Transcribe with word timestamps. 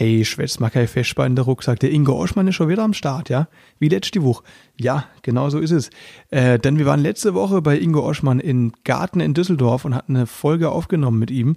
Hey, 0.00 0.24
schwätz 0.24 0.58
mal 0.60 0.70
kein 0.70 0.88
Festbein 0.88 1.32
in 1.32 1.36
der 1.36 1.44
Rucksack. 1.44 1.78
Der 1.80 1.90
Ingo 1.90 2.14
Oschmann 2.14 2.48
ist 2.48 2.54
schon 2.54 2.70
wieder 2.70 2.84
am 2.84 2.94
Start, 2.94 3.28
ja? 3.28 3.48
Wie 3.78 3.90
letzte 3.90 4.22
Woche. 4.22 4.44
Ja, 4.80 5.04
genau 5.20 5.50
so 5.50 5.58
ist 5.58 5.72
es. 5.72 5.90
Äh, 6.30 6.58
denn 6.58 6.78
wir 6.78 6.86
waren 6.86 7.00
letzte 7.00 7.34
Woche 7.34 7.60
bei 7.60 7.78
Ingo 7.78 8.00
Oschmann 8.08 8.40
in 8.40 8.72
Garten 8.84 9.20
in 9.20 9.34
Düsseldorf 9.34 9.84
und 9.84 9.94
hatten 9.94 10.16
eine 10.16 10.26
Folge 10.26 10.70
aufgenommen 10.70 11.18
mit 11.18 11.30
ihm. 11.30 11.56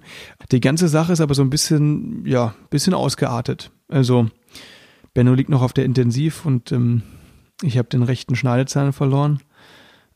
Die 0.52 0.60
ganze 0.60 0.88
Sache 0.88 1.14
ist 1.14 1.22
aber 1.22 1.32
so 1.32 1.40
ein 1.40 1.48
bisschen, 1.48 2.26
ja, 2.26 2.54
bisschen 2.68 2.92
ausgeartet. 2.92 3.70
Also, 3.88 4.26
Benno 5.14 5.32
liegt 5.32 5.48
noch 5.48 5.62
auf 5.62 5.72
der 5.72 5.86
Intensiv 5.86 6.44
und 6.44 6.70
ähm, 6.70 7.00
ich 7.62 7.78
habe 7.78 7.88
den 7.88 8.02
rechten 8.02 8.36
Schneidezahn 8.36 8.92
verloren. 8.92 9.40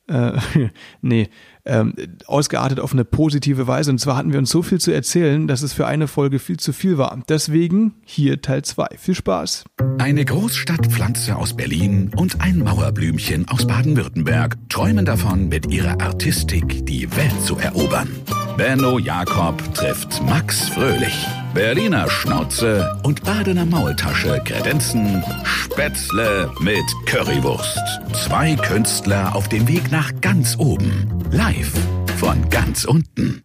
Äh, 0.06 0.32
nee, 1.00 1.30
ähm, 1.68 1.94
ausgeartet 2.26 2.80
auf 2.80 2.92
eine 2.92 3.04
positive 3.04 3.66
Weise. 3.66 3.90
Und 3.90 3.98
zwar 3.98 4.16
hatten 4.16 4.32
wir 4.32 4.38
uns 4.38 4.50
so 4.50 4.62
viel 4.62 4.80
zu 4.80 4.92
erzählen, 4.92 5.46
dass 5.46 5.62
es 5.62 5.72
für 5.72 5.86
eine 5.86 6.08
Folge 6.08 6.38
viel 6.38 6.58
zu 6.58 6.72
viel 6.72 6.98
war. 6.98 7.22
Deswegen 7.28 7.94
hier 8.04 8.40
Teil 8.42 8.62
2. 8.62 8.88
Viel 8.98 9.14
Spaß. 9.14 9.64
Eine 9.98 10.24
Großstadtpflanze 10.24 11.36
aus 11.36 11.54
Berlin 11.54 12.10
und 12.16 12.40
ein 12.40 12.58
Mauerblümchen 12.58 13.48
aus 13.48 13.66
Baden-Württemberg 13.66 14.56
träumen 14.68 15.04
davon, 15.04 15.48
mit 15.48 15.70
ihrer 15.72 16.00
Artistik 16.00 16.86
die 16.86 17.14
Welt 17.16 17.40
zu 17.44 17.56
erobern. 17.58 18.08
Benno 18.56 18.98
Jakob 18.98 19.62
trifft 19.74 20.22
Max 20.24 20.68
Fröhlich. 20.70 21.26
Berliner 21.54 22.08
Schnauze 22.10 23.00
und 23.02 23.24
Badener 23.24 23.64
Maultasche 23.64 24.40
kredenzen 24.44 25.22
Spätzle 25.44 26.50
mit 26.60 26.84
Currywurst. 27.06 27.80
Zwei 28.12 28.54
Künstler 28.56 29.34
auf 29.34 29.48
dem 29.48 29.66
Weg 29.66 29.90
nach 29.90 30.12
ganz 30.20 30.56
oben. 30.58 31.08
Live 31.30 31.57
von 31.64 32.48
ganz 32.50 32.84
unten. 32.84 33.42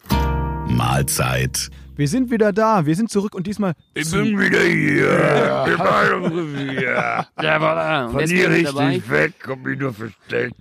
Mahlzeit. 0.68 1.70
Wir 1.96 2.08
sind 2.08 2.32
wieder 2.32 2.52
da. 2.52 2.86
Wir 2.86 2.96
sind 2.96 3.12
zurück 3.12 3.36
und 3.36 3.46
diesmal. 3.46 3.74
Ich 3.94 4.10
bin 4.10 4.40
wieder 4.40 4.62
hier. 4.62 5.66
Ich 5.68 6.30
bin 6.30 6.70
wieder. 6.70 7.28
Der 7.42 7.62
war 7.62 7.76
da. 7.76 8.06
Und 8.06 8.12
Von 8.14 8.20
jetzt 8.22 8.32
hier 8.32 8.50
bin 8.50 8.58
ich 8.58 8.64
dabei. 8.66 8.88
richtig 8.88 9.12
weg, 9.12 9.34
komm 9.44 9.68
ich 9.68 9.78
nur 9.78 9.94
versteckt. 9.94 10.56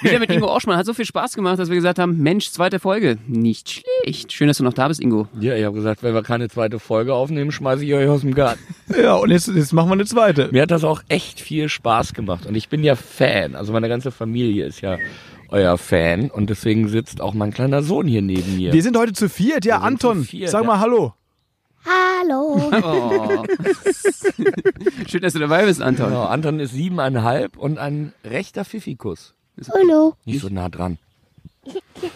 Wieder 0.00 0.18
mit 0.18 0.30
Ingo 0.30 0.52
Oschmann. 0.52 0.76
Hat 0.76 0.86
so 0.86 0.94
viel 0.94 1.04
Spaß 1.04 1.34
gemacht, 1.34 1.58
dass 1.58 1.68
wir 1.68 1.76
gesagt 1.76 1.98
haben, 1.98 2.18
Mensch, 2.18 2.50
zweite 2.50 2.78
Folge. 2.78 3.18
Nicht 3.26 3.82
schlecht. 4.04 4.32
Schön, 4.32 4.48
dass 4.48 4.58
du 4.58 4.64
noch 4.64 4.74
da 4.74 4.88
bist, 4.88 5.00
Ingo. 5.00 5.28
Ja, 5.40 5.54
ich 5.54 5.64
habe 5.64 5.74
gesagt, 5.74 6.02
wenn 6.02 6.14
wir 6.14 6.22
keine 6.22 6.48
zweite 6.48 6.78
Folge 6.78 7.14
aufnehmen, 7.14 7.50
schmeiße 7.52 7.84
ich 7.84 7.94
euch 7.94 8.08
aus 8.08 8.20
dem 8.22 8.34
Garten. 8.34 8.60
Ja, 9.00 9.14
und 9.14 9.30
jetzt, 9.30 9.48
jetzt 9.48 9.72
machen 9.72 9.88
wir 9.88 9.94
eine 9.94 10.04
zweite. 10.04 10.48
Mir 10.52 10.62
hat 10.62 10.70
das 10.70 10.84
auch 10.84 11.02
echt 11.08 11.40
viel 11.40 11.68
Spaß 11.68 12.12
gemacht 12.12 12.46
und 12.46 12.54
ich 12.54 12.68
bin 12.68 12.84
ja 12.84 12.94
Fan. 12.94 13.54
Also 13.54 13.72
meine 13.72 13.88
ganze 13.88 14.10
Familie 14.10 14.66
ist 14.66 14.80
ja 14.82 14.98
euer 15.52 15.78
Fan 15.78 16.30
und 16.30 16.50
deswegen 16.50 16.88
sitzt 16.88 17.20
auch 17.20 17.34
mein 17.34 17.52
kleiner 17.52 17.82
Sohn 17.82 18.06
hier 18.08 18.22
neben 18.22 18.56
mir. 18.56 18.72
Wir 18.72 18.82
sind 18.82 18.96
heute 18.96 19.12
zu 19.12 19.28
viert. 19.28 19.64
Ja, 19.64 19.78
Anton, 19.78 20.24
viert, 20.24 20.50
sag 20.50 20.62
ja. 20.62 20.66
mal 20.66 20.80
Hallo. 20.80 21.14
Hallo. 21.84 22.70
Oh. 22.82 23.44
Schön, 25.08 25.22
dass 25.22 25.32
du 25.32 25.38
dabei 25.40 25.64
bist, 25.66 25.82
Anton. 25.82 26.06
Genau, 26.08 26.24
Anton 26.24 26.60
ist 26.60 26.72
siebeneinhalb 26.72 27.56
und 27.56 27.78
ein 27.78 28.12
rechter 28.24 28.64
Pfiffikus. 28.64 29.34
Hallo. 29.74 30.14
Nicht 30.24 30.40
so 30.40 30.48
nah 30.48 30.68
dran. 30.68 30.98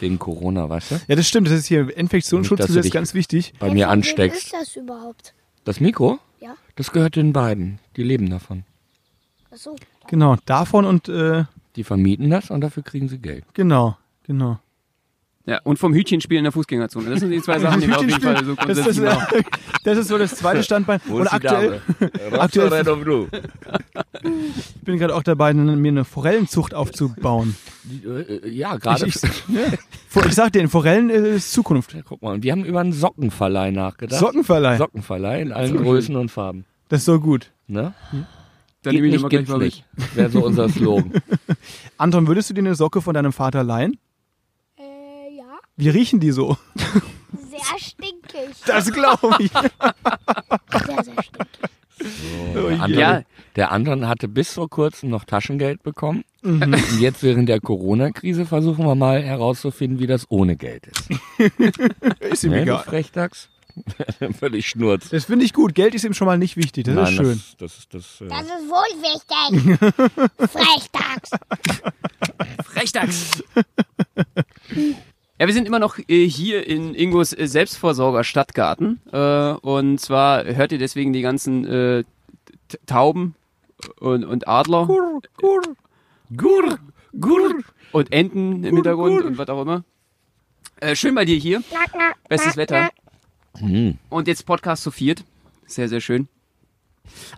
Wegen 0.01 0.19
Corona, 0.19 0.69
weißt 0.69 0.91
du? 0.93 1.01
Ja, 1.09 1.17
das 1.17 1.29
stimmt. 1.29 1.47
Das 1.49 1.55
ist 1.55 1.67
hier 1.67 1.97
Infektionsschutz, 1.97 2.59
Nicht, 2.59 2.61
dass 2.61 2.67
das 2.69 2.75
du 2.75 2.79
ist 2.81 2.85
dich- 2.87 2.93
ganz 2.93 3.15
wichtig. 3.15 3.53
Bei 3.59 3.73
mir 3.73 3.89
ansteckst. 3.89 4.45
ist 4.47 4.53
das 4.53 4.77
überhaupt? 4.77 5.35
Das 5.65 5.81
Mikro? 5.81 6.19
Ja. 6.41 6.55
Das 6.77 6.91
gehört 6.93 7.17
den 7.17 7.33
beiden. 7.33 7.79
Die 7.97 8.03
leben 8.03 8.31
davon. 8.31 8.65
Achso. 9.51 9.77
Genau, 10.09 10.37
davon 10.47 10.85
und 10.85 11.09
äh, 11.09 11.45
Die 11.77 11.85
vermieten 11.85 12.31
das 12.31 12.51
und 12.51 12.61
dafür 12.63 12.83
kriegen 12.83 13.09
sie 13.09 13.19
Geld. 13.19 13.45
genau, 13.55 13.97
genau. 14.27 14.59
Ja, 15.49 15.61
und 15.63 15.79
vom 15.79 15.95
Hütchenspiel 15.95 16.39
in 16.39 16.43
der 16.43 16.53
Fußgängerzone. 16.53 17.09
Das 17.09 17.21
sind 17.21 17.31
die 17.31 17.41
zwei 17.41 17.59
Sachen, 17.61 17.81
die 17.81 17.87
wir 17.87 17.97
auf 17.99 18.03
jeden 18.03 18.21
Fall 18.21 18.45
so 18.45 18.55
Das, 18.57 18.67
das, 18.67 18.67
grundsätzlich 18.67 19.05
machen. 19.05 19.45
das 19.85 19.99
ist 19.99 20.09
so 20.09 20.19
das 20.19 20.35
zweite 20.35 20.65
Standbein. 20.65 21.01
Und 21.09 21.33
aktuell, 21.33 21.81
aktuell 22.33 22.85
ich 24.25 24.83
bin 24.83 24.99
gerade 24.99 25.15
auch 25.15 25.23
dabei, 25.23 25.55
mir 25.55 25.89
eine 25.89 26.05
Forellenzucht 26.05 26.75
aufzubauen. 26.75 27.55
Ja, 28.45 28.75
Ich, 28.75 28.83
gerade. 28.83 29.07
ich, 29.07 29.23
ja, 29.23 30.25
ich 30.27 30.35
sag 30.35 30.53
dir, 30.53 30.69
Forellen 30.69 31.11
ist 31.11 31.53
Zukunft. 31.53 31.95
Ja, 31.95 32.01
guck 32.05 32.23
mal, 32.23 32.35
und 32.35 32.43
wir 32.43 32.51
haben 32.51 32.65
über 32.65 32.81
einen 32.81 32.93
Sockenverleih 32.93 33.71
nachgedacht. 33.71 34.19
Sockenverleih. 34.19 34.79
Sockenverleih 34.79 35.43
in 35.43 35.53
allen 35.53 35.77
Größen 35.77 36.17
und 36.17 36.29
Farben. 36.33 36.65
Das 36.89 37.01
ist 37.01 37.07
so 37.07 37.21
gut. 37.21 37.53
Ne? 37.69 37.95
Dann 38.87 38.93
Geht 38.95 39.03
nehme 39.03 39.07
ich 39.09 39.13
nicht, 39.15 39.21
immer 39.23 39.29
gleich 39.29 39.49
mal 39.49 39.59
mit. 39.59 39.65
nicht. 39.67 39.85
Wäre 40.15 40.31
so 40.31 40.45
unser 40.45 40.69
Slogan. 40.69 41.13
Anton, 41.99 42.29
würdest 42.29 42.51
du 42.51 42.55
dir 42.55 42.61
eine 42.61 42.77
Socke 42.77 43.03
von 43.03 43.15
deinem 43.15 43.33
Vater 43.33 43.65
leihen? 43.65 43.99
Äh, 44.79 45.37
ja. 45.37 45.59
Wie 45.77 45.89
riechen 45.89 46.21
die 46.21 46.31
so? 46.31 46.57
Sehr 46.77 47.79
stinkig. 47.81 48.55
Das 48.65 48.93
glaube 48.93 49.35
ich. 49.41 49.51
Sehr, 49.51 51.03
sehr 51.03 51.23
stinkig. 51.23 51.47
Oh. 52.55 52.69
Anton, 52.69 52.91
Ja. 52.99 53.23
Der 53.57 53.73
Anton 53.73 54.07
hatte 54.07 54.29
bis 54.29 54.53
vor 54.53 54.69
kurzem 54.71 55.09
noch 55.11 55.25
Taschengeld 55.25 55.83
bekommen. 55.83 56.23
Mhm. 56.43 56.63
Und 56.63 57.01
jetzt 57.01 57.23
während 57.25 57.49
der 57.49 57.59
Corona-Krise 57.61 58.47
versuchen 58.47 58.85
wir 58.85 58.95
mal 58.95 59.23
herauszufinden, 59.23 59.99
wie 59.99 60.07
das 60.07 60.27
ohne 60.29 60.57
Geld 60.57 60.87
ist. 60.87 61.09
Ist 62.21 62.45
ihm 62.45 62.51
Ne, 62.51 62.57
du 62.59 62.63
egal. 62.73 62.85
Frechdachs? 62.85 63.49
Völlig 64.39 64.69
schnurz. 64.69 65.11
Das 65.11 65.25
finde 65.27 65.45
ich 65.45 65.53
gut. 65.53 65.75
Geld 65.75 65.95
ist 65.95 66.05
ihm 66.05 66.15
schon 66.15 66.27
mal 66.27 66.39
nicht 66.39 66.57
wichtig. 66.57 66.85
Das 66.85 66.95
Nein, 66.95 67.05
ist 67.05 67.15
schön. 67.15 67.43
Das, 67.59 67.89
das, 67.89 67.89
das, 67.89 68.21
äh, 68.21 68.29
Das 68.29 68.43
ist 68.43 68.69
wohl 68.69 68.93
wichtig. 69.03 69.79
Frechdachs. 70.51 71.31
Frechdachs. 72.65 73.43
Ja, 75.39 75.47
wir 75.47 75.53
sind 75.53 75.67
immer 75.67 75.79
noch 75.79 75.99
äh, 76.09 76.27
hier 76.27 76.67
in 76.67 76.95
Ingos 76.95 77.33
äh, 77.33 77.47
Selbstversorger 77.47 78.25
Stadtgarten. 78.25 79.01
Äh, 79.13 79.53
und 79.53 80.01
zwar 80.01 80.45
hört 80.45 80.73
ihr 80.73 80.79
deswegen 80.79 81.13
die 81.13 81.23
ganzen 81.23 82.05
Tauben 82.87 83.35
und, 84.01 84.25
und 84.25 84.49
Adler 84.49 84.87
Gur, 84.87 85.21
gur. 85.37 85.63
Gur, 86.37 86.79
gur. 87.21 87.55
und 87.93 88.13
Enten 88.13 88.65
im 88.65 88.75
Hintergrund 88.77 89.23
und 89.23 89.39
was 89.39 89.49
auch 89.49 89.63
immer. 89.63 89.85
Schön 90.95 91.15
bei 91.15 91.25
dir 91.25 91.37
hier. 91.37 91.63
Bestes 92.29 92.57
Wetter. 92.57 92.91
Knack. 93.59 93.71
Hm. 93.71 93.99
Und 94.11 94.29
jetzt 94.29 94.47
Podcast 94.47 94.83
zu 94.83 94.91
viert. 94.91 95.25
Sehr, 95.67 95.89
sehr 95.89 96.01
schön. 96.01 96.29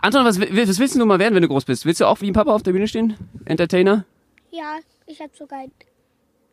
Anton, 0.01 0.25
was, 0.25 0.39
was 0.39 0.79
willst 0.79 0.95
du 0.95 1.05
mal 1.05 1.19
werden, 1.19 1.35
wenn 1.35 1.41
du 1.41 1.47
groß 1.47 1.65
bist? 1.65 1.85
Willst 1.85 2.01
du 2.01 2.05
auch 2.05 2.21
wie 2.21 2.27
ein 2.29 2.33
Papa 2.33 2.53
auf 2.53 2.63
der 2.63 2.71
Bühne 2.71 2.87
stehen? 2.87 3.15
Entertainer? 3.45 4.05
Ja, 4.51 4.77
ich 5.05 5.19
habe 5.21 5.31
sogar 5.37 5.59
einen 5.59 5.71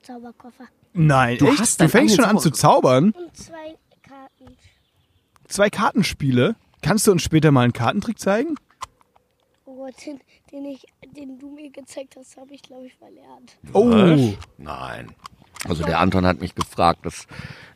Zauberkoffer. 0.03 0.65
Nein, 0.93 1.39
Du 1.39 1.47
echt? 1.47 1.59
hast 1.61 1.81
Du 1.81 1.89
fängst 1.89 2.17
schon 2.17 2.25
an 2.25 2.39
zu 2.39 2.51
zaubern? 2.51 3.11
Und 3.13 3.37
zwei 3.37 3.77
Karten. 4.03 4.57
Zwei 5.49 5.71
Kartenspiele. 5.71 6.57
Kannst 6.83 7.07
du 7.07 7.13
uns 7.13 7.23
später 7.23 7.51
mal 7.53 7.63
einen 7.63 7.73
Kartentrick 7.73 8.19
zeigen? 8.19 8.57
Oh 9.65 9.77
Gott, 9.77 9.95
den, 10.07 10.21
den, 10.53 10.65
ich, 10.67 10.85
den 11.17 11.39
du 11.39 11.51
mir 11.51 11.71
gezeigt 11.71 12.17
hast, 12.17 12.37
habe 12.37 12.55
ich, 12.55 12.63
glaube 12.63 12.87
ich, 12.87 12.95
verlernt. 12.95 13.57
Oh. 13.73 14.35
Nein. 14.59 15.15
Also 15.69 15.85
der 15.85 16.01
Anton 16.01 16.27
hat 16.27 16.41
mich 16.41 16.55
gefragt, 16.55 17.01
das 17.05 17.27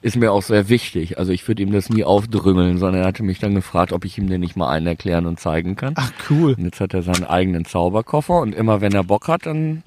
ist 0.03 0.17
mir 0.17 0.33
auch 0.33 0.43
sehr 0.43 0.69
wichtig. 0.69 1.19
Also 1.19 1.33
ich 1.33 1.47
würde 1.47 1.63
ihm 1.63 1.73
das 1.73 1.91
nie 1.91 2.05
aufdrümmeln, 2.05 2.79
sondern 2.79 3.03
er 3.03 3.09
hatte 3.09 3.23
mich 3.23 3.39
dann 3.39 3.55
gefragt, 3.55 3.93
ob 3.93 4.05
ich 4.05 4.17
ihm 4.19 4.29
den 4.29 4.41
nicht 4.41 4.57
mal 4.57 4.69
einen 4.69 4.87
erklären 4.87 5.27
und 5.27 5.41
zeigen 5.41 5.77
kann. 5.77 5.95
Ach, 5.97 6.13
cool. 6.31 6.55
Und 6.55 6.65
jetzt 6.65 6.81
hat 6.81 6.95
er 6.95 7.03
seinen 7.03 7.25
eigenen 7.25 7.65
Zauberkoffer 7.65 8.41
und 8.41 8.55
immer 8.55 8.81
wenn 8.81 8.95
er 8.95 9.05
Bock 9.05 9.29
hat, 9.29 9.47
dann 9.47 9.83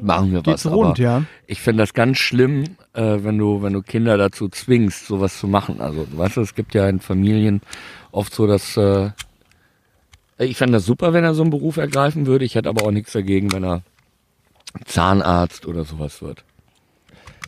Machen 0.00 0.32
wir. 0.32 0.42
Geht's 0.42 0.66
was. 0.66 0.72
rund, 0.72 0.98
ja. 0.98 1.24
ich 1.46 1.60
finde 1.60 1.82
das 1.82 1.94
ganz 1.94 2.18
schlimm, 2.18 2.64
äh, 2.92 3.18
wenn 3.22 3.38
du, 3.38 3.62
wenn 3.62 3.72
du 3.72 3.82
Kinder 3.82 4.16
dazu 4.16 4.48
zwingst, 4.48 5.06
sowas 5.06 5.38
zu 5.38 5.48
machen. 5.48 5.80
Also, 5.80 6.04
du 6.04 6.18
weißt, 6.18 6.36
du, 6.36 6.40
es 6.42 6.54
gibt 6.54 6.74
ja 6.74 6.88
in 6.88 7.00
Familien 7.00 7.62
oft 8.10 8.34
so, 8.34 8.46
dass 8.46 8.76
äh, 8.76 9.10
ich 10.38 10.56
fände 10.56 10.74
das 10.74 10.84
super, 10.84 11.12
wenn 11.12 11.24
er 11.24 11.34
so 11.34 11.42
einen 11.42 11.50
Beruf 11.50 11.78
ergreifen 11.78 12.26
würde. 12.26 12.44
Ich 12.44 12.54
hätte 12.54 12.68
aber 12.68 12.84
auch 12.84 12.90
nichts 12.90 13.12
dagegen, 13.12 13.52
wenn 13.52 13.64
er 13.64 13.82
Zahnarzt 14.84 15.66
oder 15.66 15.84
sowas 15.84 16.22
wird. 16.22 16.44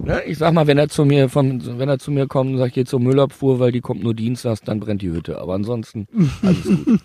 Ne? 0.00 0.22
Ich 0.24 0.38
sag 0.38 0.52
mal, 0.52 0.66
wenn 0.66 0.78
er 0.78 0.88
zu 0.88 1.04
mir 1.04 1.28
von, 1.28 1.78
wenn 1.78 1.88
er 1.88 1.98
zu 1.98 2.10
mir 2.10 2.26
kommt 2.26 2.52
und 2.52 2.58
sagt, 2.58 2.74
geh 2.74 2.84
zur 2.84 3.00
Müllabfuhr, 3.00 3.60
weil 3.60 3.72
die 3.72 3.80
kommt 3.80 4.02
nur 4.02 4.14
dienstags, 4.14 4.60
dann 4.60 4.80
brennt 4.80 5.02
die 5.02 5.10
Hütte. 5.10 5.38
Aber 5.38 5.54
ansonsten 5.54 6.08
alles 6.42 6.64
gut. 6.64 7.00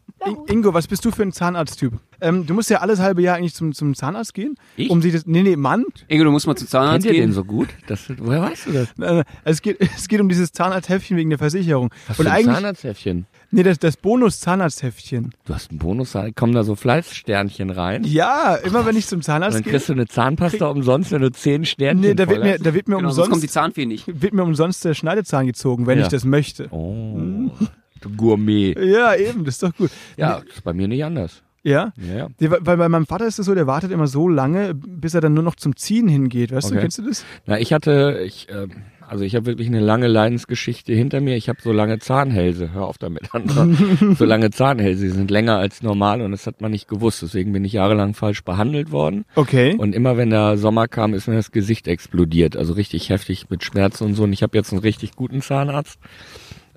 In 0.26 0.36
Ingo, 0.48 0.74
was 0.74 0.86
bist 0.88 1.04
du 1.04 1.10
für 1.12 1.22
ein 1.22 1.32
Zahnarzttyp? 1.32 1.92
Ähm, 2.20 2.44
du 2.46 2.52
musst 2.54 2.68
ja 2.70 2.78
alles 2.80 2.98
halbe 2.98 3.22
Jahr 3.22 3.36
eigentlich 3.36 3.54
zum, 3.54 3.72
zum 3.72 3.94
Zahnarzt 3.94 4.34
gehen. 4.34 4.56
Ich? 4.76 4.90
Um 4.90 5.00
sich 5.00 5.12
das, 5.12 5.26
nee, 5.26 5.42
nee, 5.42 5.54
Mann. 5.54 5.84
Ingo, 6.08 6.24
du 6.24 6.32
musst 6.32 6.46
mal 6.48 6.56
zu 6.56 6.66
Zahnarzt 6.66 7.04
Kennt 7.06 7.16
ihr 7.16 7.22
den 7.22 7.28
gehen. 7.30 7.34
so 7.34 7.44
gut? 7.44 7.68
Das, 7.86 8.10
woher 8.18 8.42
weißt 8.42 8.66
du 8.66 8.72
das? 8.72 8.88
Äh, 8.98 9.24
Es 9.44 9.62
geht, 9.62 9.80
es 9.96 10.08
geht 10.08 10.20
um 10.20 10.28
dieses 10.28 10.50
Zahnarzthäftchen 10.52 11.16
wegen 11.16 11.30
der 11.30 11.38
Versicherung. 11.38 11.90
Was 12.08 12.18
Und 12.18 12.26
für 12.26 12.32
ein 12.32 12.44
Zahnarzthäftchen? 12.46 13.26
nee, 13.52 13.62
das, 13.62 13.78
das 13.78 13.96
Bonus-Zahnarzthäftchen. 13.96 15.32
Du 15.44 15.54
hast 15.54 15.70
einen 15.70 15.78
Bonus, 15.78 16.16
kommen 16.34 16.52
da 16.52 16.64
so 16.64 16.74
Fleißsternchen 16.74 17.70
rein? 17.70 18.02
Ja, 18.04 18.56
immer 18.56 18.84
wenn 18.86 18.96
ich 18.96 19.06
zum 19.06 19.22
Zahnarzt 19.22 19.56
dann 19.56 19.62
gehe. 19.62 19.72
kriegst 19.72 19.88
du 19.88 19.92
eine 19.92 20.06
Zahnpasta 20.06 20.66
umsonst, 20.66 21.12
wenn 21.12 21.22
du 21.22 21.30
zehn 21.30 21.64
Sternchen 21.64 22.00
Nee, 22.00 22.14
da 22.14 22.28
wird 22.28 22.42
mir, 22.42 22.58
da 22.58 22.74
wird 22.74 22.88
mir 22.88 22.96
Genau, 22.96 23.10
sonst 23.10 23.30
kommt 23.30 23.42
die 23.42 23.46
umsonst, 23.46 23.54
Zahnfee 23.54 23.86
nicht. 23.86 24.04
wird 24.22 24.32
mir 24.34 24.42
umsonst 24.42 24.84
der 24.84 24.94
Schneidezahn 24.94 25.46
gezogen, 25.46 25.86
wenn 25.86 25.98
Ja. 25.98 26.04
ich 26.04 26.10
das 26.10 26.24
möchte. 26.24 26.66
Oh, 26.72 27.16
du 27.18 27.68
Gourmet. 28.16 28.74
Ja, 28.78 29.14
eben, 29.14 29.44
das 29.44 29.54
ist 29.54 29.62
doch 29.62 29.74
gut. 29.76 29.90
Ja, 30.16 30.40
das 30.46 30.56
ist 30.56 30.64
bei 30.64 30.72
mir 30.72 30.88
nicht 30.88 31.04
anders. 31.04 31.42
Ja? 31.64 31.92
Ja, 31.96 32.28
ja. 32.40 32.50
Weil 32.60 32.76
bei 32.76 32.88
meinem 32.88 33.06
Vater 33.06 33.26
ist 33.26 33.38
es 33.38 33.46
so, 33.46 33.54
der 33.54 33.66
wartet 33.66 33.90
immer 33.90 34.06
so 34.06 34.28
lange, 34.28 34.74
bis 34.74 35.14
er 35.14 35.20
dann 35.20 35.34
nur 35.34 35.42
noch 35.42 35.56
zum 35.56 35.76
Ziehen 35.76 36.08
hingeht. 36.08 36.52
Weißt 36.52 36.70
du, 36.70 36.74
Okay. 36.74 36.82
kennst 36.82 36.98
du 36.98 37.02
das? 37.02 37.24
Na, 37.46 37.58
ich 37.58 37.72
hatte, 37.72 38.22
ich 38.24 38.48
äh, 38.48 38.68
Also 39.10 39.24
ich 39.24 39.34
habe 39.34 39.46
wirklich 39.46 39.66
eine 39.68 39.80
lange 39.80 40.06
Leidensgeschichte 40.06 40.92
hinter 40.92 41.20
mir. 41.20 41.34
Ich 41.36 41.48
habe 41.48 41.60
so 41.60 41.72
lange 41.72 41.98
Zahnhälse. 41.98 42.72
Hör 42.72 42.86
auf 42.86 42.96
damit, 42.98 43.28
Andra. 43.34 43.66
so 44.14 44.24
lange 44.24 44.50
Zahnhälse, 44.50 45.02
die 45.04 45.10
sind 45.10 45.30
länger 45.30 45.56
als 45.56 45.82
normal 45.82 46.22
und 46.22 46.30
das 46.30 46.46
hat 46.46 46.60
man 46.60 46.70
nicht 46.70 46.88
gewusst. 46.88 47.22
Deswegen 47.22 47.52
bin 47.52 47.64
ich 47.64 47.72
jahrelang 47.72 48.14
falsch 48.14 48.44
behandelt 48.44 48.92
worden. 48.92 49.24
Okay. 49.34 49.74
Und 49.76 49.94
immer 49.94 50.16
wenn 50.16 50.30
der 50.30 50.56
Sommer 50.58 50.88
kam, 50.88 51.12
ist 51.12 51.26
mir 51.26 51.34
das 51.36 51.50
Gesicht 51.52 51.88
explodiert. 51.88 52.56
Also 52.56 52.74
richtig 52.74 53.08
heftig 53.10 53.50
mit 53.50 53.64
Schmerzen 53.64 54.04
und 54.04 54.14
so. 54.14 54.22
Und 54.24 54.32
ich 54.32 54.42
habe 54.42 54.56
jetzt 54.56 54.72
einen 54.72 54.80
richtig 54.80 55.16
guten 55.16 55.42
Zahnarzt. 55.42 55.98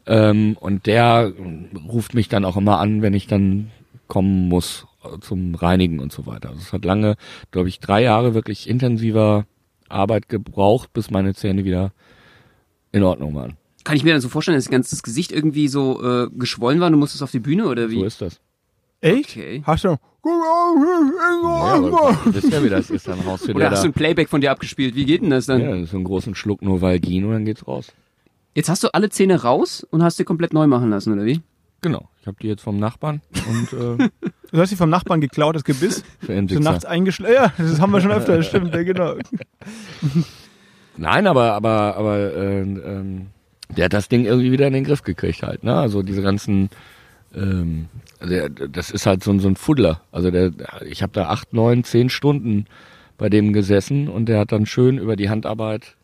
Ähm, 0.05 0.57
und 0.59 0.85
der 0.87 1.31
ruft 1.87 2.13
mich 2.13 2.29
dann 2.29 2.45
auch 2.45 2.57
immer 2.57 2.79
an, 2.79 3.01
wenn 3.01 3.13
ich 3.13 3.27
dann 3.27 3.71
kommen 4.07 4.49
muss 4.49 4.87
äh, 5.03 5.19
zum 5.19 5.55
Reinigen 5.55 5.99
und 5.99 6.11
so 6.11 6.25
weiter. 6.25 6.49
Also 6.49 6.61
es 6.61 6.73
hat 6.73 6.85
lange, 6.85 7.15
glaube 7.51 7.69
ich, 7.69 7.79
drei 7.79 8.03
Jahre 8.03 8.33
wirklich 8.33 8.67
intensiver 8.69 9.45
Arbeit 9.89 10.29
gebraucht, 10.29 10.91
bis 10.93 11.11
meine 11.11 11.33
Zähne 11.33 11.65
wieder 11.65 11.91
in 12.91 13.03
Ordnung 13.03 13.35
waren. 13.35 13.57
Kann 13.83 13.95
ich 13.95 14.03
mir 14.03 14.11
dann 14.11 14.21
so 14.21 14.29
vorstellen, 14.29 14.57
dass 14.57 14.65
das 14.65 14.71
ganze 14.71 15.01
Gesicht 15.01 15.31
irgendwie 15.31 15.67
so 15.67 16.03
äh, 16.03 16.29
geschwollen 16.31 16.79
war 16.79 16.87
und 16.87 16.93
du 16.93 16.99
musstest 16.99 17.23
auf 17.23 17.31
die 17.31 17.39
Bühne 17.39 17.67
oder 17.67 17.89
wie? 17.89 17.99
So 17.99 18.05
ist 18.05 18.21
das. 18.21 18.39
Echt? 19.01 19.31
Okay. 19.31 19.63
Hast 19.65 19.83
du? 19.83 19.97
Ja, 20.23 21.73
aber 21.73 22.19
wisst 22.25 22.51
ja, 22.51 22.63
wie 22.63 22.69
das 22.69 22.91
ist, 22.91 23.07
dann 23.07 23.19
raus 23.21 23.41
du 23.41 23.53
Oder 23.53 23.71
hast 23.71 23.83
du 23.83 23.87
ein 23.87 23.93
Playback 23.93 24.29
von 24.29 24.39
dir 24.39 24.51
abgespielt? 24.51 24.93
Wie 24.93 25.05
geht 25.05 25.23
denn 25.23 25.31
das 25.31 25.47
dann? 25.47 25.61
ja, 25.61 25.85
so 25.85 25.97
einen 25.97 26.03
großen 26.03 26.35
Schluck 26.35 26.61
Novalgin 26.61 27.25
und 27.25 27.31
dann 27.31 27.45
geht's 27.45 27.67
raus. 27.67 27.91
Jetzt 28.53 28.69
hast 28.69 28.83
du 28.83 28.93
alle 28.93 29.09
Zähne 29.09 29.41
raus 29.43 29.85
und 29.91 30.03
hast 30.03 30.17
sie 30.17 30.23
komplett 30.25 30.53
neu 30.53 30.67
machen 30.67 30.89
lassen, 30.89 31.13
oder 31.13 31.25
wie? 31.25 31.41
Genau. 31.81 32.09
Ich 32.21 32.27
habe 32.27 32.37
die 32.41 32.47
jetzt 32.47 32.61
vom 32.61 32.77
Nachbarn 32.77 33.21
und 33.49 33.73
äh, 33.73 34.09
Du 34.51 34.59
hast 34.59 34.69
sie 34.69 34.75
vom 34.75 34.89
Nachbarn 34.89 35.21
geklaut, 35.21 35.55
das 35.55 35.63
Gebiss. 35.63 36.03
für 36.19 36.45
So 36.49 36.59
nachts 36.59 36.83
eingeschlafen. 36.85 37.33
Ja, 37.33 37.53
das 37.57 37.79
haben 37.79 37.91
wir 37.91 38.01
schon 38.01 38.11
öfter, 38.11 38.35
das 38.37 38.45
stimmt, 38.47 38.73
ja, 38.75 38.83
genau. 38.83 39.15
Nein, 40.97 41.25
aber 41.27 41.53
aber 41.53 41.95
aber 41.95 42.17
äh, 42.35 42.59
ähm, 42.61 43.27
der 43.75 43.85
hat 43.85 43.93
das 43.93 44.09
Ding 44.09 44.25
irgendwie 44.25 44.51
wieder 44.51 44.67
in 44.67 44.73
den 44.73 44.83
Griff 44.83 45.03
gekriegt 45.03 45.41
halt. 45.43 45.63
Ne? 45.63 45.73
Also 45.73 46.03
diese 46.03 46.21
ganzen, 46.21 46.69
ähm, 47.33 47.87
der, 48.21 48.49
das 48.49 48.91
ist 48.91 49.05
halt 49.05 49.23
so, 49.23 49.31
ein- 49.31 49.39
so 49.39 49.47
ein 49.47 49.55
Fuddler. 49.55 50.01
Also 50.11 50.29
der, 50.29 50.51
ich 50.85 51.01
habe 51.01 51.13
da 51.13 51.29
acht, 51.29 51.53
neun, 51.53 51.83
zehn 51.85 52.09
Stunden 52.09 52.65
bei 53.17 53.29
dem 53.29 53.53
gesessen 53.53 54.09
und 54.09 54.25
der 54.27 54.39
hat 54.39 54.51
dann 54.51 54.65
schön 54.65 54.97
über 54.97 55.15
die 55.15 55.29
Handarbeit 55.29 55.95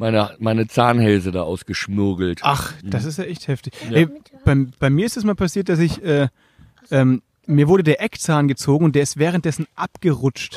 meine 0.00 0.30
meine 0.38 0.66
Zahnhälse 0.66 1.30
da 1.30 1.42
ausgeschmürgelt. 1.42 2.40
Ach, 2.42 2.72
das 2.82 3.04
ist 3.04 3.18
ja 3.18 3.24
echt 3.24 3.46
heftig. 3.48 3.74
Ey, 3.90 4.08
bei, 4.44 4.56
bei 4.78 4.90
mir 4.90 5.06
ist 5.06 5.16
es 5.16 5.24
mal 5.24 5.34
passiert, 5.34 5.68
dass 5.68 5.78
ich, 5.78 6.02
äh, 6.02 6.28
ähm, 6.90 7.22
mir 7.46 7.68
wurde 7.68 7.82
der 7.82 8.02
Eckzahn 8.02 8.48
gezogen 8.48 8.86
und 8.86 8.96
der 8.96 9.02
ist 9.02 9.18
währenddessen 9.18 9.66
abgerutscht. 9.76 10.56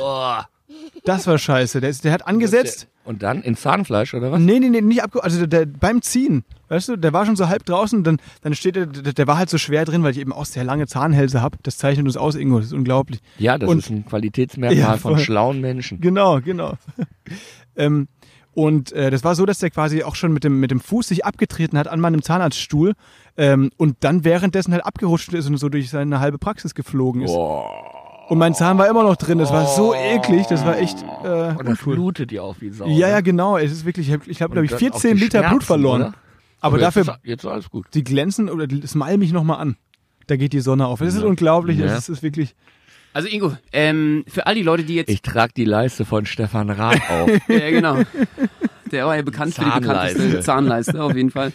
Das 1.03 1.27
war 1.27 1.37
scheiße. 1.37 1.81
Der, 1.81 1.89
ist, 1.89 2.03
der 2.03 2.13
hat 2.13 2.25
angesetzt. 2.25 2.87
Und 3.05 3.21
dann 3.21 3.41
ins 3.43 3.61
Zahnfleisch 3.61 4.13
oder 4.13 4.31
was? 4.31 4.39
Nee, 4.39 4.59
nee, 4.59 4.69
nee, 4.69 4.79
nicht 4.79 5.03
abgerutscht. 5.03 5.25
Also 5.25 5.45
der, 5.45 5.65
der, 5.65 5.77
beim 5.77 6.01
Ziehen, 6.01 6.45
weißt 6.69 6.87
du, 6.89 6.95
der 6.95 7.11
war 7.11 7.25
schon 7.25 7.35
so 7.35 7.49
halb 7.49 7.65
draußen, 7.65 8.03
dann, 8.05 8.17
dann 8.41 8.55
steht 8.55 8.77
der, 8.77 8.85
der, 8.85 9.27
war 9.27 9.37
halt 9.37 9.49
so 9.49 9.57
schwer 9.57 9.83
drin, 9.83 10.03
weil 10.03 10.11
ich 10.11 10.19
eben 10.19 10.31
auch 10.31 10.45
sehr 10.45 10.63
lange 10.63 10.87
Zahnhälse 10.87 11.41
habe. 11.41 11.57
Das 11.63 11.77
zeichnet 11.77 12.05
uns 12.05 12.15
aus, 12.15 12.35
Ingo, 12.35 12.57
das 12.59 12.67
ist 12.67 12.73
unglaublich. 12.73 13.19
Ja, 13.37 13.57
das 13.57 13.69
Und- 13.69 13.79
ist 13.79 13.89
ein 13.89 14.05
Qualitätsmerkmal 14.05 14.79
Ja, 14.79 14.97
von 14.97 15.19
schlauen 15.19 15.59
Menschen. 15.59 15.99
Genau, 15.99 16.39
genau. 16.39 16.77
ähm, 17.75 18.07
und 18.55 18.91
äh, 18.91 19.09
das 19.11 19.23
war 19.23 19.35
so, 19.35 19.45
dass 19.45 19.59
der 19.59 19.69
quasi 19.71 20.03
auch 20.03 20.15
schon 20.15 20.31
mit 20.33 20.43
dem, 20.43 20.59
mit 20.59 20.71
dem 20.71 20.79
Fuß 20.79 21.07
sich 21.07 21.25
abgetreten 21.25 21.77
hat 21.77 21.87
an 21.87 21.99
meinem 21.99 22.21
Zahnarztstuhl 22.21 22.93
ähm, 23.37 23.71
und 23.77 23.97
dann 24.01 24.23
währenddessen 24.23 24.73
halt 24.73 24.85
abgerutscht 24.85 25.33
ist 25.33 25.47
und 25.47 25.57
so 25.57 25.69
durch 25.69 25.89
seine 25.89 26.19
halbe 26.19 26.37
Praxis 26.37 26.75
geflogen 26.75 27.21
ist. 27.23 27.31
Und 28.29 28.37
mein 28.37 28.53
Zahn 28.55 28.77
war 28.77 28.87
immer 28.87 29.03
noch 29.03 29.15
drin. 29.17 29.37
Das 29.37 29.51
war 29.51 29.65
so 29.67 29.93
eklig. 29.93 30.47
Das 30.47 30.65
war 30.65 30.77
echt. 30.77 31.03
Äh, 31.23 31.55
Und 31.57 31.67
das 31.67 31.79
blutet 31.79 32.31
ja 32.31 32.41
auch 32.41 32.55
wie 32.61 32.69
Sau. 32.69 32.85
ja, 32.87 33.09
ja, 33.09 33.15
ne? 33.17 33.23
genau. 33.23 33.57
Es 33.57 33.71
ist 33.71 33.85
wirklich. 33.85 34.07
Ich 34.07 34.13
habe, 34.13 34.23
ich 34.29 34.41
hab, 34.41 34.51
glaube 34.51 34.65
ich, 34.65 34.71
Und 34.71 34.81
dann 34.81 34.91
14 34.91 35.11
auch 35.11 35.15
die 35.17 35.23
Liter 35.23 35.39
Blut 35.39 35.49
Schmerzen, 35.49 35.65
verloren. 35.65 36.01
oder? 36.03 36.13
Aber 36.61 36.77
jetzt 36.77 36.85
dafür, 36.95 37.01
Ist, 37.01 37.19
jetzt 37.23 37.43
ist 37.43 37.49
alles 37.51 37.69
gut. 37.69 37.85
die 37.93 38.03
glänzen 38.03 38.49
oder 38.49 38.65
es 38.81 38.95
mal 38.95 39.17
mich 39.17 39.33
nochmal 39.33 39.59
an. 39.59 39.75
Da 40.27 40.37
geht 40.37 40.53
die 40.53 40.61
Sonne 40.61 40.87
auf. 40.87 40.99
Das 40.99 41.13
ist 41.13 41.21
Ja. 41.21 41.27
unglaublich. 41.27 41.77
Ja. 41.79 41.87
Das 41.87 41.97
ist, 42.07 42.09
ist 42.09 42.23
wirklich. 42.23 42.55
Also 43.13 43.27
Ingo, 43.29 43.55
ähm, 43.71 44.25
für 44.27 44.47
all 44.47 44.55
die 44.55 44.63
Leute, 44.63 44.83
die 44.83 44.95
jetzt... 44.95 45.09
Ich 45.09 45.21
trage 45.21 45.53
die 45.55 45.65
Leiste 45.65 46.03
von 46.03 46.25
Stefan 46.25 46.69
Raab 46.69 46.99
auf. 47.09 47.29
Ja, 47.47 47.69
genau. 47.69 48.01
Der 48.91 49.05
war 49.05 49.15
ja 49.15 49.21
bekannt 49.21 49.53
für 49.53 49.63
die 49.63 49.79
bekannteste 49.79 50.19
Zahnleiste. 50.19 50.39
Zahnleiste, 50.41 51.03
auf 51.03 51.15
jeden 51.15 51.31
Fall. 51.31 51.51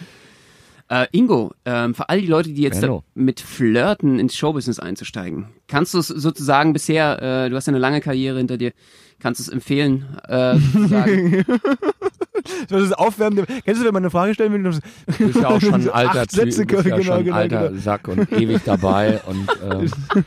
Äh, 0.88 1.06
Ingo, 1.12 1.52
ähm, 1.64 1.94
für 1.94 2.08
all 2.08 2.20
die 2.20 2.26
Leute, 2.26 2.50
die 2.50 2.62
jetzt 2.62 2.84
mit 3.14 3.40
Flirten 3.40 4.18
ins 4.18 4.36
Showbusiness 4.36 4.78
einzusteigen, 4.78 5.48
kannst 5.66 5.94
du 5.94 5.98
es 5.98 6.08
sozusagen 6.08 6.72
bisher, 6.72 7.20
äh, 7.20 7.50
du 7.50 7.56
hast 7.56 7.66
ja 7.66 7.72
eine 7.72 7.78
lange 7.78 8.00
Karriere 8.00 8.38
hinter 8.38 8.56
dir, 8.56 8.72
kannst 9.20 9.40
du 9.40 9.42
es 9.42 9.48
empfehlen, 9.48 10.06
äh, 10.28 10.56
sozusagen, 10.56 11.44
Das 12.68 12.82
ist 12.82 12.92
aufwärmende. 12.92 13.46
Kennst 13.64 13.82
du, 13.82 13.86
wenn 13.86 13.94
man 13.94 14.02
eine 14.02 14.10
Frage 14.10 14.34
stellen 14.34 14.52
will? 14.52 14.62
Du 14.62 14.70
bist 15.18 15.36
ja 15.36 15.48
auch 15.48 15.60
schon 15.60 15.74
ein 15.74 15.88
alter 15.92 16.24
Sätze, 16.30 16.66
Typ, 16.66 16.68
du 16.68 16.76
bist 16.76 16.88
ja 16.88 16.96
genau, 16.96 17.14
schon 17.14 17.24
genau, 17.24 17.36
alter 17.36 17.68
genau. 17.68 17.80
Sack 17.80 18.08
und 18.08 18.32
ewig 18.32 18.62
dabei. 18.64 19.20
Und 19.26 19.48
ähm, 19.70 20.24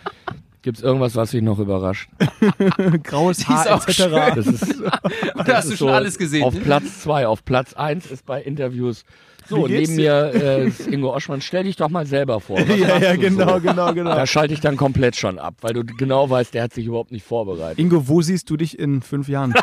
gibt's 0.62 0.82
irgendwas, 0.82 1.16
was 1.16 1.32
dich 1.32 1.42
noch 1.42 1.60
überrascht? 1.60 2.10
graues 3.04 3.48
Haar 3.48 3.76
auch 3.76 3.88
etc. 3.88 4.36
Das 4.36 4.48
ist, 4.48 4.82
oder 5.36 5.58
hast 5.58 5.70
du 5.70 5.74
ist 5.74 5.80
schon 5.80 5.90
alles 5.90 6.18
gesehen? 6.18 6.44
Auf 6.44 6.62
Platz 6.62 7.02
zwei. 7.02 7.28
Auf 7.28 7.44
Platz 7.44 7.74
eins 7.74 8.10
ist 8.10 8.26
bei 8.26 8.42
Interviews. 8.42 9.04
So, 9.48 9.68
neben 9.68 9.96
mir 9.96 10.32
äh, 10.34 10.68
ist 10.68 10.88
Ingo 10.88 11.14
Oschmann. 11.14 11.42
Stell 11.42 11.64
dich 11.64 11.76
doch 11.76 11.90
mal 11.90 12.06
selber 12.06 12.40
vor. 12.40 12.60
Ja, 12.72 12.98
ja, 12.98 13.14
du 13.14 13.20
genau, 13.20 13.56
so? 13.56 13.62
genau, 13.62 13.94
genau. 13.94 14.16
Da 14.16 14.26
schalte 14.26 14.54
ich 14.54 14.62
dann 14.62 14.78
komplett 14.78 15.16
schon 15.16 15.40
ab, 15.40 15.56
weil 15.62 15.74
du 15.74 15.84
genau 15.84 16.30
weißt, 16.30 16.54
der 16.54 16.64
hat 16.64 16.74
sich 16.74 16.86
überhaupt 16.86 17.12
nicht 17.12 17.26
vorbereitet. 17.26 17.80
Ingo, 17.80 18.08
wo 18.08 18.22
siehst 18.22 18.50
du 18.50 18.56
dich 18.56 18.80
in 18.80 19.02
fünf 19.02 19.28
Jahren? 19.28 19.54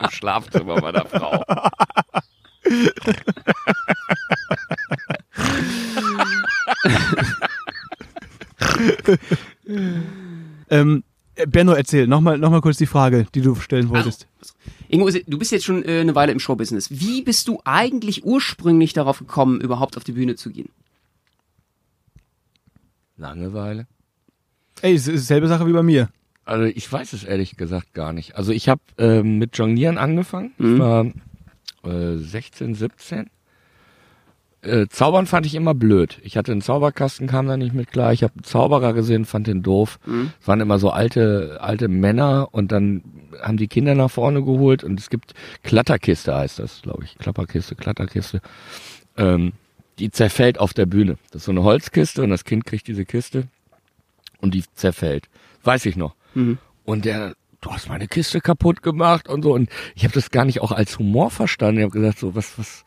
Im 0.00 0.10
Schlafzimmer 0.10 0.80
meiner 0.80 1.04
Frau. 1.04 1.42
ähm, 10.70 11.04
äh, 11.34 11.46
Benno, 11.46 11.72
erzähl, 11.72 12.06
nochmal 12.06 12.38
noch 12.38 12.50
mal 12.50 12.60
kurz 12.60 12.78
die 12.78 12.86
Frage, 12.86 13.26
die 13.34 13.40
du 13.42 13.54
stellen 13.56 13.88
wolltest. 13.88 14.26
Ingo, 14.88 15.10
du 15.10 15.38
bist 15.38 15.52
jetzt 15.52 15.64
schon 15.64 15.84
äh, 15.84 16.00
eine 16.00 16.14
Weile 16.14 16.32
im 16.32 16.38
Showbusiness. 16.40 16.90
Wie 16.90 17.22
bist 17.22 17.48
du 17.48 17.60
eigentlich 17.64 18.24
ursprünglich 18.24 18.92
darauf 18.92 19.18
gekommen, 19.18 19.60
überhaupt 19.60 19.96
auf 19.96 20.04
die 20.04 20.12
Bühne 20.12 20.36
zu 20.36 20.50
gehen? 20.50 20.68
Langeweile. 23.16 23.86
Ey, 24.82 24.94
es 24.94 25.08
ist 25.08 25.22
dieselbe 25.22 25.48
Sache 25.48 25.66
wie 25.66 25.72
bei 25.72 25.82
mir. 25.82 26.10
Also 26.44 26.64
ich 26.64 26.90
weiß 26.90 27.12
es 27.12 27.24
ehrlich 27.24 27.56
gesagt 27.56 27.92
gar 27.94 28.12
nicht. 28.12 28.36
Also 28.36 28.52
ich 28.52 28.68
habe 28.68 28.80
ähm, 28.98 29.38
mit 29.38 29.56
Jonglieren 29.58 29.98
angefangen. 29.98 30.52
Ich 30.58 30.64
Mhm. 30.64 30.78
war 30.78 31.06
äh, 31.84 32.16
16, 32.18 32.74
17. 32.74 33.30
Äh, 34.66 34.88
Zaubern 34.88 35.26
fand 35.26 35.46
ich 35.46 35.54
immer 35.54 35.74
blöd. 35.74 36.18
Ich 36.22 36.36
hatte 36.36 36.52
einen 36.52 36.60
Zauberkasten, 36.60 37.26
kam 37.26 37.46
da 37.46 37.56
nicht 37.56 37.74
mit 37.74 37.90
klar. 37.90 38.12
Ich 38.12 38.22
habe 38.22 38.34
einen 38.34 38.44
Zauberer 38.44 38.92
gesehen, 38.92 39.24
fand 39.24 39.46
den 39.46 39.62
doof. 39.62 39.98
Mhm. 40.04 40.32
Es 40.40 40.48
waren 40.48 40.60
immer 40.60 40.78
so 40.78 40.90
alte, 40.90 41.58
alte 41.60 41.88
Männer 41.88 42.48
und 42.52 42.72
dann 42.72 43.02
haben 43.40 43.56
die 43.56 43.68
Kinder 43.68 43.94
nach 43.94 44.10
vorne 44.10 44.42
geholt 44.42 44.82
und 44.84 44.98
es 44.98 45.10
gibt 45.10 45.34
Klatterkiste 45.62 46.34
heißt 46.34 46.58
das, 46.58 46.82
glaube 46.82 47.04
ich. 47.04 47.16
Klapperkiste, 47.18 47.74
Klatterkiste. 47.76 48.40
Ähm, 49.16 49.52
die 49.98 50.10
zerfällt 50.10 50.58
auf 50.58 50.74
der 50.74 50.86
Bühne. 50.86 51.16
Das 51.30 51.42
ist 51.42 51.46
so 51.46 51.52
eine 51.52 51.62
Holzkiste 51.62 52.22
und 52.22 52.30
das 52.30 52.44
Kind 52.44 52.66
kriegt 52.66 52.86
diese 52.88 53.04
Kiste 53.04 53.48
und 54.40 54.54
die 54.54 54.64
zerfällt. 54.74 55.28
Weiß 55.64 55.86
ich 55.86 55.96
noch. 55.96 56.14
Mhm. 56.34 56.58
Und 56.84 57.04
der, 57.04 57.34
du 57.60 57.70
hast 57.70 57.88
meine 57.88 58.08
Kiste 58.08 58.40
kaputt 58.40 58.82
gemacht 58.82 59.28
und 59.28 59.42
so. 59.42 59.54
Und 59.54 59.70
ich 59.94 60.04
habe 60.04 60.14
das 60.14 60.30
gar 60.30 60.44
nicht 60.44 60.60
auch 60.60 60.72
als 60.72 60.98
Humor 60.98 61.30
verstanden. 61.30 61.78
Ich 61.78 61.84
habe 61.84 61.98
gesagt, 61.98 62.18
so, 62.18 62.34
was, 62.34 62.58
was, 62.58 62.84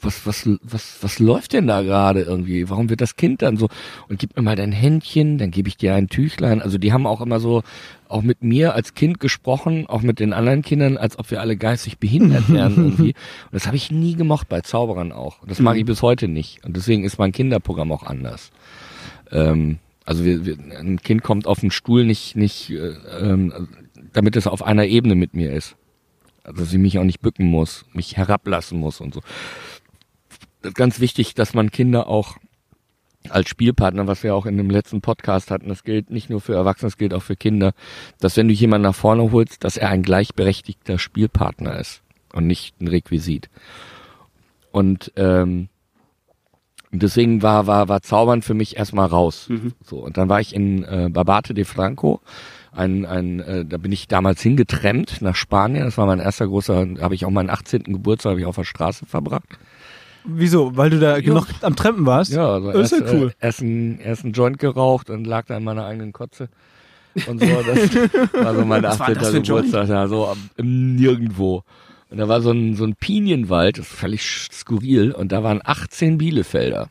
was, 0.00 0.26
was, 0.26 0.48
was, 0.62 0.98
was 1.00 1.18
läuft 1.18 1.52
denn 1.52 1.66
da 1.66 1.82
gerade 1.82 2.22
irgendwie? 2.22 2.68
Warum 2.68 2.90
wird 2.90 3.00
das 3.00 3.16
Kind 3.16 3.42
dann 3.42 3.56
so? 3.56 3.68
Und 4.08 4.18
gib 4.18 4.36
mir 4.36 4.42
mal 4.42 4.56
dein 4.56 4.72
Händchen, 4.72 5.38
dann 5.38 5.50
gebe 5.50 5.68
ich 5.68 5.76
dir 5.76 5.94
ein 5.94 6.08
Tüchlein. 6.08 6.60
Also 6.60 6.78
die 6.78 6.92
haben 6.92 7.06
auch 7.06 7.20
immer 7.20 7.40
so, 7.40 7.62
auch 8.08 8.22
mit 8.22 8.42
mir 8.42 8.74
als 8.74 8.94
Kind 8.94 9.18
gesprochen, 9.18 9.86
auch 9.86 10.02
mit 10.02 10.20
den 10.20 10.32
anderen 10.32 10.62
Kindern, 10.62 10.96
als 10.96 11.18
ob 11.18 11.30
wir 11.30 11.40
alle 11.40 11.56
geistig 11.56 11.98
behindert 11.98 12.52
wären 12.52 12.76
irgendwie. 12.76 13.14
Und 13.44 13.52
das 13.52 13.66
habe 13.66 13.76
ich 13.76 13.90
nie 13.90 14.14
gemocht 14.14 14.48
bei 14.48 14.60
Zauberern 14.60 15.12
auch. 15.12 15.42
Und 15.42 15.50
das 15.50 15.58
mag 15.58 15.76
ich 15.76 15.84
bis 15.84 16.02
heute 16.02 16.28
nicht. 16.28 16.64
Und 16.64 16.76
deswegen 16.76 17.04
ist 17.04 17.18
mein 17.18 17.32
Kinderprogramm 17.32 17.90
auch 17.90 18.04
anders. 18.04 18.50
Ähm, 19.30 19.78
also 20.04 20.24
wir, 20.24 20.44
wir, 20.44 20.58
ein 20.78 21.00
Kind 21.00 21.22
kommt 21.22 21.46
auf 21.46 21.60
den 21.60 21.70
Stuhl 21.70 22.04
nicht, 22.04 22.36
nicht, 22.36 22.70
äh, 22.70 22.94
ähm, 23.20 23.68
damit 24.12 24.36
es 24.36 24.46
auf 24.46 24.62
einer 24.62 24.84
Ebene 24.84 25.14
mit 25.14 25.34
mir 25.34 25.52
ist. 25.52 25.76
Also 26.44 26.60
dass 26.60 26.72
ich 26.72 26.78
mich 26.78 26.98
auch 26.98 27.04
nicht 27.04 27.20
bücken 27.20 27.46
muss, 27.46 27.86
mich 27.94 28.16
herablassen 28.18 28.78
muss 28.78 29.00
und 29.00 29.14
so. 29.14 29.22
Ganz 30.72 31.00
wichtig, 31.00 31.34
dass 31.34 31.52
man 31.52 31.70
Kinder 31.70 32.08
auch 32.08 32.38
als 33.30 33.48
Spielpartner, 33.48 34.06
was 34.06 34.22
wir 34.22 34.34
auch 34.34 34.46
in 34.46 34.56
dem 34.56 34.70
letzten 34.70 35.00
Podcast 35.00 35.50
hatten, 35.50 35.68
das 35.68 35.82
gilt 35.82 36.10
nicht 36.10 36.30
nur 36.30 36.40
für 36.40 36.54
Erwachsene, 36.54 36.88
das 36.88 36.98
gilt 36.98 37.14
auch 37.14 37.22
für 37.22 37.36
Kinder, 37.36 37.72
dass 38.20 38.36
wenn 38.36 38.48
du 38.48 38.54
jemanden 38.54 38.84
nach 38.84 38.94
vorne 38.94 39.30
holst, 39.32 39.64
dass 39.64 39.76
er 39.76 39.88
ein 39.90 40.02
gleichberechtigter 40.02 40.98
Spielpartner 40.98 41.78
ist 41.78 42.02
und 42.32 42.46
nicht 42.46 42.80
ein 42.80 42.88
Requisit. 42.88 43.48
Und 44.72 45.12
ähm, 45.16 45.68
deswegen 46.90 47.42
war, 47.42 47.66
war, 47.66 47.88
war 47.88 48.02
Zaubern 48.02 48.42
für 48.42 48.54
mich 48.54 48.76
erstmal 48.76 49.06
raus. 49.06 49.48
So, 49.84 49.98
und 49.98 50.16
dann 50.16 50.28
war 50.28 50.40
ich 50.40 50.54
in 50.54 50.84
äh, 50.84 51.08
Barbate 51.10 51.54
de 51.54 51.64
Franco 51.64 52.20
ein, 52.72 53.06
ein 53.06 53.40
äh, 53.40 53.64
da 53.64 53.78
bin 53.78 53.92
ich 53.92 54.08
damals 54.08 54.42
hingetrennt 54.42 55.22
nach 55.22 55.36
Spanien. 55.36 55.84
Das 55.84 55.96
war 55.96 56.06
mein 56.06 56.18
erster 56.18 56.46
großer, 56.46 56.86
habe 57.00 57.14
ich 57.14 57.24
auch 57.24 57.30
meinen 57.30 57.50
18. 57.50 57.84
Geburtstag 57.84 58.30
habe 58.30 58.40
ich 58.40 58.46
auf 58.46 58.56
der 58.56 58.64
Straße 58.64 59.06
verbracht. 59.06 59.58
Wieso? 60.24 60.76
Weil 60.76 60.90
du 60.90 60.98
da 60.98 61.18
Ja. 61.18 61.32
noch 61.34 61.46
am 61.62 61.76
Trampen 61.76 62.06
warst? 62.06 62.32
Ja, 62.32 62.48
also 62.54 62.72
Das 62.72 62.92
ist 62.92 63.00
erst, 63.00 63.12
ja 63.12 63.18
cool. 63.20 63.28
äh, 63.40 63.46
erst, 63.46 63.60
ein, 63.60 64.00
erst 64.00 64.24
ein 64.24 64.32
Joint 64.32 64.58
geraucht 64.58 65.10
und 65.10 65.26
lag 65.26 65.46
da 65.46 65.56
in 65.56 65.64
meiner 65.64 65.84
eigenen 65.86 66.12
Kotze. 66.12 66.48
Und 67.26 67.40
so, 67.40 67.46
das 67.46 67.94
war 68.32 68.54
so 68.54 68.64
mein 68.64 68.82
Was 68.82 68.98
war 68.98 69.08
18. 69.10 69.18
das 69.20 69.30
für 69.30 69.36
ein 69.36 69.42
Joint? 69.44 69.66
Geburtstag, 69.66 69.88
ja, 69.88 70.08
so 70.08 70.34
im 70.56 70.96
Nirgendwo. 70.96 71.62
Und 72.10 72.18
da 72.18 72.28
war 72.28 72.40
so 72.40 72.50
ein, 72.52 72.74
so 72.74 72.84
ein 72.84 72.94
Pinienwald, 72.96 73.78
das 73.78 73.86
ist 73.86 73.94
völlig 73.94 74.22
skurril, 74.52 75.12
und 75.12 75.32
da 75.32 75.42
waren 75.42 75.60
18 75.64 76.18
Bielefelder. 76.18 76.88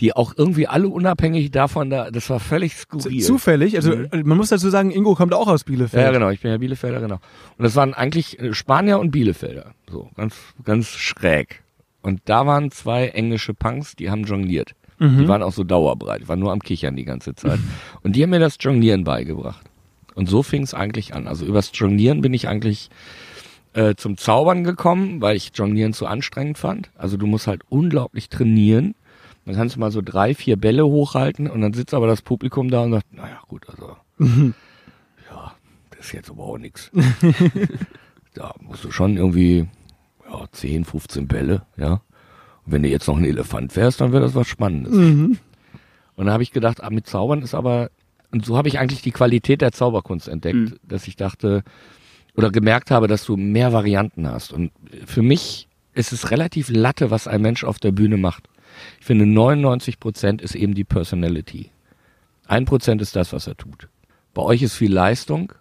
Die 0.00 0.12
auch 0.14 0.34
irgendwie 0.36 0.66
alle 0.66 0.88
unabhängig 0.88 1.52
davon 1.52 1.88
da, 1.88 2.10
das 2.10 2.28
war 2.28 2.40
völlig 2.40 2.74
skurril. 2.74 3.22
Zufällig, 3.22 3.76
also 3.76 3.94
Mhm. 3.94 4.08
man 4.24 4.36
muss 4.36 4.48
dazu 4.48 4.68
sagen, 4.68 4.90
Ingo 4.90 5.14
kommt 5.14 5.32
auch 5.32 5.46
aus 5.46 5.62
Bielefeld. 5.64 6.02
Ja, 6.04 6.10
genau, 6.10 6.30
ich 6.30 6.40
bin 6.40 6.50
ja 6.50 6.58
Bielefelder, 6.58 7.00
genau. 7.00 7.20
Und 7.58 7.62
das 7.64 7.76
waren 7.76 7.94
eigentlich 7.94 8.38
äh, 8.40 8.52
Spanier 8.54 8.98
und 8.98 9.12
Bielefelder. 9.12 9.72
So, 9.90 10.10
ganz, 10.16 10.34
ganz 10.64 10.88
schräg. 10.88 11.62
Und 12.04 12.20
da 12.26 12.46
waren 12.46 12.70
zwei 12.70 13.08
englische 13.08 13.54
Punks, 13.54 13.96
die 13.96 14.10
haben 14.10 14.24
jongliert. 14.24 14.74
Mhm. 14.98 15.20
Die 15.20 15.28
waren 15.28 15.42
auch 15.42 15.52
so 15.52 15.64
dauerbreit, 15.64 16.20
die 16.20 16.28
waren 16.28 16.38
nur 16.38 16.52
am 16.52 16.60
Kichern 16.60 16.96
die 16.96 17.06
ganze 17.06 17.34
Zeit. 17.34 17.58
Und 18.02 18.14
die 18.14 18.22
haben 18.22 18.30
mir 18.30 18.38
das 18.38 18.58
Jonglieren 18.60 19.04
beigebracht. 19.04 19.64
Und 20.14 20.28
so 20.28 20.42
fing 20.42 20.62
es 20.62 20.74
eigentlich 20.74 21.14
an. 21.14 21.26
Also 21.26 21.46
übers 21.46 21.70
Jonglieren 21.72 22.20
bin 22.20 22.34
ich 22.34 22.46
eigentlich 22.46 22.90
äh, 23.72 23.94
zum 23.94 24.18
Zaubern 24.18 24.64
gekommen, 24.64 25.22
weil 25.22 25.34
ich 25.34 25.52
Jonglieren 25.54 25.94
zu 25.94 26.06
anstrengend 26.06 26.58
fand. 26.58 26.90
Also 26.94 27.16
du 27.16 27.26
musst 27.26 27.46
halt 27.46 27.62
unglaublich 27.70 28.28
trainieren. 28.28 28.94
Dann 29.46 29.56
kannst 29.56 29.76
du 29.76 29.80
mal 29.80 29.90
so 29.90 30.02
drei, 30.02 30.34
vier 30.34 30.56
Bälle 30.56 30.84
hochhalten 30.86 31.48
und 31.48 31.62
dann 31.62 31.72
sitzt 31.72 31.94
aber 31.94 32.06
das 32.06 32.20
Publikum 32.20 32.70
da 32.70 32.82
und 32.82 32.92
sagt, 32.92 33.14
naja 33.14 33.40
gut, 33.48 33.66
also 33.70 33.96
ja, 34.18 35.54
das 35.90 36.06
ist 36.06 36.12
jetzt 36.12 36.30
aber 36.30 36.44
auch 36.44 36.58
nix. 36.58 36.90
da 38.34 38.54
musst 38.60 38.84
du 38.84 38.90
schon 38.90 39.16
irgendwie 39.16 39.66
ja, 40.40 40.46
10, 40.50 40.84
15 40.84 41.26
Bälle, 41.28 41.62
ja. 41.76 41.94
Und 42.66 42.72
wenn 42.72 42.82
du 42.82 42.88
jetzt 42.88 43.08
noch 43.08 43.16
ein 43.18 43.24
Elefant 43.24 43.74
wärst, 43.76 44.00
dann 44.00 44.12
wäre 44.12 44.22
das 44.22 44.34
was 44.34 44.46
Spannendes. 44.46 44.92
Mhm. 44.94 45.38
Und 46.16 46.26
da 46.26 46.32
habe 46.32 46.42
ich 46.42 46.52
gedacht, 46.52 46.82
ah, 46.82 46.90
mit 46.90 47.06
Zaubern 47.06 47.42
ist 47.42 47.54
aber, 47.54 47.90
und 48.30 48.44
so 48.46 48.56
habe 48.56 48.68
ich 48.68 48.78
eigentlich 48.78 49.02
die 49.02 49.10
Qualität 49.10 49.60
der 49.60 49.72
Zauberkunst 49.72 50.28
entdeckt, 50.28 50.56
Mhm. 50.56 50.76
dass 50.82 51.06
ich 51.08 51.16
dachte, 51.16 51.62
oder 52.36 52.50
gemerkt 52.50 52.90
habe, 52.90 53.06
dass 53.06 53.24
du 53.24 53.36
mehr 53.36 53.72
Varianten 53.72 54.26
hast. 54.28 54.52
Und 54.52 54.72
für 55.06 55.22
mich 55.22 55.68
ist 55.92 56.12
es 56.12 56.30
relativ 56.30 56.68
latte, 56.68 57.10
was 57.10 57.28
ein 57.28 57.42
Mensch 57.42 57.62
auf 57.64 57.78
der 57.78 57.92
Bühne 57.92 58.16
macht. 58.16 58.48
Ich 58.98 59.06
finde, 59.06 59.26
99 59.26 60.00
Prozent 60.00 60.42
ist 60.42 60.54
eben 60.56 60.74
die 60.74 60.82
Personality. 60.84 61.70
Ein 62.46 62.64
Prozent 62.64 63.00
ist 63.02 63.14
das, 63.14 63.32
was 63.32 63.46
er 63.46 63.56
tut. 63.56 63.88
Bei 64.32 64.42
euch 64.42 64.62
ist 64.62 64.74
viel 64.74 64.92
Leistung. 64.92 65.52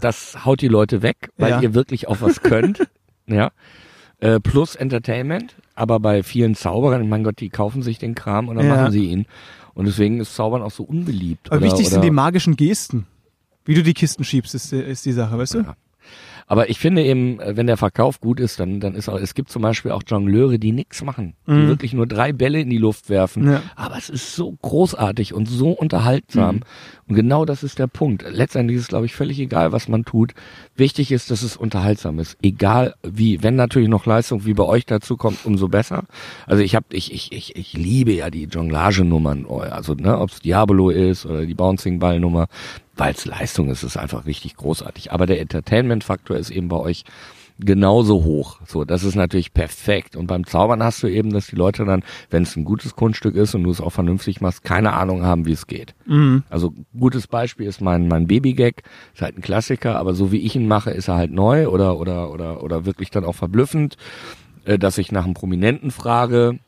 Das 0.00 0.44
haut 0.44 0.60
die 0.62 0.68
Leute 0.68 1.02
weg, 1.02 1.30
weil 1.36 1.50
Ja. 1.50 1.60
ihr 1.62 1.74
wirklich 1.74 2.08
auch 2.08 2.20
was 2.20 2.42
könnt. 2.42 2.88
ja. 3.26 3.52
Äh, 4.20 4.40
plus 4.40 4.74
Entertainment. 4.74 5.54
Aber 5.74 6.00
bei 6.00 6.22
vielen 6.22 6.54
Zauberern, 6.54 7.08
mein 7.08 7.22
Gott, 7.24 7.40
die 7.40 7.50
kaufen 7.50 7.82
sich 7.82 7.98
den 7.98 8.14
Kram 8.14 8.48
und 8.48 8.56
dann 8.56 8.66
Ja. 8.66 8.76
machen 8.76 8.92
sie 8.92 9.04
ihn. 9.06 9.26
Und 9.74 9.84
deswegen 9.86 10.20
ist 10.20 10.34
Zaubern 10.34 10.62
auch 10.62 10.70
so 10.70 10.84
unbeliebt. 10.84 11.48
Aber 11.52 11.58
oder, 11.58 11.66
wichtig 11.66 11.88
sind 11.88 11.98
oder, 11.98 12.06
die 12.06 12.10
magischen 12.10 12.56
Gesten. 12.56 13.06
Wie 13.66 13.74
du 13.74 13.82
die 13.82 13.92
Kisten 13.94 14.24
schiebst, 14.24 14.54
ist, 14.54 14.72
ist 14.72 15.04
die 15.04 15.12
Sache, 15.12 15.36
weißt 15.36 15.54
du? 15.54 15.58
Ja. 15.58 15.76
Aber 16.48 16.70
ich 16.70 16.78
finde 16.78 17.02
eben, 17.04 17.40
äh, 17.40 17.56
wenn 17.56 17.66
der 17.66 17.76
Verkauf 17.76 18.20
gut 18.20 18.38
ist, 18.38 18.60
dann, 18.60 18.78
dann 18.78 18.94
ist 18.94 19.08
auch, 19.08 19.18
es 19.18 19.34
gibt 19.34 19.50
zum 19.50 19.62
Beispiel 19.62 19.90
auch 19.90 20.02
Jongleure, 20.06 20.58
die 20.58 20.70
nichts 20.72 21.02
machen, 21.02 21.34
die 21.46 21.52
Mhm. 21.52 21.68
wirklich 21.68 21.92
nur 21.92 22.06
drei 22.06 22.32
Bälle 22.32 22.60
in 22.60 22.70
die 22.70 22.78
Luft 22.78 23.08
werfen. 23.10 23.50
Ja. 23.50 23.62
Aber 23.74 23.96
es 23.98 24.08
ist 24.08 24.36
so 24.36 24.52
großartig 24.62 25.34
und 25.34 25.46
so 25.46 25.70
unterhaltsam. 25.70 26.56
Mhm. 26.56 26.62
Und 27.08 27.14
genau 27.16 27.44
das 27.44 27.62
ist 27.64 27.78
der 27.78 27.86
Punkt. 27.88 28.24
Letztendlich 28.30 28.76
ist 28.76 28.82
es, 28.84 28.88
glaube 28.88 29.06
ich, 29.06 29.14
völlig 29.14 29.38
egal, 29.40 29.72
was 29.72 29.88
man 29.88 30.04
tut. 30.04 30.34
Wichtig 30.76 31.10
ist, 31.12 31.30
dass 31.30 31.42
es 31.42 31.56
unterhaltsam 31.56 32.18
ist. 32.20 32.36
Egal 32.42 32.94
wie. 33.02 33.42
Wenn 33.42 33.56
natürlich 33.56 33.88
noch 33.88 34.06
Leistung 34.06 34.44
wie 34.46 34.54
bei 34.54 34.64
euch 34.64 34.86
dazu 34.86 35.16
kommt, 35.16 35.44
umso 35.44 35.68
besser. 35.68 36.04
Also 36.46 36.62
ich 36.62 36.74
habe, 36.76 36.86
ich, 36.90 37.12
ich, 37.12 37.32
ich, 37.32 37.56
ich 37.56 37.72
liebe 37.72 38.12
ja 38.12 38.30
die 38.30 38.44
Jonglagennummern. 38.44 39.46
Oh, 39.46 39.58
Also, 39.58 39.94
ne, 39.94 40.18
ob 40.18 40.30
es 40.30 40.40
Diabolo 40.40 40.90
ist 40.90 41.26
oder 41.26 41.44
die 41.46 41.54
Bouncing 41.54 41.98
Ball 41.98 42.20
Nummer. 42.20 42.46
Weil 42.96 43.12
es 43.12 43.26
Leistung 43.26 43.68
ist, 43.68 43.82
ist 43.82 43.90
es 43.90 43.96
einfach 43.96 44.26
richtig 44.26 44.56
großartig. 44.56 45.12
Aber 45.12 45.26
der 45.26 45.40
Entertainment-Faktor 45.40 46.36
ist 46.36 46.50
eben 46.50 46.68
bei 46.68 46.76
euch 46.76 47.04
genauso 47.58 48.24
hoch. 48.24 48.60
So, 48.66 48.84
das 48.84 49.02
ist 49.02 49.14
natürlich 49.14 49.54
perfekt. 49.54 50.16
Und 50.16 50.26
beim 50.26 50.46
Zaubern 50.46 50.82
hast 50.82 51.02
du 51.02 51.06
eben, 51.06 51.32
dass 51.32 51.46
die 51.46 51.56
Leute 51.56 51.84
dann, 51.84 52.02
wenn 52.30 52.42
es 52.42 52.56
ein 52.56 52.64
gutes 52.64 52.96
Kunststück 52.96 53.34
ist 53.34 53.54
und 53.54 53.64
du 53.64 53.70
es 53.70 53.80
auch 53.80 53.90
vernünftig 53.90 54.40
machst, 54.40 54.62
keine 54.64 54.92
Ahnung 54.92 55.22
haben, 55.22 55.46
wie 55.46 55.52
es 55.52 55.66
geht. 55.66 55.94
Mhm. 56.06 56.42
Also 56.50 56.74
gutes 56.98 57.26
Beispiel 57.26 57.66
ist 57.66 57.80
mein 57.80 58.08
mein 58.08 58.26
Babygag, 58.26 58.82
ist 59.14 59.22
halt 59.22 59.38
ein 59.38 59.42
Klassiker, 59.42 59.96
aber 59.98 60.14
so 60.14 60.32
wie 60.32 60.40
ich 60.40 60.54
ihn 60.54 60.68
mache, 60.68 60.90
ist 60.90 61.08
er 61.08 61.16
halt 61.16 61.32
neu 61.32 61.68
oder 61.68 61.98
oder 61.98 62.30
oder 62.30 62.62
oder 62.62 62.84
wirklich 62.84 63.10
dann 63.10 63.24
auch 63.24 63.34
verblüffend, 63.34 63.96
äh, 64.64 64.78
dass 64.78 64.98
ich 64.98 65.12
nach 65.12 65.24
einem 65.24 65.34
Prominenten 65.34 65.90
frage. 65.90 66.58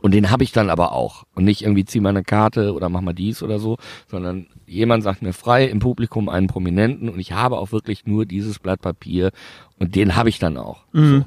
Und 0.00 0.12
den 0.12 0.30
habe 0.30 0.44
ich 0.44 0.52
dann 0.52 0.70
aber 0.70 0.92
auch. 0.92 1.24
Und 1.34 1.44
nicht 1.44 1.62
irgendwie 1.62 1.84
zieh 1.84 2.00
mal 2.00 2.10
eine 2.10 2.24
Karte 2.24 2.74
oder 2.74 2.88
mach 2.88 3.00
mal 3.00 3.14
dies 3.14 3.42
oder 3.42 3.58
so, 3.58 3.78
sondern 4.08 4.46
jemand 4.66 5.02
sagt 5.02 5.22
mir 5.22 5.32
frei 5.32 5.66
im 5.66 5.78
Publikum 5.78 6.28
einen 6.28 6.46
Prominenten 6.46 7.08
und 7.08 7.18
ich 7.18 7.32
habe 7.32 7.58
auch 7.58 7.72
wirklich 7.72 8.06
nur 8.06 8.26
dieses 8.26 8.58
Blatt 8.58 8.80
Papier 8.80 9.30
und 9.78 9.94
den 9.94 10.16
habe 10.16 10.28
ich 10.28 10.38
dann 10.38 10.56
auch. 10.56 10.84
Mhm. 10.92 11.24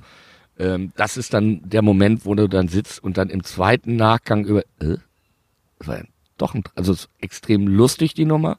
So. 0.58 0.66
Ähm, 0.66 0.92
das 0.96 1.18
ist 1.18 1.34
dann 1.34 1.62
der 1.64 1.82
Moment, 1.82 2.26
wo 2.26 2.36
du 2.36 2.48
dann 2.48 2.68
sitzt 2.68 3.02
und 3.04 3.18
dann 3.18 3.30
im 3.30 3.44
zweiten 3.44 3.96
Nachgang 3.96 4.46
über, 4.46 4.62
äh, 4.80 4.98
das 5.80 5.88
war 5.88 5.98
ja 6.00 6.04
doch 6.38 6.54
ein, 6.54 6.64
also 6.76 6.96
extrem 7.20 7.68
lustig, 7.68 8.14
die 8.14 8.26
Nummer. 8.26 8.58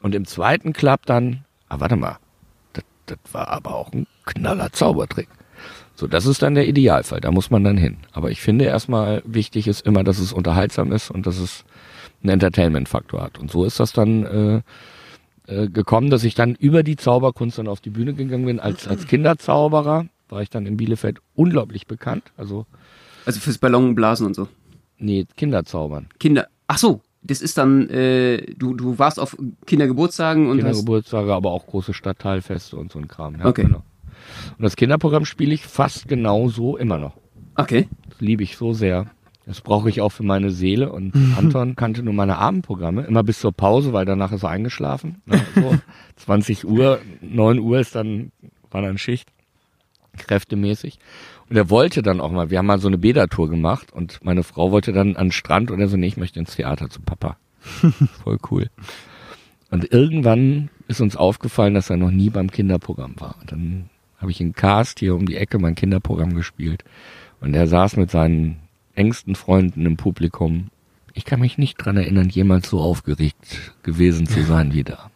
Und 0.00 0.14
im 0.14 0.26
zweiten 0.26 0.72
klappt 0.72 1.08
dann, 1.08 1.44
ah, 1.68 1.78
warte 1.78 1.96
mal, 1.96 2.18
das, 2.72 2.84
das 3.06 3.18
war 3.32 3.48
aber 3.48 3.74
auch 3.74 3.92
ein 3.92 4.06
knaller 4.24 4.72
Zaubertrick. 4.72 5.28
So, 5.94 6.06
das 6.06 6.26
ist 6.26 6.42
dann 6.42 6.54
der 6.54 6.66
Idealfall, 6.66 7.20
da 7.20 7.30
muss 7.30 7.50
man 7.50 7.64
dann 7.64 7.76
hin. 7.76 7.98
Aber 8.12 8.30
ich 8.30 8.40
finde 8.40 8.64
erstmal 8.64 9.22
wichtig 9.26 9.68
ist 9.68 9.86
immer, 9.86 10.04
dass 10.04 10.18
es 10.18 10.32
unterhaltsam 10.32 10.90
ist 10.92 11.10
und 11.10 11.26
dass 11.26 11.38
es 11.38 11.64
einen 12.22 12.30
Entertainment-Faktor 12.30 13.22
hat. 13.22 13.38
Und 13.38 13.50
so 13.50 13.64
ist 13.64 13.78
das 13.78 13.92
dann 13.92 14.24
äh, 14.24 14.62
äh, 15.46 15.68
gekommen, 15.68 16.10
dass 16.10 16.24
ich 16.24 16.34
dann 16.34 16.54
über 16.54 16.82
die 16.82 16.96
Zauberkunst 16.96 17.58
dann 17.58 17.68
auf 17.68 17.80
die 17.80 17.90
Bühne 17.90 18.14
gegangen 18.14 18.46
bin. 18.46 18.58
Als, 18.60 18.88
als 18.88 19.06
Kinderzauberer 19.06 20.06
war 20.28 20.42
ich 20.42 20.50
dann 20.50 20.66
in 20.66 20.76
Bielefeld 20.76 21.18
unglaublich 21.34 21.86
bekannt. 21.86 22.24
Also, 22.36 22.64
Also 23.26 23.40
fürs 23.40 23.58
Ballonblasen 23.58 24.26
und 24.26 24.34
so. 24.34 24.48
nee, 24.98 25.26
Kinderzaubern. 25.36 26.06
Kinder. 26.18 26.48
Ach 26.68 26.78
so, 26.78 27.00
das 27.22 27.42
ist 27.42 27.58
dann, 27.58 27.88
äh, 27.90 28.38
du, 28.56 28.74
du 28.74 28.98
warst 28.98 29.20
auf 29.20 29.36
Kindergeburtstagen 29.66 30.48
und. 30.48 30.58
Kindergeburtstage, 30.58 31.34
aber 31.34 31.50
auch 31.50 31.66
große 31.66 31.92
Stadtteilfeste 31.92 32.76
und 32.76 32.90
so 32.92 32.98
ein 32.98 33.08
Kram. 33.08 33.38
Ja, 33.38 33.46
Okay. 33.46 33.64
Genau. 33.64 33.82
Und 34.56 34.62
das 34.62 34.76
Kinderprogramm 34.76 35.24
spiele 35.24 35.54
ich 35.54 35.66
fast 35.66 36.08
genauso 36.08 36.76
immer 36.76 36.98
noch. 36.98 37.16
Okay. 37.56 37.88
Das 38.08 38.20
liebe 38.20 38.42
ich 38.42 38.56
so 38.56 38.72
sehr. 38.72 39.10
Das 39.46 39.60
brauche 39.60 39.88
ich 39.88 40.00
auch 40.00 40.10
für 40.10 40.22
meine 40.22 40.50
Seele. 40.50 40.92
Und 40.92 41.14
Anton 41.36 41.74
kannte 41.74 42.02
nur 42.02 42.14
meine 42.14 42.38
Abendprogramme, 42.38 43.02
immer 43.02 43.24
bis 43.24 43.40
zur 43.40 43.52
Pause, 43.52 43.92
weil 43.92 44.04
danach 44.04 44.32
ist 44.32 44.44
er 44.44 44.50
eingeschlafen. 44.50 45.22
Ne, 45.26 45.40
so 45.54 45.74
20 46.16 46.66
Uhr, 46.66 47.00
9 47.20 47.58
Uhr 47.58 47.80
ist 47.80 47.94
dann, 47.94 48.30
war 48.70 48.82
dann 48.82 48.98
Schicht, 48.98 49.28
kräftemäßig. 50.16 50.98
Und 51.50 51.56
er 51.56 51.70
wollte 51.70 52.02
dann 52.02 52.20
auch 52.20 52.30
mal, 52.30 52.50
wir 52.50 52.58
haben 52.58 52.66
mal 52.66 52.78
so 52.78 52.88
eine 52.88 52.98
Bädertour 52.98 53.50
gemacht 53.50 53.92
und 53.92 54.20
meine 54.22 54.42
Frau 54.42 54.70
wollte 54.70 54.92
dann 54.92 55.16
an 55.16 55.26
den 55.26 55.32
Strand 55.32 55.70
und 55.70 55.80
er 55.80 55.88
so, 55.88 55.96
nee, 55.96 56.06
ich 56.06 56.16
möchte 56.16 56.38
ins 56.38 56.54
Theater 56.54 56.88
zu 56.88 57.00
Papa. 57.02 57.36
Voll 58.22 58.38
cool. 58.50 58.70
Und 59.70 59.90
irgendwann 59.90 60.68
ist 60.86 61.00
uns 61.00 61.16
aufgefallen, 61.16 61.74
dass 61.74 61.90
er 61.90 61.96
noch 61.96 62.10
nie 62.10 62.30
beim 62.30 62.50
Kinderprogramm 62.50 63.14
war. 63.18 63.36
Und 63.40 63.52
dann 63.52 63.90
habe 64.22 64.30
ich 64.30 64.40
in 64.40 64.54
Cast 64.54 65.00
hier 65.00 65.14
um 65.14 65.26
die 65.26 65.36
Ecke 65.36 65.58
mein 65.58 65.74
Kinderprogramm 65.74 66.34
gespielt. 66.34 66.84
Und 67.40 67.54
er 67.54 67.66
saß 67.66 67.96
mit 67.96 68.10
seinen 68.10 68.60
engsten 68.94 69.34
Freunden 69.34 69.84
im 69.84 69.96
Publikum. 69.96 70.68
Ich 71.12 71.24
kann 71.24 71.40
mich 71.40 71.58
nicht 71.58 71.76
dran 71.76 71.96
erinnern, 71.96 72.28
jemals 72.28 72.68
so 72.68 72.80
aufgeregt 72.80 73.72
gewesen 73.82 74.26
zu 74.26 74.42
sein 74.42 74.72
wie 74.72 74.84
da. 74.84 75.10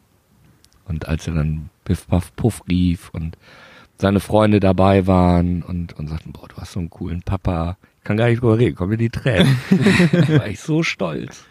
Und 0.86 1.08
als 1.08 1.26
er 1.26 1.34
dann 1.34 1.70
Piff 1.84 2.06
Puff 2.06 2.34
Puff 2.36 2.62
rief 2.68 3.10
und 3.10 3.38
seine 3.96 4.20
Freunde 4.20 4.60
dabei 4.60 5.06
waren 5.06 5.62
und, 5.62 5.94
und 5.94 6.08
sagten, 6.08 6.32
boah, 6.32 6.48
du 6.48 6.56
hast 6.56 6.72
so 6.72 6.80
einen 6.80 6.90
coolen 6.90 7.22
Papa. 7.22 7.78
Ich 7.98 8.04
kann 8.04 8.16
gar 8.16 8.28
nicht 8.28 8.42
drüber 8.42 8.58
reden, 8.58 8.76
kommen 8.76 8.90
mir 8.90 8.96
die 8.98 9.10
Tränen. 9.10 9.56
da 10.12 10.28
war 10.40 10.48
ich 10.48 10.60
so 10.60 10.82
stolz. 10.82 11.44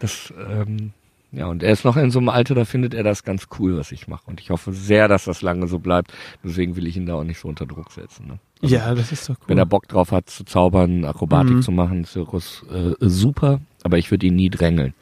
Das, 0.00 0.32
ähm, 0.50 0.92
ja, 1.36 1.46
und 1.46 1.62
er 1.62 1.72
ist 1.72 1.84
noch 1.84 1.96
in 1.96 2.10
so 2.10 2.18
einem 2.18 2.28
Alter, 2.28 2.54
da 2.54 2.64
findet 2.64 2.94
er 2.94 3.02
das 3.02 3.22
ganz 3.24 3.48
cool, 3.58 3.76
was 3.76 3.92
ich 3.92 4.08
mache. 4.08 4.22
Und 4.26 4.40
ich 4.40 4.50
hoffe 4.50 4.72
sehr, 4.72 5.08
dass 5.08 5.24
das 5.24 5.42
lange 5.42 5.66
so 5.66 5.78
bleibt. 5.78 6.12
Deswegen 6.42 6.76
will 6.76 6.86
ich 6.86 6.96
ihn 6.96 7.06
da 7.06 7.14
auch 7.14 7.24
nicht 7.24 7.38
so 7.40 7.48
unter 7.48 7.66
Druck 7.66 7.90
setzen. 7.92 8.26
Ne? 8.26 8.38
Also, 8.62 8.74
Ja, 8.74 8.94
das 8.94 9.12
ist 9.12 9.28
doch 9.28 9.34
cool. 9.40 9.44
Wenn 9.48 9.58
er 9.58 9.66
Bock 9.66 9.88
drauf 9.88 10.12
hat, 10.12 10.30
zu 10.30 10.44
zaubern, 10.44 11.04
Akrobatik 11.04 11.56
Mhm. 11.56 11.62
zu 11.62 11.72
machen, 11.72 12.04
Zirkus, 12.04 12.64
äh, 12.72 12.92
super, 13.00 13.60
aber 13.82 13.98
ich 13.98 14.10
würde 14.10 14.26
ihn 14.26 14.36
nie 14.36 14.50
drängeln. 14.50 14.94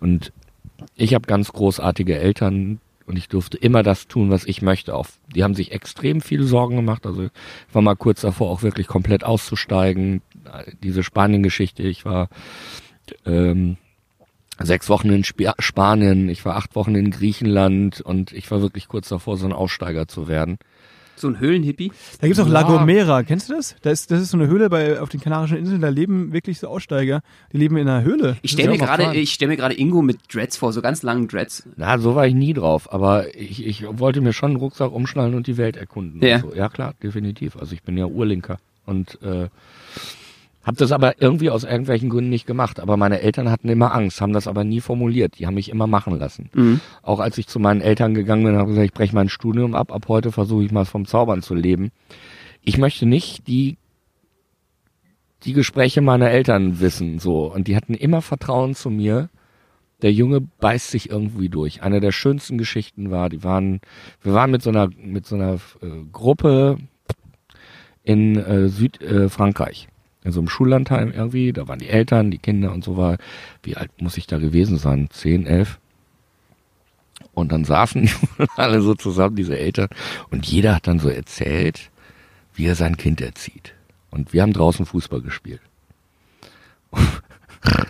Und 0.00 0.32
ich 0.94 1.14
habe 1.14 1.26
ganz 1.26 1.52
großartige 1.52 2.18
Eltern 2.18 2.80
und 3.06 3.16
ich 3.16 3.28
durfte 3.28 3.56
immer 3.56 3.82
das 3.82 4.08
tun, 4.08 4.30
was 4.30 4.44
ich 4.44 4.62
möchte. 4.62 4.94
Auch 4.94 5.06
die 5.34 5.42
haben 5.44 5.54
sich 5.54 5.72
extrem 5.72 6.20
viele 6.20 6.44
Sorgen 6.44 6.76
gemacht. 6.76 7.06
Also 7.06 7.24
ich 7.24 7.30
war 7.72 7.80
mal 7.82 7.94
kurz 7.96 8.20
davor, 8.22 8.50
auch 8.50 8.62
wirklich 8.62 8.86
komplett 8.88 9.24
auszusteigen. 9.24 10.22
Diese 10.82 11.02
Spanien-Geschichte, 11.02 11.82
ich 11.84 12.04
war 12.04 12.28
ähm, 13.24 13.76
sechs 14.62 14.88
Wochen 14.88 15.10
in 15.10 15.20
Sp 15.24 15.52
Spanien, 15.58 16.28
ich 16.28 16.44
war 16.44 16.56
acht 16.56 16.74
Wochen 16.74 16.94
in 16.94 17.10
Griechenland 17.10 18.00
und 18.00 18.32
ich 18.32 18.50
war 18.50 18.60
wirklich 18.60 18.88
kurz 18.88 19.08
davor, 19.08 19.36
so 19.36 19.46
ein 19.46 19.52
Aussteiger 19.52 20.08
zu 20.08 20.28
werden. 20.28 20.58
So 21.18 21.28
ein 21.28 21.40
Höhlenhippie. 21.40 21.92
Da 22.20 22.26
gibt's 22.26 22.40
auch 22.40 22.46
Ja. 22.46 22.52
La 22.52 22.62
Gomera, 22.62 23.22
kennst 23.22 23.48
du 23.48 23.54
das? 23.54 23.74
Da 23.80 23.90
ist, 23.90 24.10
das 24.10 24.20
ist 24.20 24.30
so 24.32 24.36
eine 24.36 24.48
Höhle 24.48 24.68
bei, 24.68 25.00
auf 25.00 25.08
den 25.08 25.20
Kanarischen 25.20 25.56
Inseln, 25.56 25.80
da 25.80 25.88
leben 25.88 26.32
wirklich 26.34 26.58
so 26.58 26.68
Aussteiger, 26.68 27.22
die 27.52 27.56
leben 27.56 27.78
in 27.78 27.88
einer 27.88 28.04
Höhle. 28.04 28.36
Ich 28.42 28.50
stelle 28.50 28.70
mir 28.70 28.78
gerade, 28.78 29.14
ich 29.16 29.32
stelle 29.32 29.50
mir 29.50 29.56
gerade 29.56 29.78
Ingo 29.78 30.02
mit 30.02 30.18
Dreads 30.32 30.58
vor, 30.58 30.74
so 30.74 30.82
ganz 30.82 31.02
langen 31.02 31.26
Dreads. 31.26 31.66
Na, 31.76 31.98
so 31.98 32.14
war 32.14 32.26
ich 32.26 32.34
nie 32.34 32.52
drauf, 32.52 32.92
aber 32.92 33.34
ich, 33.34 33.64
ich 33.66 33.86
wollte 33.88 34.20
mir 34.20 34.34
schon 34.34 34.50
einen 34.50 34.58
Rucksack 34.58 34.92
umschnallen 34.92 35.34
und 35.34 35.46
die 35.46 35.56
Welt 35.56 35.76
erkunden. 35.76 36.22
Ja. 36.22 36.40
So. 36.40 36.54
ja 36.54 36.68
klar, 36.68 36.94
definitiv. 37.02 37.56
Also 37.56 37.72
ich 37.74 37.82
bin 37.82 37.96
ja 37.96 38.04
Urlinker 38.04 38.58
und 38.84 39.18
äh, 39.22 39.48
habe 40.66 40.76
das 40.76 40.90
aber 40.90 41.22
irgendwie 41.22 41.48
aus 41.48 41.62
irgendwelchen 41.62 42.10
Gründen 42.10 42.28
nicht 42.28 42.46
gemacht. 42.46 42.80
Aber 42.80 42.96
meine 42.96 43.20
Eltern 43.20 43.50
hatten 43.50 43.68
immer 43.68 43.94
Angst, 43.94 44.20
haben 44.20 44.32
das 44.32 44.48
aber 44.48 44.64
nie 44.64 44.80
formuliert. 44.80 45.38
Die 45.38 45.46
haben 45.46 45.54
mich 45.54 45.70
immer 45.70 45.86
machen 45.86 46.18
lassen. 46.18 46.50
Mhm. 46.52 46.80
Auch 47.02 47.20
als 47.20 47.38
ich 47.38 47.46
zu 47.46 47.60
meinen 47.60 47.80
Eltern 47.80 48.14
gegangen 48.14 48.44
bin, 48.44 48.56
habe 48.56 48.70
gesagt, 48.70 48.86
ich 48.86 48.92
breche 48.92 49.14
mein 49.14 49.28
Studium 49.28 49.76
ab. 49.76 49.92
Ab 49.92 50.06
heute 50.08 50.32
versuche 50.32 50.64
ich 50.64 50.72
mal 50.72 50.84
vom 50.84 51.06
Zaubern 51.06 51.40
zu 51.40 51.54
leben. 51.54 51.92
Ich 52.62 52.78
möchte 52.78 53.06
nicht 53.06 53.46
die 53.46 53.78
die 55.44 55.52
Gespräche 55.52 56.00
meiner 56.00 56.30
Eltern 56.30 56.80
wissen 56.80 57.20
so 57.20 57.52
und 57.52 57.68
die 57.68 57.76
hatten 57.76 57.94
immer 57.94 58.20
Vertrauen 58.20 58.74
zu 58.74 58.90
mir. 58.90 59.30
Der 60.02 60.12
Junge 60.12 60.40
beißt 60.40 60.90
sich 60.90 61.10
irgendwie 61.10 61.48
durch. 61.48 61.82
Eine 61.82 62.00
der 62.00 62.10
schönsten 62.10 62.58
Geschichten 62.58 63.10
war, 63.12 63.28
die 63.28 63.44
waren, 63.44 63.80
wir 64.20 64.34
waren 64.34 64.50
mit 64.50 64.62
so 64.62 64.70
einer 64.70 64.88
mit 64.98 65.26
so 65.26 65.36
einer 65.36 65.54
äh, 65.80 66.04
Gruppe 66.10 66.78
in 68.02 68.36
äh, 68.36 68.68
Südfrankreich. 68.68 69.24
Äh, 69.24 69.28
Frankreich. 69.28 69.88
In 70.26 70.32
so 70.32 70.40
einem 70.40 70.48
Schullandheim 70.48 71.12
irgendwie, 71.12 71.52
da 71.52 71.68
waren 71.68 71.78
die 71.78 71.88
Eltern, 71.88 72.30
die 72.30 72.38
Kinder 72.38 72.72
und 72.72 72.84
so 72.84 72.96
war. 72.96 73.16
Wie 73.62 73.76
alt 73.76 73.90
muss 74.02 74.16
ich 74.16 74.26
da 74.26 74.38
gewesen 74.38 74.76
sein? 74.76 75.08
Zehn, 75.10 75.46
elf? 75.46 75.78
Und 77.32 77.52
dann 77.52 77.64
saßen 77.64 78.10
alle 78.56 78.82
so 78.82 78.94
zusammen, 78.94 79.36
diese 79.36 79.58
Eltern, 79.58 79.88
und 80.30 80.46
jeder 80.46 80.74
hat 80.74 80.86
dann 80.86 80.98
so 80.98 81.08
erzählt, 81.08 81.90
wie 82.54 82.66
er 82.66 82.74
sein 82.74 82.96
Kind 82.96 83.20
erzieht. 83.20 83.74
Und 84.10 84.32
wir 84.32 84.42
haben 84.42 84.52
draußen 84.52 84.84
Fußball 84.84 85.20
gespielt. 85.20 85.60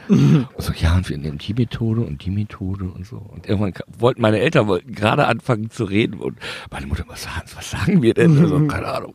Und 0.08 0.46
so, 0.58 0.72
ja, 0.72 0.94
und 0.96 1.08
wir 1.10 1.18
nehmen 1.18 1.38
die 1.38 1.52
Methode 1.52 2.00
und 2.00 2.24
die 2.24 2.30
Methode 2.30 2.84
und 2.84 3.04
so. 3.04 3.16
Und 3.16 3.46
irgendwann 3.46 3.74
wollten 3.98 4.22
meine 4.22 4.38
Eltern 4.38 4.68
wollten 4.68 4.92
gerade 4.92 5.26
anfangen 5.26 5.70
zu 5.70 5.84
reden 5.84 6.20
und 6.20 6.38
meine 6.70 6.86
Mutter, 6.86 7.04
was 7.08 7.24
sagen, 7.24 7.42
was 7.54 7.72
sagen 7.72 8.00
wir 8.00 8.14
denn? 8.14 8.38
Also, 8.38 8.66
keine 8.68 8.86
Ahnung. 8.86 9.14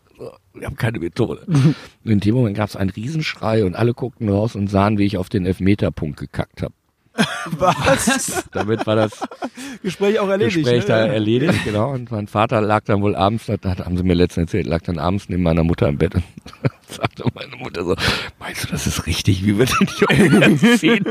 Wir 0.53 0.67
haben 0.67 0.75
keine 0.75 0.99
Methode. 0.99 1.43
Und 1.47 1.75
in 2.11 2.19
dem 2.19 2.35
Moment 2.35 2.57
gab 2.57 2.69
es 2.69 2.75
einen 2.75 2.89
Riesenschrei 2.89 3.65
und 3.65 3.75
alle 3.75 3.93
guckten 3.93 4.29
raus 4.29 4.55
und 4.55 4.67
sahen, 4.69 4.97
wie 4.97 5.05
ich 5.05 5.17
auf 5.17 5.29
den 5.29 5.45
Elfmeterpunkt 5.45 6.19
gekackt 6.19 6.61
habe. 6.61 6.73
Was? 7.57 8.45
Damit 8.53 8.87
war 8.87 8.95
das 8.95 9.11
Gespräch 9.83 10.19
auch 10.19 10.29
erledigt. 10.29 10.55
Gespräch 10.57 10.83
ne? 10.83 10.87
da 10.87 11.05
erledigt, 11.07 11.65
genau. 11.65 11.91
Und 11.91 12.09
mein 12.09 12.27
Vater 12.27 12.61
lag 12.61 12.85
dann 12.85 13.01
wohl 13.01 13.17
abends, 13.17 13.47
das 13.47 13.59
hat- 13.63 13.79
haben 13.85 13.97
sie 13.97 14.03
mir 14.03 14.13
letztens 14.13 14.47
erzählt, 14.53 14.65
lag 14.65 14.81
dann 14.83 14.97
abends 14.97 15.27
neben 15.27 15.43
meiner 15.43 15.65
Mutter 15.65 15.89
im 15.89 15.97
Bett 15.97 16.15
und 16.15 16.23
sagte 16.87 17.25
meine 17.33 17.55
Mutter 17.57 17.83
so, 17.83 17.95
meinst 18.39 18.63
du, 18.63 18.67
das 18.69 18.87
ist 18.87 19.05
richtig, 19.07 19.45
wie 19.45 19.57
wir 19.57 19.65
den 19.65 19.87
Jungen 19.99 20.41
erziehen? 20.41 21.03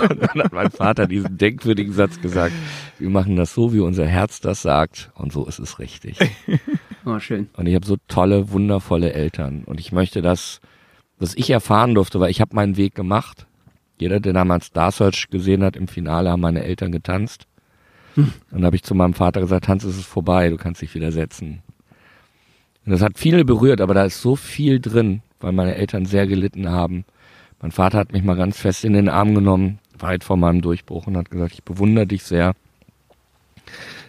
Und 0.00 0.22
dann 0.22 0.44
hat 0.44 0.52
mein 0.52 0.70
Vater 0.70 1.08
diesen 1.08 1.36
denkwürdigen 1.38 1.92
Satz 1.92 2.20
gesagt, 2.20 2.52
wir 3.00 3.10
machen 3.10 3.34
das 3.34 3.52
so, 3.52 3.72
wie 3.72 3.80
unser 3.80 4.06
Herz 4.06 4.40
das 4.40 4.62
sagt 4.62 5.10
und 5.14 5.32
so 5.32 5.44
ist 5.46 5.58
es 5.58 5.80
richtig. 5.80 6.18
Oh, 7.08 7.18
schön. 7.20 7.48
Und 7.56 7.66
ich 7.66 7.74
habe 7.74 7.86
so 7.86 7.96
tolle, 8.06 8.50
wundervolle 8.50 9.14
Eltern. 9.14 9.62
Und 9.64 9.80
ich 9.80 9.92
möchte 9.92 10.20
das, 10.20 10.60
was 11.18 11.34
ich 11.34 11.48
erfahren 11.48 11.94
durfte, 11.94 12.20
weil 12.20 12.30
ich 12.30 12.42
habe 12.42 12.54
meinen 12.54 12.76
Weg 12.76 12.94
gemacht. 12.94 13.46
Jeder, 13.98 14.20
der 14.20 14.34
damals 14.34 14.66
Star 14.66 14.92
Search 14.92 15.28
gesehen 15.30 15.64
hat, 15.64 15.74
im 15.74 15.88
Finale 15.88 16.30
haben 16.30 16.42
meine 16.42 16.64
Eltern 16.64 16.92
getanzt. 16.92 17.46
Und 18.14 18.32
dann 18.50 18.64
habe 18.66 18.76
ich 18.76 18.82
zu 18.82 18.94
meinem 18.94 19.14
Vater 19.14 19.40
gesagt, 19.40 19.68
Hans, 19.68 19.84
es 19.84 19.96
ist 19.96 20.06
vorbei, 20.06 20.50
du 20.50 20.58
kannst 20.58 20.82
dich 20.82 20.94
wieder 20.94 21.10
setzen. 21.10 21.62
Und 22.84 22.92
das 22.92 23.00
hat 23.00 23.18
viele 23.18 23.44
berührt, 23.44 23.80
aber 23.80 23.94
da 23.94 24.04
ist 24.04 24.20
so 24.20 24.36
viel 24.36 24.78
drin, 24.78 25.22
weil 25.40 25.52
meine 25.52 25.76
Eltern 25.76 26.04
sehr 26.04 26.26
gelitten 26.26 26.68
haben. 26.68 27.06
Mein 27.62 27.72
Vater 27.72 27.98
hat 27.98 28.12
mich 28.12 28.22
mal 28.22 28.36
ganz 28.36 28.58
fest 28.58 28.84
in 28.84 28.92
den 28.92 29.08
Arm 29.08 29.34
genommen, 29.34 29.78
weit 29.98 30.24
vor 30.24 30.36
meinem 30.36 30.60
Durchbruch 30.60 31.06
und 31.06 31.16
hat 31.16 31.30
gesagt, 31.30 31.54
ich 31.54 31.62
bewundere 31.62 32.06
dich 32.06 32.22
sehr, 32.22 32.54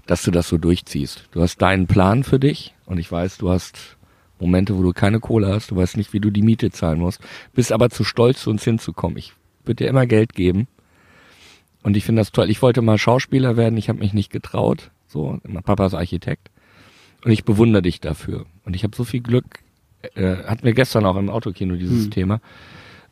dass 0.10 0.24
du 0.24 0.32
das 0.32 0.50
so 0.50 0.58
durchziehst. 0.58 1.30
Du 1.32 1.42
hast 1.42 1.62
deinen 1.62 1.86
Plan 1.86 2.24
für 2.24 2.40
dich 2.40 2.74
und 2.88 2.98
ich 2.98 3.12
weiß, 3.12 3.38
du 3.38 3.52
hast 3.52 3.96
Momente, 4.40 4.76
wo 4.76 4.82
du 4.82 4.92
keine 4.92 5.20
Kohle 5.20 5.54
hast, 5.54 5.70
du 5.70 5.76
weißt 5.76 5.98
nicht, 5.98 6.14
wie 6.14 6.20
du 6.20 6.32
die 6.32 6.42
Miete 6.42 6.72
zahlen 6.72 7.00
musst, 7.00 7.22
bist 7.54 7.72
aber 7.72 7.92
zu 7.92 8.04
stolz, 8.04 8.42
zu 8.42 8.50
uns 8.50 8.64
hinzukommen. 8.64 9.20
Ich 9.20 9.34
würde 9.66 9.84
dir 9.84 9.90
immer 9.90 10.08
Geld 10.08 10.34
geben 10.34 10.68
und 11.84 11.96
ich 11.96 12.06
finde 12.06 12.22
das 12.22 12.32
toll. 12.32 12.50
Ich 12.50 12.64
wollte 12.64 12.82
mal 12.82 12.98
Schauspieler 12.98 13.56
werden, 13.56 13.78
ich 13.78 13.88
habe 13.88 14.00
mich 14.00 14.14
nicht 14.14 14.32
getraut. 14.32 14.90
So, 15.06 15.38
mein 15.48 15.62
Papa 15.62 15.86
ist 15.86 15.94
Architekt 15.94 16.50
und 17.24 17.30
ich 17.30 17.44
bewundere 17.44 17.84
dich 17.84 18.02
dafür. 18.02 18.48
Und 18.66 18.76
ich 18.76 18.84
habe 18.84 18.96
so 18.96 19.04
viel 19.04 19.22
Glück, 19.22 19.60
äh, 20.16 20.38
hatten 20.38 20.64
wir 20.64 20.74
gestern 20.74 21.06
auch 21.06 21.18
im 21.18 21.30
Autokino 21.30 21.76
dieses 21.76 22.10
Thema, 22.10 22.42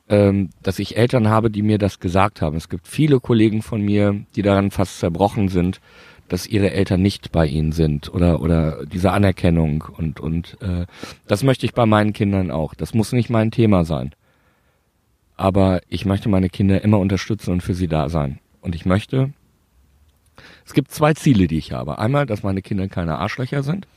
ähm, 0.10 0.50
dass 0.64 0.80
ich 0.80 0.98
Eltern 0.98 1.28
habe, 1.28 1.52
die 1.52 1.62
mir 1.62 1.78
das 1.78 2.00
gesagt 2.00 2.42
haben. 2.42 2.58
Es 2.58 2.70
gibt 2.70 2.88
viele 2.88 3.20
Kollegen 3.20 3.62
von 3.62 3.84
mir, 3.84 4.26
die 4.36 4.42
daran 4.42 4.72
fast 4.72 4.98
zerbrochen 4.98 5.50
sind, 5.50 5.80
dass 6.30 6.48
ihre 6.48 6.72
Eltern 6.72 7.02
nicht 7.02 7.32
bei 7.32 7.46
ihnen 7.48 7.72
sind 7.72 8.13
oder 8.13 8.42
oder 8.42 8.86
diese 8.86 9.12
Anerkennung 9.12 9.84
und 9.98 10.20
und 10.20 10.58
äh, 10.62 10.86
das 11.28 11.44
möchte 11.44 11.66
ich 11.66 11.74
bei 11.74 11.86
meinen 11.86 12.13
Kindern 12.13 12.52
auch. 12.52 12.74
Das 12.74 12.94
muss 12.94 13.12
nicht 13.12 13.30
mein 13.30 13.52
Thema 13.52 13.86
sein, 13.86 14.13
aber 15.36 15.82
ich 15.88 16.06
möchte 16.06 16.30
meine 16.30 16.50
Kinder 16.50 16.84
immer 16.84 17.00
unterstützen 17.00 17.52
und 17.52 17.62
für 17.62 17.74
sie 17.74 17.88
da 17.88 18.10
sein. 18.10 18.40
Und 18.62 18.76
ich 18.76 18.86
möchte, 18.86 19.32
es 20.66 20.74
gibt 20.74 20.92
zwei 20.92 21.13
Ziele, 21.13 21.48
die 21.48 21.58
ich 21.58 21.72
habe. 21.72 22.00
Einmal, 22.00 22.26
dass 22.26 22.44
meine 22.44 22.62
Kinder 22.62 22.88
keine 22.90 23.18
Arschlöcher 23.18 23.63
sind 23.63 23.88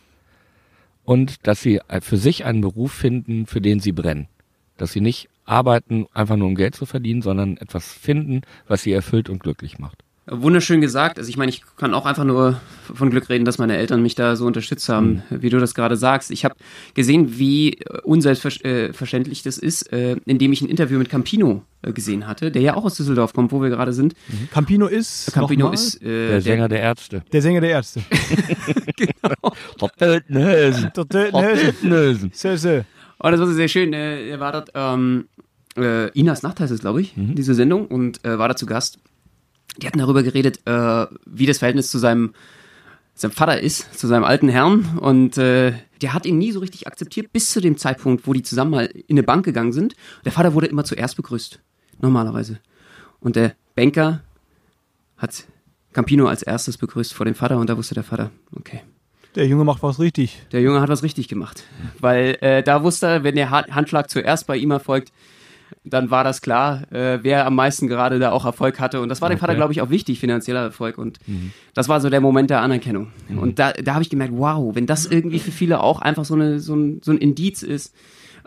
und 1.04 1.46
dass 1.46 1.60
sie 1.60 1.80
für 2.00 2.16
sich 2.16 2.44
einen 2.44 2.60
Beruf 2.60 2.92
finden, 2.92 3.46
für 3.46 3.60
den 3.60 3.80
sie 3.80 3.92
brennen. 3.92 4.28
Dass 4.76 4.92
sie 4.92 5.00
nicht 5.00 5.28
arbeiten, 5.44 6.06
einfach 6.14 6.36
nur 6.36 6.46
um 6.46 6.54
Geld 6.54 6.74
zu 6.74 6.86
verdienen, 6.86 7.22
sondern 7.22 7.56
etwas 7.56 7.92
finden, 7.92 8.42
was 8.68 8.82
sie 8.82 8.92
erfüllt 8.92 9.28
und 9.28 9.42
glücklich 9.42 9.78
macht. 9.78 10.04
Wunderschön 10.26 10.80
gesagt. 10.80 11.18
Also 11.18 11.28
ich 11.28 11.36
meine, 11.36 11.50
ich 11.50 11.62
kann 11.76 11.92
auch 11.94 12.06
einfach 12.06 12.22
nur 12.24 12.60
von 12.94 13.10
Glück 13.10 13.28
reden, 13.30 13.44
dass 13.44 13.58
meine 13.58 13.76
Eltern 13.76 14.00
mich 14.02 14.14
da 14.14 14.36
so 14.36 14.46
unterstützt 14.46 14.88
haben, 14.88 15.22
Mhm. 15.30 15.42
wie 15.42 15.50
du 15.50 15.58
das 15.58 15.74
gerade 15.74 15.96
sagst. 15.96 16.30
Ich 16.30 16.44
habe 16.44 16.54
gesehen, 16.94 17.38
wie 17.38 17.72
äh, 17.74 18.00
unselbstverständlich 18.04 19.42
das 19.42 19.58
ist, 19.58 19.92
äh, 19.92 20.16
indem 20.26 20.52
ich 20.52 20.60
ein 20.62 20.68
Interview 20.68 20.98
mit 20.98 21.08
Campino 21.08 21.62
äh, 21.82 21.92
gesehen 21.92 22.26
hatte, 22.28 22.50
der 22.52 22.62
ja 22.62 22.74
auch 22.74 22.84
aus 22.84 22.94
Düsseldorf 22.96 23.32
kommt, 23.32 23.50
wo 23.50 23.60
wir 23.62 23.70
gerade 23.70 23.92
sind. 23.92 24.14
Campino 24.52 24.86
ist. 24.86 25.32
Campino 25.32 25.64
nochmal, 25.66 25.74
ist 25.74 26.00
äh, 26.02 26.28
Der 26.28 26.40
Sänger 26.42 26.68
der 26.68 26.80
Ärzte. 26.80 27.22
Der 27.32 27.42
Sänger 27.42 27.60
der 27.60 27.70
Ärzte. 27.70 28.00
Nösen. 30.28 30.90
Der 30.94 31.08
Tötenhöse. 31.08 31.74
Nösen. 31.82 32.30
So, 32.34 32.54
so. 32.56 32.84
Oh, 33.22 33.30
das 33.30 33.40
war 33.40 33.46
sehr 33.48 33.68
schön. 33.68 33.92
Äh, 33.92 34.28
er 34.28 34.40
war 34.40 34.52
dort, 34.52 34.70
ähm, 34.74 35.26
äh, 35.76 36.08
Inas 36.18 36.42
Nacht 36.42 36.60
heißt 36.60 36.72
es, 36.72 36.80
glaube 36.80 37.00
ich, 37.02 37.12
diese 37.16 37.54
Sendung, 37.54 37.86
und 37.86 38.24
äh, 38.24 38.38
war 38.38 38.48
da 38.48 38.56
zu 38.56 38.66
Gast. 38.66 38.98
Die 39.80 39.86
hatten 39.86 39.98
darüber 39.98 40.22
geredet, 40.22 40.60
äh, 40.66 41.06
wie 41.26 41.46
das 41.46 41.58
Verhältnis 41.58 41.90
zu 41.90 41.98
seinem, 41.98 42.34
seinem 43.14 43.30
Vater 43.32 43.60
ist, 43.60 43.98
zu 43.98 44.06
seinem 44.06 44.24
alten 44.24 44.48
Herrn. 44.48 44.98
Und 45.00 45.38
äh, 45.38 45.72
der 46.02 46.14
hat 46.14 46.26
ihn 46.26 46.38
nie 46.38 46.52
so 46.52 46.60
richtig 46.60 46.86
akzeptiert, 46.86 47.32
bis 47.32 47.50
zu 47.50 47.60
dem 47.60 47.76
Zeitpunkt, 47.76 48.26
wo 48.26 48.32
die 48.32 48.42
zusammen 48.42 48.70
mal 48.70 48.86
in 48.86 49.04
eine 49.16 49.22
Bank 49.22 49.44
gegangen 49.44 49.72
sind. 49.72 49.94
Der 50.24 50.32
Vater 50.32 50.54
wurde 50.54 50.66
immer 50.66 50.84
zuerst 50.84 51.16
begrüßt, 51.16 51.60
normalerweise. 52.00 52.58
Und 53.20 53.36
der 53.36 53.54
Banker 53.74 54.22
hat 55.18 55.44
Campino 55.92 56.26
als 56.26 56.42
erstes 56.42 56.78
begrüßt 56.78 57.12
vor 57.12 57.26
dem 57.26 57.34
Vater 57.34 57.58
und 57.58 57.68
da 57.68 57.76
wusste 57.76 57.94
der 57.94 58.04
Vater, 58.04 58.30
okay, 58.56 58.80
Der 59.34 59.46
Junge 59.46 59.64
macht 59.64 59.82
was 59.82 59.98
richtig. 59.98 60.40
der 60.52 60.62
Junge 60.62 60.80
hat 60.80 60.88
was 60.88 61.02
richtig 61.02 61.28
gemacht. 61.28 61.64
Weil 61.98 62.38
äh, 62.40 62.62
da 62.62 62.82
wusste 62.82 63.06
er, 63.06 63.24
wenn 63.24 63.34
der 63.34 63.50
Ha- 63.50 63.66
Handschlag 63.70 64.08
zuerst 64.08 64.46
bei 64.46 64.56
ihm 64.56 64.70
erfolgt, 64.70 65.12
dann 65.84 66.10
war 66.10 66.24
das 66.24 66.40
klar, 66.42 66.90
äh, 66.92 67.18
wer 67.22 67.46
am 67.46 67.54
meisten 67.54 67.86
gerade 67.88 68.18
da 68.18 68.30
auch 68.32 68.44
Erfolg 68.44 68.80
hatte. 68.80 69.00
Und 69.00 69.08
das 69.08 69.20
war 69.22 69.28
dem 69.28 69.38
Vater, 69.38 69.54
glaube 69.54 69.72
ich, 69.72 69.80
auch 69.82 69.90
wichtig, 69.90 70.20
finanzieller 70.20 70.60
Erfolg. 70.62 70.98
Und 70.98 71.18
das 71.74 71.88
war 71.88 72.00
so 72.00 72.10
der 72.10 72.20
Moment 72.20 72.50
der 72.50 72.60
Anerkennung. 72.60 73.08
Und 73.36 73.58
da, 73.58 73.72
da 73.72 73.94
habe 73.94 74.02
ich 74.02 74.10
gemerkt, 74.10 74.34
wow, 74.36 74.74
wenn 74.74 74.86
das 74.86 75.06
irgendwie 75.06 75.38
für 75.38 75.50
viele 75.52 75.80
auch 75.80 76.00
einfach 76.00 76.24
so, 76.24 76.34
eine, 76.34 76.60
so, 76.60 76.74
ein, 76.74 77.00
so 77.02 77.12
ein 77.12 77.18
Indiz 77.18 77.62
ist. 77.62 77.94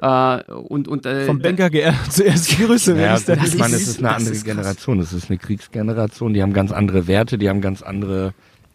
Äh, 0.02 0.44
und, 0.52 0.88
und, 0.88 1.06
äh, 1.06 1.26
Vom 1.26 1.40
Banker 1.40 1.70
geehrt 1.70 1.96
zuerst 2.10 2.50
Grüße. 2.58 2.92
Ja, 2.94 2.98
wenn 2.98 3.14
es 3.14 3.26
dann 3.26 3.38
ich 3.40 3.44
das 3.46 3.56
meine, 3.58 3.76
ist- 3.76 3.82
es 3.84 3.88
ist 3.90 4.00
eine 4.00 4.08
das 4.10 4.28
andere. 4.28 4.44
Generation. 4.44 5.00
Es 5.00 5.14
ist 5.14 5.30
eine 5.30 5.38
Kriegsgeneration. 5.38 6.34
Die 6.34 6.42
haben 6.42 6.52
ganz 6.54 6.72
andere 6.72 7.08
Werte, 7.08 7.38
die 7.38 7.48
haben 7.48 7.62
ganz 7.62 7.82
andere, 7.82 8.34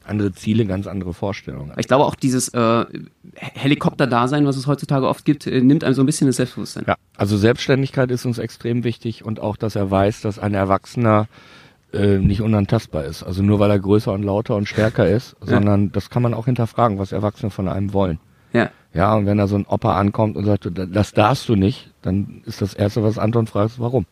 andere 0.09 0.33
Ziele, 0.33 0.65
ganz 0.67 0.87
andere 0.87 1.15
Vorstellungen. 1.15 1.73
ich 1.77 1.87
glaube 1.89 2.05
auch 2.05 2.15
dieses 2.15 2.49
äh, 2.49 2.85
Helikopter-Dasein, 3.35 4.47
was 4.47 4.57
es 4.57 4.67
heutzutage 4.67 5.07
oft 5.09 5.25
gibt, 5.25 5.47
äh, 5.47 5.61
nimmt 5.61 5.85
einem 5.85 5.95
so 5.95 6.03
ein 6.03 6.07
bisschen 6.07 6.27
das 6.27 6.37
Selbstbewusstsein. 6.37 6.85
Ja, 6.87 6.97
also 7.17 7.37
Selbstständigkeit 7.37 8.11
ist 8.11 8.25
uns 8.25 8.39
extrem 8.39 8.85
wichtig 8.85 9.25
und 9.25 9.41
auch, 9.41 9.57
dass 9.57 9.77
er 9.77 9.91
weiß, 9.91 10.21
dass 10.23 10.39
ein 10.39 10.55
Erwachsener 10.55 11.27
äh, 11.93 12.19
nicht 12.19 12.43
unantastbar 12.43 13.05
ist. 13.05 13.23
Also 13.23 13.43
nur 13.43 13.59
weil 13.59 13.71
er 13.71 13.79
größer 13.79 14.13
und 14.13 14.23
lauter 14.23 14.57
und 14.57 14.67
stärker 14.69 15.09
ist, 15.17 15.37
sondern 15.41 15.93
das 15.93 16.11
kann 16.11 16.23
man 16.23 16.35
auch 16.35 16.45
hinterfragen, 16.47 16.99
was 16.99 17.13
Erwachsene 17.13 17.51
von 17.51 17.69
einem 17.69 17.93
wollen. 17.93 18.19
Ja. 18.53 18.71
Ja, 18.95 19.15
und 19.15 19.27
wenn 19.27 19.37
da 19.39 19.47
so 19.47 19.57
ein 19.57 19.67
Opa 19.67 19.99
ankommt 19.99 20.37
und 20.37 20.45
sagt, 20.47 20.67
"Da- 20.73 20.87
das 20.87 21.13
darfst 21.13 21.49
du 21.49 21.57
nicht, 21.57 21.91
dann 22.03 22.43
ist 22.47 22.63
das 22.63 22.73
Erste, 22.75 23.03
was 23.03 23.19
Anton 23.19 23.47
fragt, 23.47 23.79
warum? 23.79 24.07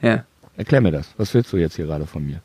ja. 0.00 0.24
Erklär 0.58 0.80
mir 0.80 0.90
das. 0.90 1.12
Was 1.18 1.34
willst 1.34 1.52
du 1.52 1.58
jetzt 1.58 1.76
hier 1.76 1.84
gerade 1.84 2.06
von 2.06 2.24
mir? 2.24 2.40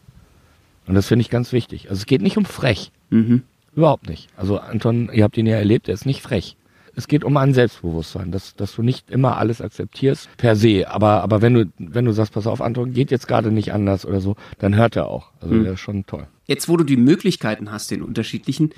Und 0.88 0.96
das 0.96 1.08
finde 1.08 1.22
ich 1.22 1.30
ganz 1.30 1.52
wichtig. 1.54 1.90
Also 1.90 2.00
es 2.02 2.06
geht 2.06 2.22
nicht 2.22 2.38
um 2.38 2.46
frech. 2.46 2.92
Mhm. 3.10 3.44
Überhaupt 3.76 4.10
nicht. 4.10 4.28
Also 4.36 4.60
Anton, 4.60 5.10
ihr 5.14 5.24
habt 5.24 5.38
ihn 5.38 5.46
ja 5.46 5.56
erlebt, 5.56 5.88
er 5.88 5.94
ist 5.94 6.06
nicht 6.06 6.22
frech. 6.22 6.58
Es 6.94 7.08
geht 7.08 7.24
um 7.24 7.38
ein 7.38 7.54
Selbstbewusstsein, 7.54 8.32
dass, 8.32 8.54
dass 8.56 8.76
du 8.76 8.84
nicht 8.84 9.10
immer 9.10 9.38
alles 9.38 9.62
akzeptierst 9.62 10.28
per 10.36 10.58
se. 10.58 10.90
Aber, 10.90 11.22
aber 11.24 11.42
wenn 11.42 11.54
du, 11.54 11.66
wenn 11.78 12.04
du 12.04 12.12
sagst, 12.12 12.34
pass 12.34 12.48
auf, 12.48 12.62
Anton, 12.62 12.92
geht 12.94 13.12
jetzt 13.12 13.30
gerade 13.30 13.50
nicht 13.50 13.72
anders 13.72 14.06
oder 14.06 14.20
so, 14.20 14.36
dann 14.60 14.76
hört 14.76 14.98
er 14.98 15.08
auch. 15.08 15.30
Also 15.40 15.56
Mhm. 15.56 15.64
der 15.64 15.74
ist 15.74 15.80
schon 15.80 16.06
toll. 16.06 16.28
Jetzt, 16.48 16.68
wo 16.68 16.76
du 16.76 16.84
die 16.84 16.98
Möglichkeiten 16.98 17.72
hast, 17.72 17.92
den 17.92 18.02
unterschiedlichen, 18.02 18.72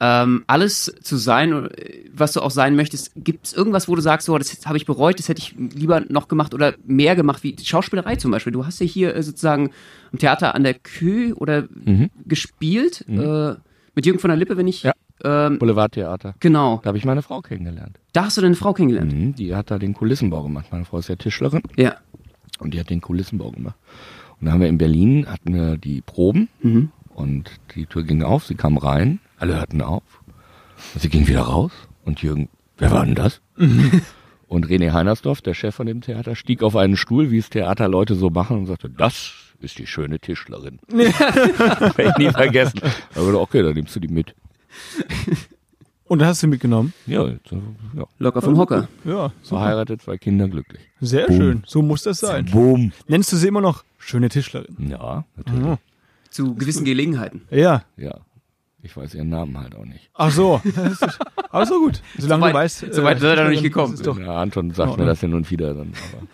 ähm, 0.00 0.44
alles 0.48 0.92
zu 1.02 1.16
sein, 1.16 1.52
äh, 1.70 2.04
was 2.12 2.32
du 2.32 2.40
auch 2.40 2.50
sein 2.50 2.74
möchtest, 2.76 3.12
gibt 3.16 3.46
es 3.46 3.52
irgendwas, 3.52 3.88
wo 3.88 3.94
du 3.94 4.00
sagst, 4.02 4.26
so, 4.26 4.36
das 4.36 4.66
habe 4.66 4.76
ich 4.76 4.86
bereut, 4.86 5.18
das 5.18 5.28
hätte 5.28 5.40
ich 5.40 5.54
lieber 5.56 6.00
noch 6.08 6.28
gemacht 6.28 6.52
oder 6.52 6.74
mehr 6.84 7.14
gemacht, 7.16 7.42
wie 7.44 7.56
Schauspielerei 7.62 8.16
zum 8.16 8.30
Beispiel. 8.30 8.52
Du 8.52 8.66
hast 8.66 8.80
ja 8.80 8.86
hier 8.86 9.14
äh, 9.14 9.22
sozusagen 9.22 9.70
im 10.12 10.18
Theater 10.18 10.54
an 10.54 10.64
der 10.64 10.74
Kö 10.74 11.32
oder 11.34 11.68
gespielt 12.26 13.04
äh, 13.08 13.54
mit 13.94 14.06
Jürgen 14.06 14.18
von 14.18 14.28
der 14.28 14.36
Lippe, 14.36 14.56
wenn 14.56 14.66
ich 14.68 14.82
Ja. 14.82 14.92
ähm, 15.24 15.58
Boulevardtheater. 15.58 16.34
genau. 16.40 16.80
Da 16.82 16.88
habe 16.88 16.98
ich 16.98 17.04
meine 17.04 17.22
Frau 17.22 17.40
kennengelernt. 17.40 17.98
Da 18.12 18.24
hast 18.24 18.36
du 18.36 18.40
deine 18.40 18.54
Frau 18.56 18.72
kennengelernt. 18.72 19.12
Mhm, 19.12 19.34
die 19.36 19.54
hat 19.54 19.70
da 19.70 19.78
den 19.78 19.94
Kulissenbau 19.94 20.42
gemacht. 20.42 20.66
Meine 20.70 20.84
Frau 20.84 20.98
ist 20.98 21.08
ja 21.08 21.16
Tischlerin 21.16 21.62
Ja. 21.76 21.96
und 22.58 22.74
die 22.74 22.80
hat 22.80 22.90
den 22.90 23.00
Kulissenbau 23.00 23.50
gemacht. 23.52 23.76
Und 24.40 24.46
dann 24.46 24.54
haben 24.54 24.60
wir 24.60 24.68
in 24.68 24.78
Berlin, 24.78 25.26
hatten 25.30 25.54
wir 25.54 25.76
die 25.76 26.00
Proben 26.00 26.48
Mhm. 26.62 26.90
und 27.14 27.50
die 27.76 27.86
Tür 27.86 28.02
ging 28.02 28.22
auf, 28.22 28.44
sie 28.46 28.56
kam 28.56 28.76
rein, 28.76 29.20
alle 29.38 29.56
hörten 29.56 29.82
auf 29.82 30.02
und 30.94 31.00
sie 31.00 31.08
ging 31.08 31.26
wieder 31.26 31.42
raus 31.42 31.72
und 32.04 32.22
Jürgen, 32.22 32.48
wer 32.78 32.90
war 32.90 33.04
denn 33.04 33.14
das? 33.14 33.40
Und 34.46 34.66
René 34.66 34.92
Heinersdorf, 34.92 35.40
der 35.40 35.54
Chef 35.54 35.74
von 35.74 35.86
dem 35.86 36.00
Theater, 36.00 36.36
stieg 36.36 36.62
auf 36.62 36.76
einen 36.76 36.96
Stuhl, 36.96 37.30
wie 37.32 37.38
es 37.38 37.50
Theaterleute 37.50 38.14
so 38.14 38.30
machen 38.30 38.58
und 38.58 38.66
sagte, 38.66 38.88
das 38.88 39.32
ist 39.60 39.78
die 39.78 39.86
schöne 39.86 40.20
Tischlerin. 40.20 40.78
Werde 40.88 42.04
ich 42.10 42.16
nie 42.18 42.30
vergessen. 42.30 42.80
Aber 43.16 43.40
okay, 43.40 43.62
dann 43.62 43.74
nimmst 43.74 43.96
du 43.96 44.00
die 44.00 44.06
mit. 44.06 44.34
Und 46.04 46.18
da 46.20 46.26
hast 46.26 46.42
du 46.42 46.46
mitgenommen. 46.46 46.92
Ja, 47.06 47.26
jetzt, 47.26 47.50
äh, 47.50 47.56
ja. 47.96 48.04
Locker 48.18 48.42
vom 48.42 48.58
Hocker. 48.58 48.88
Ja, 49.04 49.32
super. 49.42 49.60
verheiratet, 49.60 50.02
zwei 50.02 50.18
Kinder, 50.18 50.48
glücklich. 50.48 50.82
Sehr 51.00 51.26
Boom. 51.26 51.36
schön. 51.36 51.62
So 51.66 51.82
muss 51.82 52.02
das 52.02 52.20
sein. 52.20 52.44
Boom. 52.46 52.92
Nennst 53.08 53.32
du 53.32 53.36
sie 53.36 53.48
immer 53.48 53.62
noch 53.62 53.84
schöne 53.98 54.28
Tischlerin? 54.28 54.76
Ja, 54.90 55.24
natürlich. 55.36 55.78
Zu 56.30 56.54
gewissen 56.54 56.84
Gelegenheiten. 56.84 57.42
Ja. 57.50 57.84
Ja. 57.96 58.18
Ich 58.84 58.96
weiß 58.96 59.14
ihren 59.14 59.30
Namen 59.30 59.58
halt 59.58 59.74
auch 59.74 59.84
nicht. 59.86 60.10
Ach 60.14 60.30
so. 60.30 60.60
Das 60.76 61.00
ist, 61.02 61.18
aber 61.50 61.66
so 61.66 61.80
gut. 61.80 62.02
Solange 62.18 62.40
Soweit- 62.42 62.52
du 62.54 62.58
weißt. 62.58 62.82
äh, 62.84 62.92
soweit 62.92 63.20
wird 63.20 63.38
er 63.38 63.44
noch 63.44 63.50
nicht 63.50 63.62
gekommen. 63.62 63.98
doch, 64.02 64.18
Ja, 64.18 64.36
Anton 64.36 64.70
sagt 64.72 64.92
Oh, 64.94 64.96
mir 64.98 65.06
das 65.06 65.20
hin 65.20 65.34
und 65.34 65.50
wieder 65.50 65.74
dann. 65.74 65.92
Aber. 66.12 66.26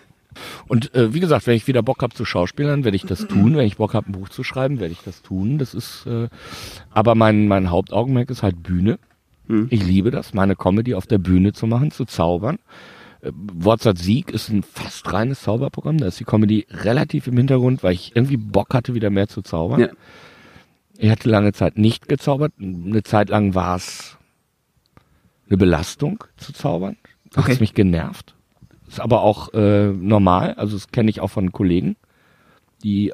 Und 0.69 0.95
äh, 0.95 1.13
wie 1.13 1.21
gesagt, 1.21 1.47
wenn 1.47 1.55
ich 1.57 1.67
wieder 1.67 1.83
Bock 1.83 2.03
habe 2.03 2.15
zu 2.15 2.25
Schauspielern, 2.25 2.85
werde 2.85 2.97
ich 2.97 3.05
das 3.05 3.27
tun. 3.27 3.57
Wenn 3.57 3.67
ich 3.67 3.77
Bock 3.77 3.95
habe, 3.95 4.09
ein 4.11 4.13
Buch 4.13 4.29
zu 4.29 4.43
schreiben, 4.45 4.79
werde 4.81 4.93
ich 4.93 5.03
das 5.05 5.23
tun. 5.23 5.59
Das 5.59 5.75
ist, 5.75 6.07
äh, 6.07 6.29
aber 6.91 7.15
mein, 7.15 7.49
mein 7.49 7.71
Hauptaugenmerk 7.71 8.31
ist 8.31 8.43
halt 8.43 8.63
Bühne. 8.63 8.99
Ich 9.69 9.83
liebe 9.85 10.13
das, 10.13 10.33
meine 10.33 10.55
Comedy 10.55 10.95
auf 10.95 11.09
der 11.09 11.19
Bühne 11.19 11.53
zu 11.53 11.67
machen, 11.67 11.91
zu 11.91 12.05
zaubern. 12.05 12.61
Äh, 13.21 13.33
Wortsatz 13.35 14.01
Sieg 14.01 14.31
ist 14.31 14.49
ein 14.49 14.63
fast 14.63 15.13
reines 15.13 15.43
Zauberprogramm. 15.43 15.99
Da 15.99 16.07
ist 16.07 16.21
die 16.21 16.25
Comedy 16.25 16.67
relativ 16.71 17.27
im 17.27 17.37
Hintergrund, 17.37 17.83
weil 17.83 17.95
ich 17.95 18.15
irgendwie 18.15 18.37
Bock 18.37 18.73
hatte, 18.75 18.95
wieder 18.95 19.11
mehr 19.11 19.27
zu 19.27 19.43
zaubern. 19.43 19.81
Ja. 19.81 19.89
Ich 21.03 21.11
hatte 21.11 21.31
lange 21.31 21.53
Zeit 21.53 21.79
nicht 21.79 22.09
gezaubert. 22.09 22.53
Eine 22.61 23.03
Zeit 23.03 23.31
lang 23.31 23.55
war 23.55 23.77
es 23.77 24.19
eine 25.49 25.57
Belastung 25.57 26.23
zu 26.37 26.53
zaubern. 26.53 26.97
Da 27.33 27.41
Okay. 27.41 27.53
hat's 27.53 27.61
mich 27.61 27.75
genervt. 27.75 28.35
Ist 28.87 29.01
aber 29.01 29.23
auch 29.23 29.55
äh, 29.55 29.89
normal. 29.89 30.55
Also 30.55 30.77
das 30.77 30.89
kenne 30.89 31.09
ich 31.11 31.21
auch 31.21 31.29
von 31.31 31.53
Kollegen, 31.53 31.97
die 32.83 33.13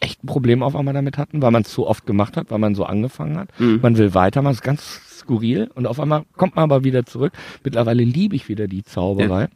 echt 0.00 0.24
ein 0.24 0.26
Problem 0.28 0.62
auf 0.62 0.74
einmal 0.74 0.94
damit 0.94 1.18
hatten, 1.18 1.42
weil 1.42 1.50
man 1.50 1.62
es 1.62 1.70
zu 1.70 1.86
oft 1.86 2.06
gemacht 2.06 2.36
hat, 2.36 2.50
weil 2.50 2.58
man 2.60 2.74
so 2.74 2.84
angefangen 2.84 3.36
hat. 3.36 3.48
Mhm. 3.60 3.80
Man 3.82 3.98
will 3.98 4.14
weitermachen, 4.14 4.54
ist 4.54 4.62
ganz 4.62 5.00
skurril. 5.18 5.70
Und 5.74 5.86
auf 5.86 6.00
einmal 6.00 6.24
kommt 6.36 6.56
man 6.56 6.62
aber 6.62 6.84
wieder 6.84 7.04
zurück. 7.04 7.32
Mittlerweile 7.62 8.04
liebe 8.04 8.36
ich 8.36 8.48
wieder 8.48 8.68
die 8.68 8.84
Zauberei. 8.84 9.48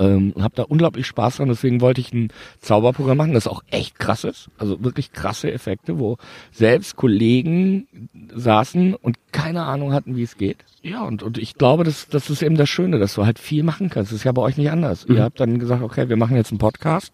Ähm, 0.00 0.32
und 0.32 0.42
habe 0.42 0.54
da 0.54 0.62
unglaublich 0.62 1.06
Spaß 1.06 1.36
dran, 1.36 1.48
deswegen 1.48 1.80
wollte 1.80 2.00
ich 2.00 2.12
ein 2.12 2.28
Zauberprogramm 2.60 3.16
machen, 3.16 3.34
das 3.34 3.48
auch 3.48 3.62
echt 3.70 3.98
krass 3.98 4.22
ist. 4.24 4.48
Also 4.56 4.82
wirklich 4.84 5.12
krasse 5.12 5.52
Effekte, 5.52 5.98
wo 5.98 6.18
selbst 6.52 6.94
Kollegen 6.96 7.88
saßen 8.34 8.94
und 8.94 9.16
keine 9.32 9.64
Ahnung 9.64 9.92
hatten, 9.92 10.16
wie 10.16 10.22
es 10.22 10.36
geht. 10.36 10.58
Ja, 10.82 11.02
und, 11.04 11.22
und 11.22 11.36
ich 11.38 11.54
glaube, 11.54 11.82
das, 11.82 12.08
das 12.08 12.30
ist 12.30 12.42
eben 12.42 12.56
das 12.56 12.68
Schöne, 12.68 12.98
dass 13.00 13.14
du 13.14 13.26
halt 13.26 13.38
viel 13.40 13.64
machen 13.64 13.90
kannst. 13.90 14.12
Das 14.12 14.18
ist 14.18 14.24
ja 14.24 14.32
bei 14.32 14.42
euch 14.42 14.56
nicht 14.56 14.70
anders. 14.70 15.04
Ihr 15.08 15.22
habt 15.22 15.40
dann 15.40 15.58
gesagt, 15.58 15.82
okay, 15.82 16.08
wir 16.08 16.16
machen 16.16 16.36
jetzt 16.36 16.52
einen 16.52 16.58
Podcast. 16.58 17.12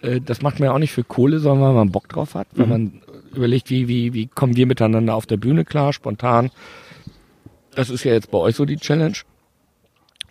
Äh, 0.00 0.20
Das 0.20 0.40
macht 0.40 0.58
man 0.58 0.68
ja 0.68 0.72
auch 0.74 0.78
nicht 0.78 0.92
für 0.92 1.04
Kohle, 1.04 1.38
sondern 1.38 1.68
weil 1.68 1.74
man 1.74 1.92
Bock 1.92 2.08
drauf 2.08 2.34
hat, 2.34 2.48
weil 2.54 2.66
man 2.66 3.02
überlegt, 3.34 3.68
wie, 3.68 3.88
wie, 3.88 4.14
wie 4.14 4.26
kommen 4.26 4.56
wir 4.56 4.66
miteinander 4.66 5.14
auf 5.14 5.26
der 5.26 5.36
Bühne 5.36 5.64
klar, 5.66 5.92
spontan. 5.92 6.50
Das 7.74 7.90
ist 7.90 8.04
ja 8.04 8.12
jetzt 8.12 8.30
bei 8.30 8.38
euch 8.38 8.56
so 8.56 8.64
die 8.64 8.76
Challenge 8.76 9.14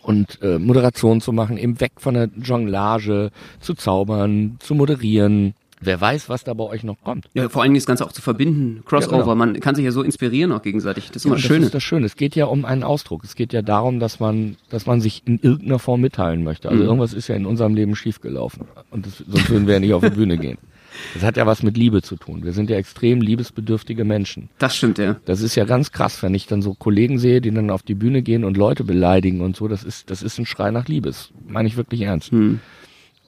und 0.02 0.38
äh, 0.42 0.58
Moderation 0.58 1.20
zu 1.20 1.32
machen, 1.32 1.56
eben 1.56 1.80
weg 1.80 1.92
von 1.98 2.14
der 2.14 2.28
Jonglage, 2.42 3.30
zu 3.60 3.74
zaubern, 3.74 4.56
zu 4.60 4.74
moderieren. 4.74 5.54
Wer 5.82 5.98
weiß, 5.98 6.28
was 6.28 6.44
da 6.44 6.52
bei 6.52 6.64
euch 6.64 6.84
noch 6.84 7.00
kommt. 7.02 7.24
Ja, 7.32 7.48
vor 7.48 7.62
allen 7.62 7.70
Dingen 7.70 7.80
das 7.80 7.86
Ganze 7.86 8.04
auch 8.04 8.12
zu 8.12 8.20
verbinden. 8.20 8.82
Crossover. 8.84 9.16
Ja, 9.16 9.22
genau. 9.22 9.34
Man 9.34 9.60
kann 9.60 9.74
sich 9.74 9.84
ja 9.86 9.92
so 9.92 10.02
inspirieren 10.02 10.52
auch 10.52 10.60
gegenseitig. 10.60 11.06
Das 11.08 11.16
ist 11.16 11.24
immer 11.24 11.36
Ja, 11.36 11.38
das 11.38 11.42
das 11.44 11.48
Schöne. 11.48 11.64
ist 11.66 11.74
das 11.74 11.82
Schöne. 11.82 12.04
Es 12.06 12.16
geht 12.16 12.36
ja 12.36 12.44
um 12.46 12.66
einen 12.66 12.82
Ausdruck. 12.82 13.24
Es 13.24 13.34
geht 13.34 13.54
ja 13.54 13.62
darum, 13.62 13.98
dass 13.98 14.20
man, 14.20 14.56
dass 14.68 14.84
man 14.84 15.00
sich 15.00 15.22
in 15.26 15.38
irgendeiner 15.40 15.78
Form 15.78 16.02
mitteilen 16.02 16.44
möchte. 16.44 16.68
Also 16.68 16.82
Mhm. 16.82 16.86
irgendwas 16.88 17.14
ist 17.14 17.28
ja 17.28 17.34
in 17.34 17.46
unserem 17.46 17.74
Leben 17.74 17.96
schiefgelaufen. 17.96 18.66
Und 18.90 19.06
das, 19.06 19.24
sonst 19.26 19.48
würden 19.48 19.66
wir 19.66 19.72
ja 19.74 19.80
nicht 19.80 19.94
auf 19.94 20.02
die 20.04 20.10
Bühne 20.10 20.36
gehen. 20.36 20.58
Das 21.14 21.22
hat 21.22 21.36
ja 21.36 21.46
was 21.46 21.62
mit 21.62 21.76
Liebe 21.76 22.02
zu 22.02 22.16
tun. 22.16 22.44
Wir 22.44 22.52
sind 22.52 22.70
ja 22.70 22.76
extrem 22.76 23.20
liebesbedürftige 23.20 24.04
Menschen. 24.04 24.48
Das 24.58 24.76
stimmt, 24.76 24.98
ja. 24.98 25.16
Das 25.24 25.40
ist 25.40 25.54
ja 25.54 25.64
ganz 25.64 25.92
krass, 25.92 26.22
wenn 26.22 26.34
ich 26.34 26.46
dann 26.46 26.62
so 26.62 26.74
Kollegen 26.74 27.18
sehe, 27.18 27.40
die 27.40 27.50
dann 27.50 27.70
auf 27.70 27.82
die 27.82 27.94
Bühne 27.94 28.22
gehen 28.22 28.44
und 28.44 28.56
Leute 28.56 28.84
beleidigen 28.84 29.40
und 29.40 29.56
so. 29.56 29.68
Das 29.68 29.84
ist, 29.84 30.10
das 30.10 30.22
ist 30.22 30.38
ein 30.38 30.46
Schrei 30.46 30.70
nach 30.70 30.88
Liebe. 30.88 31.08
Das 31.08 31.30
meine 31.46 31.68
ich 31.68 31.76
wirklich 31.76 32.02
ernst. 32.02 32.30
Hm. 32.30 32.60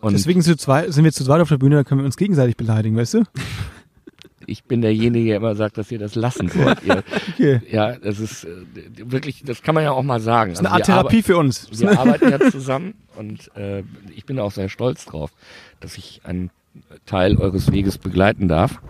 Und 0.01 0.13
Deswegen 0.15 0.43
sind, 0.43 0.67
wir 0.67 1.13
zu 1.13 1.25
zweit 1.25 1.41
auf 1.41 1.49
der 1.49 1.59
Bühne, 1.59 1.77
da 1.77 1.85
können 1.85 2.01
wir 2.01 2.07
uns 2.07 2.17
gegenseitig 2.17 2.57
beleidigen, 2.57 2.97
weißt 2.97 3.15
du? 3.15 3.23
ich 4.47 4.65
bin 4.65 4.83
derjenige, 4.83 5.29
der 5.29 5.37
immer 5.37 5.55
sagt, 5.55 5.79
dass 5.79 5.91
ihr 5.91 5.99
das 5.99 6.15
lassen 6.15 6.49
sollt. 6.49 6.83
ihr, 6.85 7.03
Okay. 7.35 7.61
ja, 7.71 7.97
das 7.97 8.19
ist 8.19 8.45
äh, 8.45 8.49
wirklich, 8.97 9.43
das 9.45 9.63
kann 9.63 9.75
man 9.75 9.85
ja 9.85 9.93
auch 9.93 10.03
mal 10.03 10.21
sagen. 10.21 10.53
Das 10.53 10.61
ist 10.61 10.67
eine 10.67 10.75
Also 10.75 10.81
Art 10.81 10.89
wir 10.89 10.95
Therapie 10.95 11.23
für 11.23 11.37
uns. 11.37 11.69
Wir 11.73 11.99
arbeiten 11.99 12.31
ja 12.31 12.51
zusammen 12.51 12.95
und 13.17 13.55
äh, 13.57 13.83
ich 14.15 14.25
bin 14.25 14.39
auch 14.39 14.53
sehr 14.53 14.69
stolz 14.69 15.05
drauf, 15.05 15.31
dass 15.81 15.97
ich 15.97 16.21
einen 16.25 16.51
Teil 17.07 17.37
eures 17.37 17.73
Weges 17.73 17.99
begleiten 17.99 18.49
darf. 18.49 18.81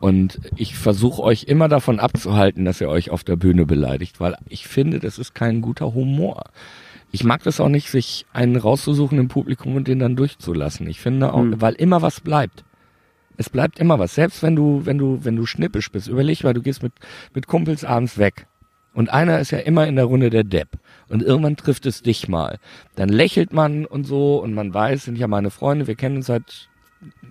Und 0.00 0.40
ich 0.56 0.76
versuche 0.76 1.22
euch 1.22 1.44
immer 1.44 1.68
davon 1.68 1.98
abzuhalten, 2.00 2.64
dass 2.64 2.80
ihr 2.80 2.88
euch 2.88 3.10
auf 3.10 3.24
der 3.24 3.36
Bühne 3.36 3.66
beleidigt, 3.66 4.20
weil 4.20 4.36
ich 4.48 4.68
finde, 4.68 5.00
das 5.00 5.18
ist 5.18 5.34
kein 5.34 5.62
guter 5.62 5.94
Humor. 5.94 6.44
Ich 7.12 7.24
mag 7.24 7.42
das 7.44 7.60
auch 7.60 7.68
nicht, 7.68 7.90
sich 7.90 8.26
einen 8.32 8.56
rauszusuchen 8.56 9.18
im 9.18 9.28
Publikum 9.28 9.74
und 9.74 9.88
den 9.88 9.98
dann 9.98 10.16
durchzulassen. 10.16 10.86
Ich 10.88 11.00
finde 11.00 11.32
auch, 11.32 11.40
Hm. 11.40 11.60
weil 11.60 11.74
immer 11.74 12.02
was 12.02 12.20
bleibt. 12.20 12.64
Es 13.38 13.50
bleibt 13.50 13.78
immer 13.78 13.98
was. 13.98 14.14
Selbst 14.14 14.42
wenn 14.42 14.56
du, 14.56 14.82
wenn 14.84 14.98
du, 14.98 15.24
wenn 15.24 15.36
du 15.36 15.46
schnippisch 15.46 15.90
bist, 15.90 16.08
überleg 16.08 16.44
mal, 16.44 16.54
du 16.54 16.62
gehst 16.62 16.82
mit, 16.82 16.92
mit 17.34 17.46
Kumpels 17.46 17.84
abends 17.84 18.18
weg. 18.18 18.46
Und 18.94 19.10
einer 19.10 19.40
ist 19.40 19.50
ja 19.50 19.58
immer 19.58 19.86
in 19.86 19.96
der 19.96 20.06
Runde 20.06 20.30
der 20.30 20.44
Depp. 20.44 20.68
Und 21.08 21.22
irgendwann 21.22 21.56
trifft 21.56 21.86
es 21.86 22.02
dich 22.02 22.28
mal. 22.28 22.58
Dann 22.96 23.08
lächelt 23.08 23.52
man 23.52 23.86
und 23.86 24.04
so 24.04 24.42
und 24.42 24.54
man 24.54 24.74
weiß, 24.74 25.04
sind 25.04 25.18
ja 25.18 25.28
meine 25.28 25.50
Freunde, 25.50 25.86
wir 25.86 25.94
kennen 25.94 26.16
uns 26.16 26.26
seit 26.26 26.68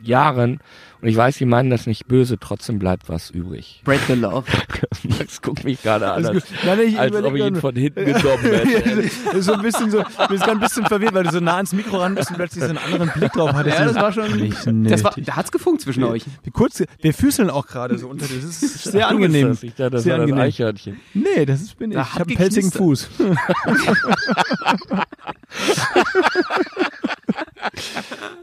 Jahren. 0.01 0.59
Und 1.05 1.09
ich 1.11 1.17
weiß, 1.17 1.37
die 1.37 1.45
meinen 1.45 1.69
das 1.69 1.85
nicht 1.85 2.07
böse, 2.07 2.39
trotzdem 2.39 2.79
bleibt 2.79 3.09
was 3.09 3.29
übrig. 3.29 3.79
Break 3.83 3.99
the 4.07 4.13
love. 4.15 4.43
Max 5.19 5.39
guckt 5.39 5.63
mich 5.63 5.83
gerade 5.83 6.07
an, 6.07 6.25
Alles 6.25 6.43
als. 6.43 6.45
Nein, 6.65 6.79
ich 6.79 6.99
als 6.99 7.15
ob 7.15 7.35
ich 7.35 7.43
ihn 7.45 7.55
von 7.57 7.75
hinten 7.75 8.05
genommen 8.05 8.41
hätte. 8.43 9.09
So 9.43 9.53
ein 9.53 9.61
bisschen 9.61 9.91
so, 9.91 9.99
ich 9.99 10.27
bin 10.27 10.39
gerade 10.39 10.51
ein 10.53 10.59
bisschen 10.61 10.83
verwirrt, 10.87 11.13
weil 11.13 11.25
du 11.25 11.29
so 11.29 11.39
nah 11.41 11.57
ans 11.57 11.73
Mikro 11.73 11.97
ran 11.97 12.15
bist 12.15 12.31
und 12.31 12.37
plötzlich 12.37 12.63
so 12.63 12.69
einen 12.71 12.79
anderen 12.79 13.11
Blick 13.11 13.31
drauf 13.33 13.53
hattest. 13.53 13.77
Ja, 13.77 13.85
das 13.85 13.93
war 13.97 14.11
schon. 14.13 14.35
Nicht 14.35 14.57
Das 14.91 15.03
war, 15.03 15.13
da 15.15 15.35
hat's 15.35 15.51
gefunkt 15.51 15.81
zwischen 15.81 16.03
euch. 16.05 16.23
Wie 16.41 16.49
kurz, 16.49 16.81
wir 16.99 17.13
füßeln 17.13 17.51
auch 17.51 17.67
gerade 17.67 17.99
so 17.99 18.07
unter 18.07 18.25
dir. 18.25 18.37
Das 18.37 18.63
ist 18.63 18.83
sehr 18.91 19.01
Du 19.01 19.07
angenehm. 19.07 19.49
bist 19.49 19.61
das. 19.61 19.69
Ich 19.69 19.75
dachte, 19.75 19.91
das 19.91 20.03
Sehr 20.05 20.15
war 20.15 20.21
angenehm. 20.21 20.41
Eichhörnchen. 20.41 20.99
Nee, 21.13 21.45
das 21.45 21.61
ist 21.61 21.77
bin 21.77 21.91
ich. 21.91 21.97
Da 21.97 22.01
Ich 22.01 22.13
habe 22.15 22.25
einen 22.29 22.35
pelzigen 22.35 22.71
Fuß. 22.71 23.09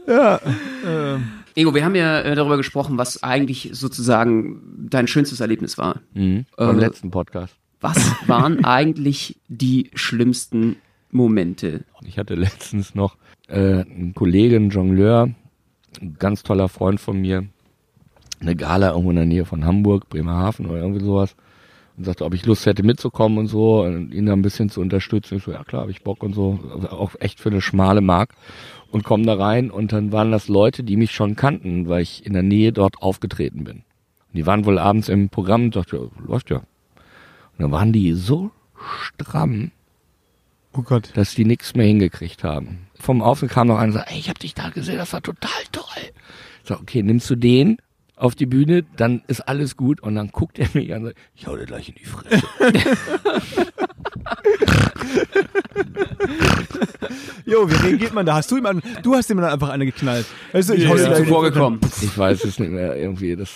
ja. 0.07 0.39
Ähm, 0.85 1.42
Ego, 1.55 1.73
wir 1.75 1.85
haben 1.85 1.95
ja 1.95 2.21
äh, 2.21 2.35
darüber 2.35 2.57
gesprochen, 2.57 2.97
was 2.97 3.21
eigentlich 3.23 3.69
sozusagen 3.73 4.61
dein 4.89 5.07
schönstes 5.07 5.39
Erlebnis 5.39 5.77
war. 5.77 6.01
Mhm. 6.13 6.45
Beim 6.57 6.77
Äh, 6.77 6.81
letzten 6.81 7.11
Podcast. 7.11 7.55
Was 7.81 7.97
waren 8.27 8.63
eigentlich 8.65 9.39
die 9.47 9.91
schlimmsten 9.93 10.77
Momente? 11.11 11.83
Ich 12.05 12.17
hatte 12.17 12.35
letztens 12.35 12.95
noch 12.95 13.17
äh, 13.47 13.81
einen 13.81 14.13
Kollegen, 14.15 14.69
Jongleur, 14.69 15.29
ein 16.01 16.15
ganz 16.17 16.43
toller 16.43 16.69
Freund 16.69 16.99
von 16.99 17.19
mir, 17.21 17.45
eine 18.39 18.55
Gala 18.55 18.89
irgendwo 18.91 19.11
in 19.11 19.15
der 19.17 19.25
Nähe 19.25 19.45
von 19.45 19.63
Hamburg, 19.65 20.09
Bremerhaven 20.09 20.65
oder 20.65 20.79
irgendwie 20.81 21.03
sowas. 21.05 21.35
Und 21.95 22.05
sagte, 22.05 22.25
ob 22.25 22.33
ich 22.33 22.45
Lust 22.47 22.65
hätte 22.65 22.81
mitzukommen 22.81 23.37
und 23.37 23.47
so, 23.47 23.83
und 23.83 24.11
ihn 24.15 24.25
da 24.25 24.33
ein 24.33 24.41
bisschen 24.41 24.69
zu 24.69 24.81
unterstützen. 24.81 25.35
Ich 25.37 25.43
so, 25.43 25.51
ja 25.51 25.63
klar, 25.63 25.83
habe 25.83 25.91
ich 25.91 26.01
Bock 26.03 26.23
und 26.23 26.33
so. 26.33 26.59
Also 26.73 26.89
auch 26.89 27.11
echt 27.19 27.39
für 27.39 27.49
eine 27.49 27.61
schmale 27.61 28.01
Mark. 28.01 28.33
Und 28.93 29.03
komme 29.03 29.25
da 29.25 29.33
rein 29.33 29.71
und 29.71 29.91
dann 29.91 30.11
waren 30.11 30.31
das 30.31 30.47
Leute, 30.47 30.83
die 30.83 30.97
mich 30.97 31.11
schon 31.11 31.35
kannten, 31.35 31.89
weil 31.89 32.03
ich 32.03 32.27
in 32.27 32.33
der 32.33 32.43
Nähe 32.43 32.71
dort 32.71 33.01
aufgetreten 33.01 33.63
bin. 33.63 33.77
Und 33.77 34.35
die 34.35 34.45
waren 34.45 34.65
wohl 34.65 34.77
abends 34.77 35.09
im 35.09 35.29
Programm 35.29 35.63
und 35.63 35.75
dachte, 35.75 36.11
läuft 36.23 36.51
ja. 36.51 36.57
Und 36.57 36.65
dann 37.57 37.71
waren 37.71 37.91
die 37.91 38.13
so 38.13 38.51
stramm, 39.01 39.71
Oh 40.73 40.83
Gott. 40.83 41.09
dass 41.15 41.33
die 41.33 41.43
nichts 41.43 41.73
mehr 41.73 41.87
hingekriegt 41.87 42.43
haben. 42.43 42.85
Vom 42.93 43.23
Außen 43.23 43.47
kam 43.47 43.67
noch 43.67 43.77
einer 43.77 43.87
und 43.87 43.93
sagte, 43.93 44.13
ey, 44.13 44.19
ich 44.19 44.29
hab 44.29 44.37
dich 44.37 44.53
da 44.53 44.69
gesehen, 44.69 44.97
das 44.97 45.11
war 45.11 45.23
total 45.23 45.49
toll. 45.71 46.03
Ich 46.61 46.69
sag, 46.69 46.79
okay, 46.79 47.01
nimmst 47.01 47.27
du 47.31 47.35
den 47.35 47.77
auf 48.15 48.35
die 48.35 48.45
Bühne, 48.45 48.83
dann 48.95 49.23
ist 49.25 49.41
alles 49.41 49.75
gut. 49.75 50.01
Und 50.01 50.13
dann 50.13 50.29
guckt 50.29 50.59
er 50.59 50.67
mich 50.75 50.93
an 50.93 51.01
und 51.01 51.07
sagt, 51.07 51.17
ich 51.33 51.47
hau 51.47 51.57
dir 51.57 51.65
gleich 51.65 51.89
in 51.89 51.95
die 51.95 52.05
Fresse. 52.05 52.43
Jo, 57.45 57.69
wie 57.69 57.75
reagiert 57.87 58.13
man 58.13 58.25
da? 58.25 58.35
Hast 58.35 58.49
du 58.51 58.57
ihm 58.57 58.65
an, 58.65 58.81
du 59.03 59.13
hast 59.15 59.29
ihm 59.29 59.37
dann 59.37 59.51
einfach 59.51 59.69
eine 59.69 59.85
geknallt. 59.85 60.25
Weißt 60.51 60.69
du, 60.69 60.73
ich 60.75 60.83
Ist 60.83 61.05
gleich- 61.05 61.17
zuvor 61.17 61.43
gekommen. 61.43 61.79
Ich 62.01 62.17
weiß 62.17 62.43
es 62.45 62.59
nicht 62.59 62.71
mehr, 62.71 62.95
irgendwie, 62.95 63.35
das 63.35 63.49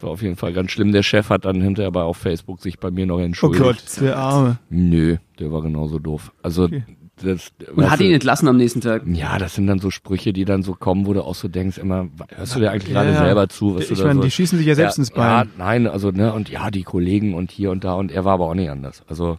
war 0.00 0.10
auf 0.10 0.22
jeden 0.22 0.36
Fall 0.36 0.52
ganz 0.52 0.70
schlimm. 0.70 0.92
Der 0.92 1.02
Chef 1.02 1.28
hat 1.30 1.44
dann 1.44 1.60
hinterher 1.60 1.88
aber 1.88 2.04
auf 2.04 2.16
Facebook 2.16 2.60
sich 2.60 2.78
bei 2.78 2.90
mir 2.90 3.06
noch 3.06 3.16
Oh 3.18 3.20
entschuldigt. 3.20 3.62
Gott, 3.64 3.82
der 4.00 4.16
Arme. 4.16 4.58
Nö, 4.70 5.16
der 5.38 5.50
war 5.52 5.62
genauso 5.62 5.98
doof. 5.98 6.30
Also, 6.42 6.64
Okay. 6.64 6.84
das, 7.20 7.48
Und 7.74 7.90
hat 7.90 7.98
ihn 8.00 8.12
entlassen 8.12 8.46
am 8.46 8.56
nächsten 8.56 8.80
Tag. 8.80 9.02
Ja, 9.06 9.38
das 9.38 9.56
sind 9.56 9.66
dann 9.66 9.80
so 9.80 9.90
Sprüche, 9.90 10.32
die 10.32 10.44
dann 10.44 10.62
so 10.62 10.74
kommen, 10.74 11.06
wo 11.06 11.14
du 11.14 11.22
auch 11.24 11.34
so 11.34 11.48
denkst, 11.48 11.78
immer, 11.78 12.08
hörst 12.28 12.54
du 12.54 12.60
dir 12.60 12.70
eigentlich 12.70 12.92
gerade 12.92 13.08
Ja, 13.10 13.14
ja. 13.16 13.24
selber 13.24 13.48
zu? 13.48 13.74
Was 13.74 13.82
Ich 13.82 13.88
du 13.88 13.94
da 13.96 14.04
meine, 14.04 14.14
so, 14.20 14.22
die 14.22 14.30
schießen 14.30 14.56
sich 14.58 14.68
ja 14.68 14.76
selbst 14.76 14.98
ins 14.98 15.08
Ja, 15.10 15.16
Bein. 15.42 15.50
nein, 15.58 15.86
also, 15.88 16.12
ne, 16.12 16.32
und 16.32 16.48
ja, 16.48 16.70
die 16.70 16.84
Kollegen 16.84 17.34
und 17.34 17.50
hier 17.50 17.72
und 17.72 17.82
da, 17.82 17.94
und 17.94 18.12
er 18.12 18.24
war 18.24 18.34
aber 18.34 18.46
auch 18.46 18.54
nicht 18.54 18.70
anders. 18.70 19.02
Also, 19.08 19.38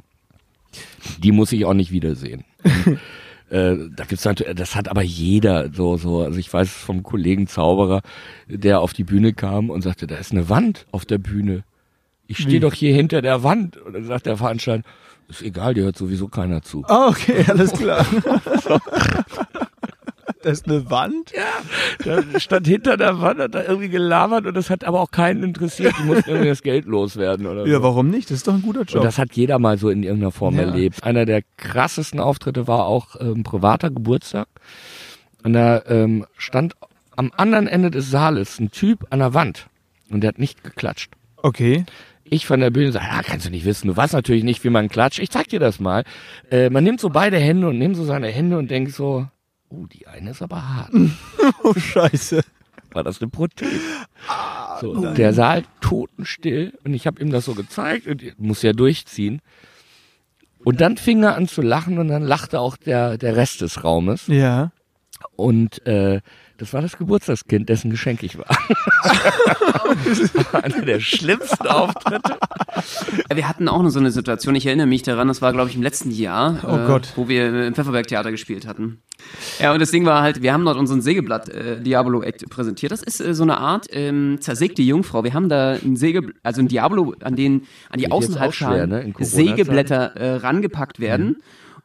die 1.23 1.31
muss 1.31 1.53
ich 1.53 1.63
auch 1.63 1.73
nicht 1.73 1.91
wiedersehen. 1.93 2.43
Äh, 3.49 3.75
da 3.95 4.05
gibt's 4.05 4.25
natürlich, 4.25 4.55
das 4.55 4.75
hat 4.75 4.89
aber 4.89 5.01
jeder 5.01 5.71
so, 5.73 5.97
so, 5.97 6.21
also 6.23 6.37
ich 6.37 6.51
weiß 6.51 6.67
es 6.67 6.73
vom 6.73 7.03
Kollegen 7.03 7.47
Zauberer, 7.47 8.01
der 8.47 8.81
auf 8.81 8.93
die 8.93 9.03
Bühne 9.03 9.33
kam 9.33 9.69
und 9.69 9.81
sagte, 9.81 10.07
da 10.07 10.15
ist 10.17 10.31
eine 10.31 10.49
Wand 10.49 10.85
auf 10.91 11.05
der 11.05 11.17
Bühne. 11.17 11.63
Ich 12.27 12.37
stehe 12.37 12.59
doch 12.59 12.75
hier 12.75 12.93
hinter 12.93 13.23
der 13.23 13.41
Wand. 13.43 13.77
Und 13.77 13.93
dann 13.93 14.05
sagt 14.05 14.27
der 14.27 14.37
Veranstalter, 14.37 14.87
ist 15.29 15.41
egal, 15.41 15.73
dir 15.73 15.83
hört 15.83 15.97
sowieso 15.97 16.27
keiner 16.27 16.61
zu. 16.61 16.83
Ah, 16.87 17.07
okay, 17.07 17.43
alles 17.47 17.71
klar. 17.71 18.05
Das 20.41 20.59
ist 20.59 20.67
eine 20.69 20.89
Wand? 20.89 21.33
Der 22.05 22.23
stand 22.39 22.65
hinter 22.65 22.95
der 22.95 23.19
Wand, 23.19 23.39
hat 23.39 23.55
da 23.55 23.63
irgendwie 23.63 23.89
gelabert 23.89 24.45
und 24.45 24.53
das 24.55 24.69
hat 24.69 24.85
aber 24.85 25.01
auch 25.01 25.11
keinen 25.11 25.43
interessiert. 25.43 25.93
Die 25.99 26.03
mussten 26.03 26.29
irgendwie 26.29 26.47
das 26.49 26.61
Geld 26.63 26.85
loswerden 26.85 27.45
oder 27.45 27.65
Ja, 27.67 27.77
so. 27.77 27.83
warum 27.83 28.09
nicht? 28.09 28.29
Das 28.29 28.37
ist 28.37 28.47
doch 28.47 28.53
ein 28.53 28.61
guter 28.61 28.81
Und 28.81 28.91
Job. 28.91 29.03
das 29.03 29.17
hat 29.17 29.33
jeder 29.33 29.59
mal 29.59 29.77
so 29.77 29.89
in 29.89 30.03
irgendeiner 30.03 30.31
Form 30.31 30.55
Ja. 30.55 30.61
erlebt. 30.61 31.03
Einer 31.03 31.25
der 31.25 31.41
krassesten 31.57 32.19
Auftritte 32.21 32.67
war 32.67 32.85
auch 32.85 33.17
ähm, 33.19 33.43
privater 33.43 33.89
Geburtstag. 33.89 34.47
Und 35.43 35.53
da 35.53 35.81
ähm, 35.87 36.25
stand 36.37 36.73
am 37.17 37.31
anderen 37.35 37.67
Ende 37.67 37.91
des 37.91 38.09
Saales 38.09 38.59
ein 38.59 38.71
Typ 38.71 39.07
an 39.09 39.19
der 39.19 39.33
Wand 39.33 39.67
und 40.09 40.21
der 40.21 40.29
hat 40.29 40.39
nicht 40.39 40.63
geklatscht. 40.63 41.11
Okay. 41.37 41.85
Ich 42.23 42.45
von 42.45 42.59
der 42.61 42.69
Bühne 42.69 42.91
sage, 42.91 43.05
ja, 43.11 43.21
kannst 43.23 43.45
du 43.45 43.49
nicht 43.49 43.65
wissen, 43.65 43.87
du 43.87 43.97
weißt 43.97 44.13
natürlich 44.13 44.43
nicht, 44.43 44.63
wie 44.63 44.69
man 44.69 44.87
klatscht. 44.87 45.19
Ich 45.19 45.31
zeig 45.31 45.47
dir 45.49 45.59
das 45.59 45.79
mal. 45.79 46.03
Äh, 46.51 46.69
man 46.69 46.83
nimmt 46.83 47.01
so 47.01 47.09
beide 47.09 47.37
Hände 47.37 47.67
und 47.67 47.77
nimmt 47.77 47.95
so 47.97 48.05
seine 48.05 48.27
Hände 48.27 48.57
und 48.57 48.69
denkt 48.71 48.91
so, 48.93 49.27
oh, 49.69 49.85
die 49.85 50.07
eine 50.07 50.31
ist 50.31 50.41
aber 50.41 50.67
hart. 50.67 50.91
Oh, 51.63 51.73
scheiße. 51.73 52.41
war 52.91 53.03
das 53.03 53.21
eine 53.21 53.29
Prothese. 53.29 53.79
So, 54.81 55.13
der 55.13 55.33
Saal 55.33 55.63
totenstill 55.81 56.77
und 56.83 56.93
ich 56.93 57.07
habe 57.07 57.21
ihm 57.21 57.31
das 57.31 57.45
so 57.45 57.53
gezeigt 57.53 58.07
und 58.07 58.39
muss 58.39 58.61
ja 58.61 58.73
durchziehen. 58.73 59.41
Und 60.63 60.81
dann 60.81 60.97
fing 60.97 61.23
er 61.23 61.35
an 61.35 61.47
zu 61.47 61.61
lachen 61.61 61.99
und 61.99 62.09
dann 62.09 62.23
lachte 62.23 62.59
auch 62.59 62.77
der, 62.77 63.17
der 63.17 63.35
Rest 63.35 63.61
des 63.61 63.83
Raumes. 63.83 64.27
Ja. 64.27 64.71
Und 65.35 65.85
äh, 65.85 66.21
das 66.59 66.73
war 66.73 66.81
das 66.81 66.97
Geburtstagskind, 66.97 67.69
dessen 67.69 67.89
Geschenk 67.89 68.21
ich 68.21 68.37
war. 68.37 68.45
Einer 70.63 70.81
der 70.81 70.99
schlimmsten 70.99 71.67
Auftritte. 71.67 72.37
Wir 73.33 73.47
hatten 73.47 73.69
auch 73.69 73.81
noch 73.81 73.89
so 73.89 73.99
eine 73.99 74.11
Situation, 74.11 74.55
ich 74.55 74.65
erinnere 74.65 74.87
mich 74.87 75.03
daran, 75.03 75.29
das 75.29 75.41
war, 75.41 75.53
glaube 75.53 75.69
ich, 75.69 75.75
im 75.75 75.81
letzten 75.81 76.11
Jahr, 76.11 76.59
Oh 76.63 76.85
Gott. 76.85 77.13
wo 77.15 77.29
wir 77.29 77.67
im 77.67 77.73
Pfefferberg-Theater 77.73 78.31
gespielt 78.31 78.67
hatten. 78.67 78.99
Ja, 79.59 79.73
und 79.73 79.79
das 79.79 79.91
Ding 79.91 80.05
war 80.05 80.21
halt, 80.21 80.41
wir 80.41 80.53
haben 80.53 80.65
dort 80.65 80.77
unseren 80.77 81.01
Sägeblatt 81.01 81.49
äh, 81.49 81.81
Diabolo 81.81 82.23
Act 82.23 82.49
präsentiert. 82.49 82.91
Das 82.91 83.03
ist 83.03 83.19
äh, 83.21 83.33
so 83.33 83.43
eine 83.43 83.57
Art 83.57 83.87
ähm, 83.91 84.37
zersägte 84.41 84.81
Jungfrau. 84.81 85.23
Wir 85.23 85.33
haben 85.33 85.49
da 85.49 85.73
ein 85.73 85.95
Säge, 85.95 86.33
also 86.43 86.61
ein 86.61 86.67
Diabolo, 86.67 87.15
an 87.21 87.35
den 87.35 87.63
an 87.89 87.99
die 87.99 88.11
Außenhalbschalen 88.11 88.89
ne. 88.89 89.13
Sägeblätter 89.19 90.15
äh, 90.15 90.35
rangepackt 90.35 90.99
werden. 90.99 91.37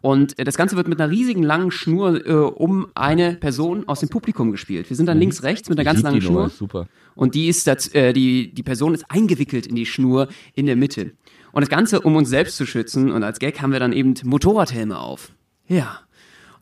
Und 0.05 0.39
äh, 0.39 0.45
das 0.45 0.59
Ganze 0.59 0.77
wird 0.77 0.87
mit 0.87 1.01
einer 1.01 1.11
riesigen 1.11 1.43
langen 1.43 1.71
Schnur 1.71 2.27
äh, 2.27 2.31
um 2.35 2.89
eine 2.95 3.37
Person 3.37 3.89
aus 3.89 4.01
dem 4.01 4.11
Publikum 4.11 4.53
gespielt. 4.53 4.91
Wir 4.91 4.99
sind 4.99 5.07
dann 5.07 5.19
links, 5.19 5.43
rechts 5.43 5.71
mit 5.71 5.79
einer 5.79 5.85
ganz 5.87 6.01
Mhm. 6.01 6.05
Langen 6.05 6.21
Schnur. 6.21 6.51
super. 6.51 6.89
Und 7.15 7.35
die 7.35 7.49
ist 7.49 7.67
das, 7.67 7.89
äh, 7.95 8.13
die, 8.13 8.53
die 8.53 8.63
Person 8.63 8.93
ist 8.93 9.07
eingewickelt 9.09 9.67
in 9.67 9.77
die 9.77 9.87
Schnur 9.87 10.29
in 10.55 10.67
der 10.67 10.77
Mitte. 10.77 11.13
Und 11.53 11.63
das 11.63 11.71
Ganze, 11.71 12.03
um 12.03 12.17
uns 12.17 12.29
selbst 12.29 12.59
zu 12.59 12.67
schützen, 12.67 13.11
und 13.11 13.23
als 13.23 13.39
Gag 13.39 13.63
haben 13.63 13.73
wir 13.73 13.81
dann 13.81 13.95
eben 13.95 14.13
Motorradhelme 14.25 14.99
auf. 14.99 15.33
Ja. 15.69 16.01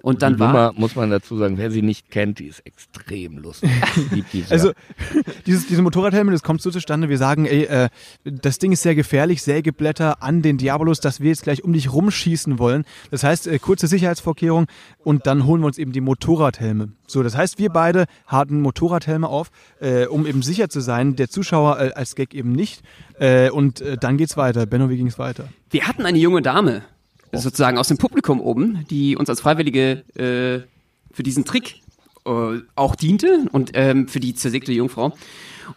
Und 0.02 0.22
dann 0.22 0.34
Die 0.34 0.40
war. 0.40 0.48
Nummer, 0.48 0.72
muss 0.76 0.96
man 0.96 1.10
dazu 1.10 1.38
sagen, 1.38 1.58
wer 1.58 1.70
sie 1.70 1.80
nicht 1.80 2.10
kennt, 2.10 2.40
die 2.40 2.46
ist 2.46 2.60
extrem 2.66 3.38
lustig. 3.38 3.70
Die. 4.32 4.44
Also, 4.50 4.72
dieses, 5.46 5.68
diese 5.68 5.80
Motorradhelme, 5.80 6.32
das 6.32 6.42
kommt 6.42 6.60
so 6.60 6.70
zustande, 6.70 7.08
wir 7.08 7.18
sagen, 7.18 7.46
ey, 7.46 7.64
äh, 7.64 7.88
das 8.24 8.58
Ding 8.58 8.72
ist 8.72 8.82
sehr 8.82 8.96
gefährlich, 8.96 9.42
Sägeblätter 9.42 10.22
an 10.22 10.42
den 10.42 10.58
Diabolos, 10.58 11.00
dass 11.00 11.20
wir 11.20 11.28
jetzt 11.28 11.44
gleich 11.44 11.62
um 11.62 11.72
dich 11.72 11.92
rumschießen 11.92 12.58
wollen. 12.58 12.84
Das 13.10 13.22
heißt, 13.22 13.46
äh, 13.46 13.58
kurze 13.58 13.86
Sicherheitsvorkehrung 13.86 14.66
und 15.04 15.26
dann 15.26 15.46
holen 15.46 15.60
wir 15.62 15.66
uns 15.66 15.78
eben 15.78 15.92
die 15.92 16.00
Motorradhelme. 16.00 16.92
So, 17.06 17.22
das 17.22 17.36
heißt, 17.36 17.58
wir 17.58 17.70
beide 17.70 18.06
hatten 18.26 18.60
Motorradhelme 18.60 19.28
auf, 19.28 19.50
äh, 19.80 20.06
um 20.06 20.26
eben 20.26 20.42
sicher 20.42 20.68
zu 20.68 20.80
sein, 20.80 21.14
der 21.14 21.28
Zuschauer 21.28 21.78
äh, 21.78 21.92
als 21.94 22.16
Gag 22.16 22.34
eben 22.34 22.52
nicht. 22.52 22.82
Äh, 23.20 23.50
und 23.50 23.80
äh, 23.80 23.96
dann 23.98 24.16
geht's 24.16 24.36
weiter. 24.36 24.66
Benno, 24.66 24.90
wie 24.90 24.96
ging's 24.96 25.18
weiter? 25.18 25.48
Wir 25.70 25.86
hatten 25.86 26.04
eine 26.06 26.18
junge 26.18 26.42
Dame, 26.42 26.82
sozusagen 27.32 27.78
aus 27.78 27.88
dem 27.88 27.98
Publikum 27.98 28.40
oben, 28.40 28.86
die 28.90 29.16
uns 29.16 29.28
als 29.30 29.40
Freiwillige 29.40 30.04
äh, 30.14 30.66
für 31.12 31.22
diesen 31.22 31.44
Trick 31.44 31.80
äh, 32.24 32.60
auch 32.74 32.94
diente 32.94 33.46
und 33.52 33.72
ähm, 33.74 34.08
für 34.08 34.20
die 34.20 34.34
zersägte 34.34 34.72
Jungfrau. 34.72 35.12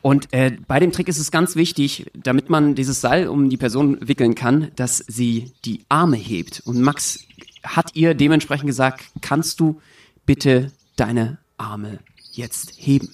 Und 0.02 0.32
äh, 0.34 0.58
bei 0.68 0.80
dem 0.80 0.92
Trick 0.92 1.08
ist 1.08 1.20
es 1.20 1.32
ganz 1.32 1.56
wichtig, 1.56 2.12
damit 2.14 2.50
man 2.50 2.76
dieses 2.76 3.02
Seil 3.02 3.28
um 3.28 3.50
die 3.50 3.58
Person 3.58 3.98
wickeln 4.02 4.36
kann, 4.36 4.72
dass 4.76 4.98
sie 5.08 5.52
die 5.64 5.82
Arme 5.90 6.18
hebt. 6.18 6.62
Und 6.66 6.82
Max 6.82 7.20
hat 7.64 7.96
ihr 7.96 8.14
dementsprechend 8.14 8.68
gesagt, 8.68 9.06
kannst 9.22 9.60
du 9.60 9.82
bitte 10.26 10.72
deine 10.96 11.38
Arme 11.58 12.00
jetzt 12.32 12.74
heben? 12.78 13.10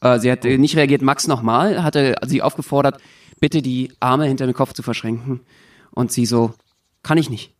Äh, 0.00 0.18
sie 0.18 0.30
hat 0.30 0.44
äh, 0.44 0.58
nicht 0.58 0.76
reagiert. 0.76 1.02
Max 1.02 1.26
nochmal, 1.26 1.82
hatte 1.82 2.16
sie 2.26 2.42
aufgefordert, 2.42 3.00
bitte 3.40 3.62
die 3.62 3.92
Arme 4.00 4.26
hinter 4.26 4.46
dem 4.46 4.54
Kopf 4.54 4.72
zu 4.72 4.82
verschränken. 4.82 5.40
Und 5.90 6.12
sie 6.12 6.26
so, 6.26 6.54
kann 7.02 7.18
ich 7.18 7.30
nicht. 7.30 7.54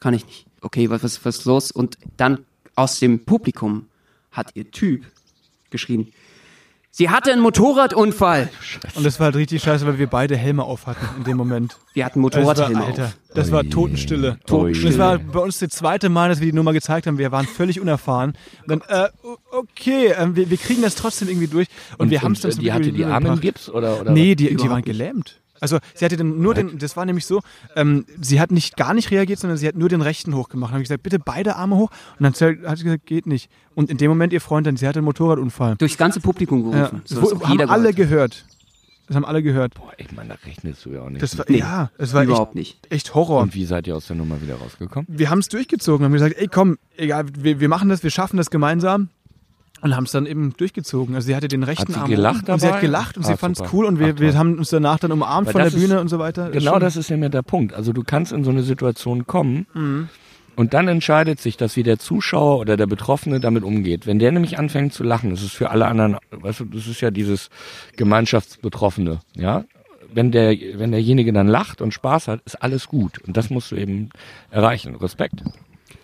Kann 0.00 0.14
ich 0.14 0.26
nicht. 0.26 0.46
Okay, 0.60 0.90
was, 0.90 1.02
was, 1.02 1.24
was 1.24 1.38
ist 1.38 1.44
los? 1.44 1.70
Und 1.70 1.98
dann 2.16 2.44
aus 2.74 2.98
dem 2.98 3.24
Publikum 3.24 3.86
hat 4.30 4.50
ihr 4.54 4.70
Typ 4.70 5.04
geschrien, 5.70 6.12
sie 6.90 7.10
hatte 7.10 7.32
einen 7.32 7.42
Motorradunfall. 7.42 8.48
Und 8.94 9.04
das 9.04 9.18
war 9.20 9.26
halt 9.26 9.36
richtig 9.36 9.62
scheiße, 9.62 9.86
weil 9.86 9.98
wir 9.98 10.06
beide 10.06 10.36
Helme 10.36 10.64
auf 10.64 10.86
hatten 10.86 11.06
in 11.18 11.24
dem 11.24 11.36
Moment. 11.36 11.76
Wir 11.92 12.04
hatten 12.04 12.20
Motorradhelme 12.20 12.84
Alter, 12.84 13.06
auf. 13.06 13.16
das 13.34 13.52
war 13.52 13.64
Totenstille. 13.64 14.38
Totenstille. 14.46 14.90
Das 14.90 14.98
war 14.98 15.18
bei 15.18 15.40
uns 15.40 15.58
das 15.58 15.70
zweite 15.70 16.08
Mal, 16.08 16.28
dass 16.28 16.40
wir 16.40 16.46
die 16.46 16.56
Nummer 16.56 16.72
gezeigt 16.72 17.06
haben. 17.06 17.18
Wir 17.18 17.32
waren 17.32 17.46
völlig 17.46 17.80
unerfahren. 17.80 18.34
Und 18.66 18.68
dann, 18.68 18.80
äh, 18.88 19.08
okay, 19.52 20.12
ähm, 20.16 20.34
wir, 20.36 20.50
wir 20.50 20.56
kriegen 20.56 20.82
das 20.82 20.94
trotzdem 20.94 21.28
irgendwie 21.28 21.48
durch. 21.48 21.68
Und, 21.98 22.10
wir 22.10 22.22
haben 22.22 22.32
es 22.32 22.40
dann 22.40 22.50
äh, 22.50 22.54
zum 22.54 22.64
die 22.64 22.72
hatte 22.72 22.92
die 22.92 23.04
Arme 23.04 23.28
im. 23.28 23.40
Gips 23.40 23.68
oder, 23.68 24.00
oder 24.00 24.12
Nee, 24.12 24.34
die, 24.34 24.54
die 24.54 24.68
waren 24.68 24.76
nicht. 24.76 24.86
gelähmt. 24.86 25.40
Also 25.60 25.78
sie 25.94 26.04
hatte 26.04 26.16
den, 26.16 26.40
nur 26.40 26.54
den, 26.54 26.78
das 26.78 26.96
war 26.96 27.04
nämlich 27.04 27.26
so, 27.26 27.40
ähm, 27.76 28.04
sie 28.20 28.40
hat 28.40 28.50
nicht 28.50 28.76
gar 28.76 28.94
nicht 28.94 29.10
reagiert, 29.10 29.38
sondern 29.38 29.56
sie 29.58 29.66
hat 29.68 29.76
nur 29.76 29.88
den 29.88 30.02
rechten 30.02 30.34
hochgemacht. 30.34 30.70
Dann 30.70 30.74
habe 30.74 30.82
ich 30.82 30.88
gesagt, 30.88 31.02
bitte 31.02 31.18
beide 31.18 31.56
Arme 31.56 31.76
hoch. 31.76 31.90
Und 32.18 32.24
dann 32.24 32.32
hat 32.68 32.78
sie 32.78 32.84
gesagt, 32.84 33.06
geht 33.06 33.26
nicht. 33.26 33.50
Und 33.74 33.90
in 33.90 33.96
dem 33.98 34.08
Moment 34.10 34.32
ihr 34.32 34.40
Freund 34.40 34.66
dann, 34.66 34.76
sie 34.76 34.86
hatte 34.86 34.98
einen 34.98 35.04
Motorradunfall. 35.06 35.76
Durchs 35.76 35.96
ganze 35.96 36.20
Publikum 36.20 36.70
Ja, 36.72 36.78
gerufen. 36.88 37.02
das 37.08 37.10
So, 37.18 37.36
auch 37.36 37.42
haben 37.44 37.52
jeder 37.52 37.70
alle 37.70 37.92
gehört. 37.94 38.08
gehört. 38.10 38.44
Das 39.06 39.16
haben 39.16 39.24
alle 39.24 39.42
gehört. 39.42 39.72
Boah, 39.72 39.90
ich 39.96 40.12
meine, 40.12 40.28
da 40.28 40.34
rechnest 40.44 40.84
du 40.84 40.90
ja 40.90 41.00
auch 41.00 41.08
nicht. 41.08 41.22
Das 41.22 41.38
war, 41.38 41.46
Nee, 41.48 41.60
ja, 41.60 41.90
das 41.96 42.12
war 42.12 42.24
Überhaupt 42.24 42.50
echt, 42.50 42.54
nicht. 42.56 42.92
echt 42.92 43.14
Horror. 43.14 43.40
Und 43.40 43.54
wie 43.54 43.64
seid 43.64 43.86
ihr 43.86 43.96
aus 43.96 44.06
der 44.06 44.16
Nummer 44.16 44.42
wieder 44.42 44.56
rausgekommen? 44.56 45.06
wir 45.10 45.30
haben 45.30 45.38
es 45.38 45.48
durchgezogen, 45.48 46.04
haben 46.04 46.12
gesagt, 46.12 46.36
ey 46.36 46.46
komm, 46.46 46.76
egal, 46.98 47.24
wir, 47.38 47.58
wir 47.58 47.68
machen 47.70 47.88
das, 47.88 48.02
wir 48.02 48.10
schaffen 48.10 48.36
das 48.36 48.50
gemeinsam. 48.50 49.08
Und 49.80 49.94
haben 49.94 50.04
es 50.04 50.10
dann 50.12 50.26
eben 50.26 50.52
durchgezogen. 50.56 51.14
Also 51.14 51.26
sie 51.26 51.36
hatte 51.36 51.46
den 51.48 51.62
rechten 51.62 51.92
sie 51.92 51.98
Arm 51.98 52.10
gelacht 52.10 52.48
und 52.48 52.60
sie 52.60 52.66
hat 52.66 52.74
dabei? 52.74 52.80
gelacht 52.80 53.16
und 53.16 53.24
sie 53.24 53.32
Ah, 53.34 53.36
fand 53.36 53.60
es 53.60 53.72
cool 53.72 53.84
und 53.84 53.98
wir, 54.00 54.14
Ach, 54.16 54.20
wir 54.20 54.36
haben 54.36 54.58
uns 54.58 54.70
danach 54.70 54.98
dann 54.98 55.12
umarmt 55.12 55.46
Weil 55.46 55.52
von 55.52 55.62
der 55.62 55.70
Bühne 55.70 55.94
ist- 55.94 56.00
und 56.00 56.08
so 56.08 56.18
weiter. 56.18 56.50
Genau 56.50 56.72
Schon- 56.72 56.80
das 56.80 56.96
ist 56.96 57.10
ja 57.10 57.16
mir 57.16 57.28
der 57.30 57.42
Punkt. 57.42 57.74
Also 57.74 57.92
du 57.92 58.02
kannst 58.02 58.32
in 58.32 58.42
so 58.42 58.50
eine 58.50 58.62
Situation 58.62 59.26
kommen 59.26 59.66
Mhm. 59.74 60.08
und 60.56 60.74
dann 60.74 60.88
entscheidet 60.88 61.38
sich, 61.40 61.56
dass 61.56 61.76
wie 61.76 61.84
der 61.84 61.98
Zuschauer 62.00 62.58
oder 62.58 62.76
der 62.76 62.86
Betroffene 62.88 63.38
damit 63.38 63.62
umgeht. 63.62 64.06
Wenn 64.06 64.18
der 64.18 64.32
nämlich 64.32 64.58
anfängt 64.58 64.94
zu 64.94 65.04
lachen, 65.04 65.30
das 65.30 65.42
ist 65.42 65.52
für 65.52 65.70
alle 65.70 65.86
anderen, 65.86 66.16
weißt 66.32 66.60
du, 66.60 66.64
das 66.64 66.88
ist 66.88 67.00
ja 67.00 67.10
dieses 67.12 67.48
Gemeinschaftsbetroffene, 67.96 69.20
ja. 69.36 69.64
Wenn 70.12 70.32
der, 70.32 70.56
wenn 70.74 70.90
derjenige 70.90 71.32
dann 71.34 71.46
lacht 71.48 71.82
und 71.82 71.92
Spaß 71.92 72.28
hat, 72.28 72.40
ist 72.46 72.62
alles 72.62 72.88
gut. 72.88 73.18
Und 73.26 73.36
das 73.36 73.50
musst 73.50 73.70
du 73.70 73.76
eben 73.76 74.08
erreichen. 74.50 74.96
Respekt. 74.96 75.42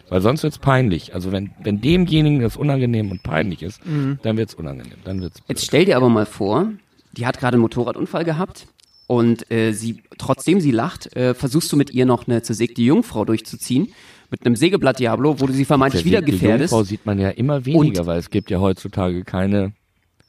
Weil 0.08 0.20
sonst 0.20 0.42
wird's 0.42 0.58
peinlich. 0.58 1.14
Also 1.14 1.32
wenn, 1.32 1.50
wenn 1.62 1.80
demjenigen 1.80 2.40
das 2.40 2.56
unangenehm 2.56 3.10
und 3.10 3.22
peinlich 3.22 3.62
ist, 3.62 3.80
dann 4.22 4.36
wird's 4.36 4.54
unangenehm. 4.54 4.98
Dann 5.04 5.20
wird's 5.20 5.40
blöd. 5.40 5.48
Jetzt 5.56 5.64
stell 5.66 5.84
dir 5.84 5.96
aber 5.96 6.08
mal 6.08 6.26
vor, 6.26 6.68
die 7.12 7.26
hat 7.26 7.38
gerade 7.38 7.54
einen 7.54 7.62
Motorradunfall 7.62 8.24
gehabt 8.24 8.66
und 9.06 9.50
äh, 9.50 9.72
sie, 9.72 10.02
trotzdem 10.18 10.60
sie 10.60 10.70
lacht, 10.70 11.14
äh, 11.16 11.34
versuchst 11.34 11.70
du 11.72 11.76
mit 11.76 11.90
ihr 11.90 12.06
noch 12.06 12.26
eine 12.26 12.42
zersägte 12.42 12.82
Jungfrau 12.82 13.24
durchzuziehen 13.24 13.88
mit 14.30 14.44
einem 14.44 14.56
Sägeblatt 14.56 14.98
Diablo, 14.98 15.40
wo 15.40 15.46
du 15.46 15.52
sie 15.52 15.64
vermeintlich 15.64 16.04
wieder 16.04 16.20
Die 16.20 16.32
gefährdest. 16.32 16.72
Jungfrau 16.72 16.84
sieht 16.84 17.06
man 17.06 17.18
ja 17.18 17.30
immer 17.30 17.64
weniger, 17.64 18.06
weil 18.06 18.18
es 18.18 18.30
gibt 18.30 18.50
ja 18.50 18.58
heutzutage 18.60 19.22
keine 19.24 19.72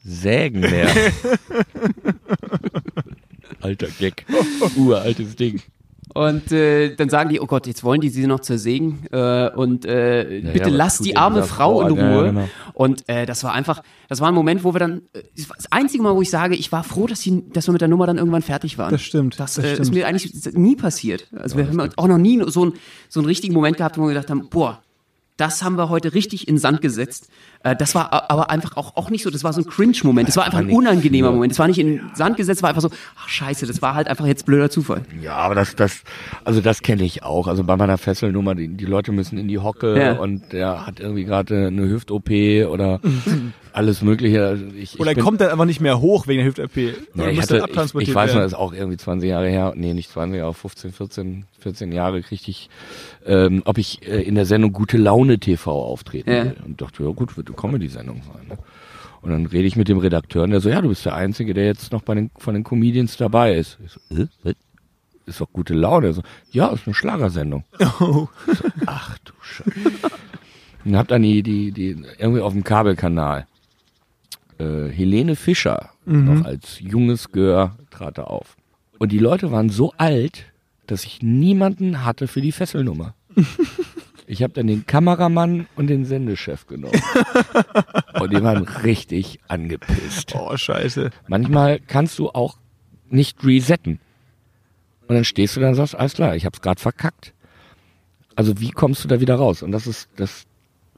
Sägen 0.03 0.59
mehr. 0.59 0.89
Alter 3.61 3.87
Gag. 3.99 4.25
Uraltes 4.75 5.35
Ding. 5.35 5.61
Und 6.15 6.49
äh, 6.53 6.95
dann 6.95 7.09
sagen 7.09 7.29
die, 7.29 7.41
oh 7.41 7.45
Gott, 7.45 7.67
jetzt 7.67 7.83
wollen 7.83 7.99
die 7.99 8.07
sie 8.07 8.25
noch 8.25 8.39
zersägen 8.39 9.05
äh, 9.11 9.49
und 9.49 9.83
äh, 9.85 10.39
Ja, 10.39 10.51
bitte 10.53 10.69
ja, 10.69 10.75
lass 10.75 10.99
die 10.99 11.17
arme 11.17 11.43
Frau 11.43 11.81
in 11.81 11.87
an? 11.87 11.95
Ja, 11.97 12.15
Ruhe. 12.15 12.23
genau. 12.29 12.49
Und 12.73 13.03
äh, 13.09 13.25
das 13.25 13.43
war 13.43 13.51
einfach, 13.51 13.83
das 14.07 14.21
war 14.21 14.29
ein 14.29 14.33
Moment, 14.33 14.63
wo 14.63 14.73
wir 14.73 14.79
dann, 14.79 15.01
äh, 15.11 15.23
das 15.35 15.69
einzige 15.71 16.01
Mal, 16.01 16.15
wo 16.15 16.21
ich 16.21 16.29
sage, 16.29 16.55
ich 16.55 16.71
war 16.71 16.85
froh, 16.85 17.05
dass, 17.05 17.19
sie, 17.19 17.43
dass 17.51 17.67
wir 17.67 17.73
mit 17.73 17.81
der 17.81 17.89
Nummer 17.89 18.07
dann 18.07 18.17
irgendwann 18.17 18.43
fertig 18.43 18.77
waren. 18.77 18.91
Das 18.91 19.01
stimmt, 19.01 19.37
Das, 19.37 19.55
das 19.55 19.65
äh, 19.65 19.71
ist 19.73 19.75
stimmt. 19.79 19.93
mir 19.93 20.07
eigentlich 20.07 20.33
nie 20.53 20.77
passiert. 20.77 21.27
Also 21.35 21.57
wir 21.57 21.67
haben 21.67 21.89
auch 21.97 22.07
noch 22.07 22.17
nie 22.17 22.41
so, 22.47 22.67
ein, 22.67 22.73
so 23.09 23.19
einen 23.19 23.27
richtigen 23.27 23.53
Moment 23.53 23.75
gehabt, 23.75 23.97
wo 23.97 24.03
wir 24.03 24.09
gedacht 24.13 24.29
haben, 24.29 24.47
boah, 24.49 24.81
das 25.37 25.63
haben 25.63 25.77
wir 25.77 25.89
heute 25.89 26.13
richtig 26.13 26.47
in 26.47 26.57
Sand 26.57 26.81
gesetzt. 26.81 27.29
Äh, 27.63 27.75
das 27.75 27.93
war 27.95 28.29
aber 28.31 28.49
einfach 28.49 28.77
auch, 28.77 28.95
auch 28.95 29.09
nicht 29.09 29.23
so, 29.23 29.29
das 29.29 29.43
war 29.43 29.51
so 29.53 29.61
ein 29.61 29.65
Cringe-Moment. 29.67 30.27
Das 30.29 30.37
war 30.37 30.45
einfach 30.45 30.59
ein 30.59 30.69
unangenehmer 30.69 31.31
Moment. 31.31 31.51
Das 31.51 31.59
war 31.59 31.67
nicht 31.67 31.79
in 31.79 32.01
Sand 32.13 32.37
gesetzt, 32.37 32.61
war 32.63 32.69
einfach 32.69 32.81
so, 32.81 32.89
ach 33.17 33.27
scheiße, 33.27 33.65
das 33.67 33.81
war 33.81 33.95
halt 33.95 34.07
einfach 34.07 34.25
jetzt 34.25 34.45
blöder 34.45 34.69
Zufall. 34.69 35.01
Ja, 35.21 35.35
aber 35.35 35.55
das, 35.55 35.75
das, 35.75 36.03
also 36.45 36.61
das 36.61 36.81
kenne 36.81 37.03
ich 37.03 37.23
auch. 37.23 37.47
Also 37.47 37.63
bei 37.63 37.75
meiner 37.75 37.97
Fesselnummer, 37.97 38.55
die, 38.55 38.69
die 38.69 38.85
Leute 38.85 39.11
müssen 39.11 39.37
in 39.37 39.47
die 39.47 39.59
Hocke 39.59 39.99
Ja. 39.99 40.13
und 40.13 40.53
der 40.53 40.85
hat 40.87 40.99
irgendwie 40.99 41.25
gerade 41.25 41.67
eine 41.67 41.83
Hüft-OP 41.89 42.29
oder 42.69 42.99
alles 43.75 44.01
Mögliche. 44.01 44.57
Ich, 44.77 44.99
Oder 44.99 45.11
ich 45.11 45.13
er 45.13 45.15
bin, 45.15 45.23
kommt 45.23 45.41
dann 45.41 45.49
einfach 45.49 45.65
nicht 45.65 45.81
mehr 45.81 45.99
hoch 46.01 46.27
wegen 46.27 46.39
der 46.39 46.47
Hüft-OP. 46.47 46.75
ja, 46.77 47.27
ich, 47.29 47.41
hatte, 47.41 47.65
ich, 47.67 48.07
ich 48.09 48.15
weiß 48.15 48.33
noch, 48.33 48.41
das 48.41 48.53
ist 48.53 48.57
auch 48.57 48.73
irgendwie 48.73 48.97
20 48.97 49.29
Jahre 49.29 49.49
her. 49.49 49.73
Nee, 49.75 49.93
nicht 49.93 50.09
20, 50.11 50.41
aber 50.41 50.53
15, 50.53 50.91
14, 50.91 51.45
14 51.59 51.91
Jahre 51.91 52.21
kriegte 52.21 52.49
ich, 52.51 52.69
ähm, 53.25 53.61
ob 53.65 53.77
ich 53.77 54.07
äh, 54.07 54.21
in 54.21 54.35
der 54.35 54.45
Sendung 54.45 54.71
Gute 54.73 54.97
Laune 54.97 55.39
TV 55.39 55.71
auftreten 55.71 56.31
Ja. 56.31 56.45
will. 56.45 56.55
Und 56.65 56.81
dachte, 56.81 57.03
ja 57.03 57.09
gut, 57.09 57.37
wird 57.37 57.47
eine 57.47 57.55
Comedy-Sendung 57.55 58.21
sein. 58.23 58.47
Ne? 58.47 58.57
Und 59.21 59.31
dann 59.31 59.45
rede 59.47 59.67
ich 59.67 59.75
mit 59.75 59.87
dem 59.87 59.97
Redakteur 59.97 60.43
und 60.43 60.51
der 60.51 60.61
so, 60.61 60.69
ja, 60.69 60.81
du 60.81 60.89
bist 60.89 61.03
der 61.05 61.15
Einzige, 61.15 61.53
der 61.53 61.65
jetzt 61.65 61.91
noch 61.91 62.03
bei 62.03 62.13
den, 62.15 62.29
von 62.37 62.53
den 62.53 62.63
Comedians 62.63 63.17
dabei 63.17 63.55
ist. 63.55 63.77
Ich 63.83 63.91
so, 63.91 64.21
äh, 64.21 64.27
was? 64.43 64.53
Ist 65.27 65.41
doch 65.41 65.51
gute 65.51 65.73
Laune. 65.73 66.13
So, 66.13 66.21
ja, 66.51 66.67
ist 66.67 66.85
eine 66.85 66.93
Schlagersendung. 66.93 67.63
Oh. 67.99 68.27
So, 68.45 68.63
Ach 68.85 69.17
du 69.25 69.33
Scheiße. 69.41 69.71
Und 70.85 70.95
hab 70.95 71.07
dann 71.07 71.23
die, 71.23 71.41
die, 71.41 71.71
die, 71.71 71.97
irgendwie 72.19 72.41
auf 72.41 72.53
dem 72.53 72.63
Kabelkanal, 72.63 73.47
äh, 74.57 74.89
Helene 74.89 75.35
Fischer, 75.35 75.91
noch 76.05 76.45
als 76.45 76.79
junges 76.79 77.31
Gör, 77.31 77.77
trat 77.89 78.17
da 78.17 78.25
auf. 78.25 78.57
Und 78.99 79.11
die 79.11 79.19
Leute 79.19 79.51
waren 79.51 79.69
so 79.69 79.93
alt, 79.97 80.45
dass 80.87 81.03
ich 81.03 81.21
niemanden 81.21 82.05
hatte 82.05 82.27
für 82.27 82.41
die 82.41 82.51
Fesselnummer. 82.51 83.15
Ich 84.27 84.41
habe 84.41 84.53
dann 84.53 84.67
den 84.67 84.87
Kameramann 84.87 85.67
und 85.75 85.87
den 85.87 86.05
Sendechef 86.05 86.65
genommen. 86.65 86.99
Und 88.19 88.33
die 88.33 88.41
waren 88.41 88.63
richtig 88.63 89.39
angepisst. 89.47 90.33
Oh, 90.33 90.55
scheiße. 90.55 91.11
Manchmal 91.27 91.79
kannst 91.79 92.17
du 92.17 92.29
auch 92.29 92.57
nicht 93.09 93.43
resetten. 93.43 93.99
Und 95.07 95.15
dann 95.15 95.25
stehst 95.25 95.55
du 95.55 95.59
da 95.59 95.69
und 95.69 95.75
sagst, 95.75 95.93
alles 95.93 96.13
klar, 96.13 96.35
ich 96.35 96.45
hab's 96.45 96.61
gerade 96.61 96.81
verkackt. 96.81 97.33
Also 98.35 98.59
wie 98.59 98.71
kommst 98.71 99.03
du 99.03 99.07
da 99.07 99.19
wieder 99.19 99.35
raus? 99.35 99.61
Und 99.61 99.71
das 99.71 99.85
ist 99.85 100.09
das. 100.15 100.45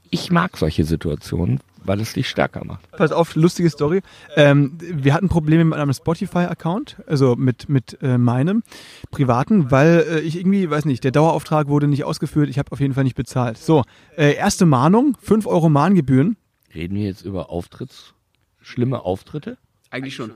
Ich 0.10 0.32
mag 0.32 0.56
solche 0.56 0.86
Situationen, 0.86 1.60
weil 1.88 2.00
es 2.02 2.14
dich 2.14 2.30
stärker 2.30 2.64
macht. 2.66 2.92
Pass 2.92 3.12
auf, 3.12 3.36
lustige 3.36 3.70
Story. 3.70 4.02
Ähm, 4.36 4.78
wir 4.80 5.14
hatten 5.14 5.30
Probleme 5.30 5.64
mit 5.66 5.80
einem 5.80 5.94
Spotify-Account, 5.94 6.98
also 7.08 7.36
mit, 7.36 7.70
mit 7.70 7.98
äh, 8.02 8.18
meinem 8.18 8.62
privaten, 9.10 9.72
weil 9.72 10.06
äh, 10.10 10.20
ich 10.20 10.38
irgendwie, 10.38 10.70
weiß 10.70 10.86
nicht, 10.86 11.04
der 11.04 11.12
Dauerauftrag 11.12 11.68
wurde 11.68 11.88
nicht 11.88 12.04
ausgeführt, 12.04 12.50
ich 12.50 12.60
habe 12.60 12.72
auf 12.72 12.80
jeden 12.80 12.94
Fall 12.94 13.04
nicht 13.06 13.16
bezahlt. 13.16 13.58
So, 13.58 13.84
äh, 14.16 14.34
erste 14.36 14.66
Mahnung, 14.66 15.18
5 15.22 15.48
Euro 15.48 15.70
Mahngebühren. 15.70 16.38
Reden 16.76 16.96
wir 16.96 17.06
jetzt 17.06 17.24
über 17.26 17.50
Auftritts, 17.50 18.14
schlimme 18.62 19.02
Auftritte? 19.02 19.58
Eigentlich 19.90 20.16
schon. 20.16 20.34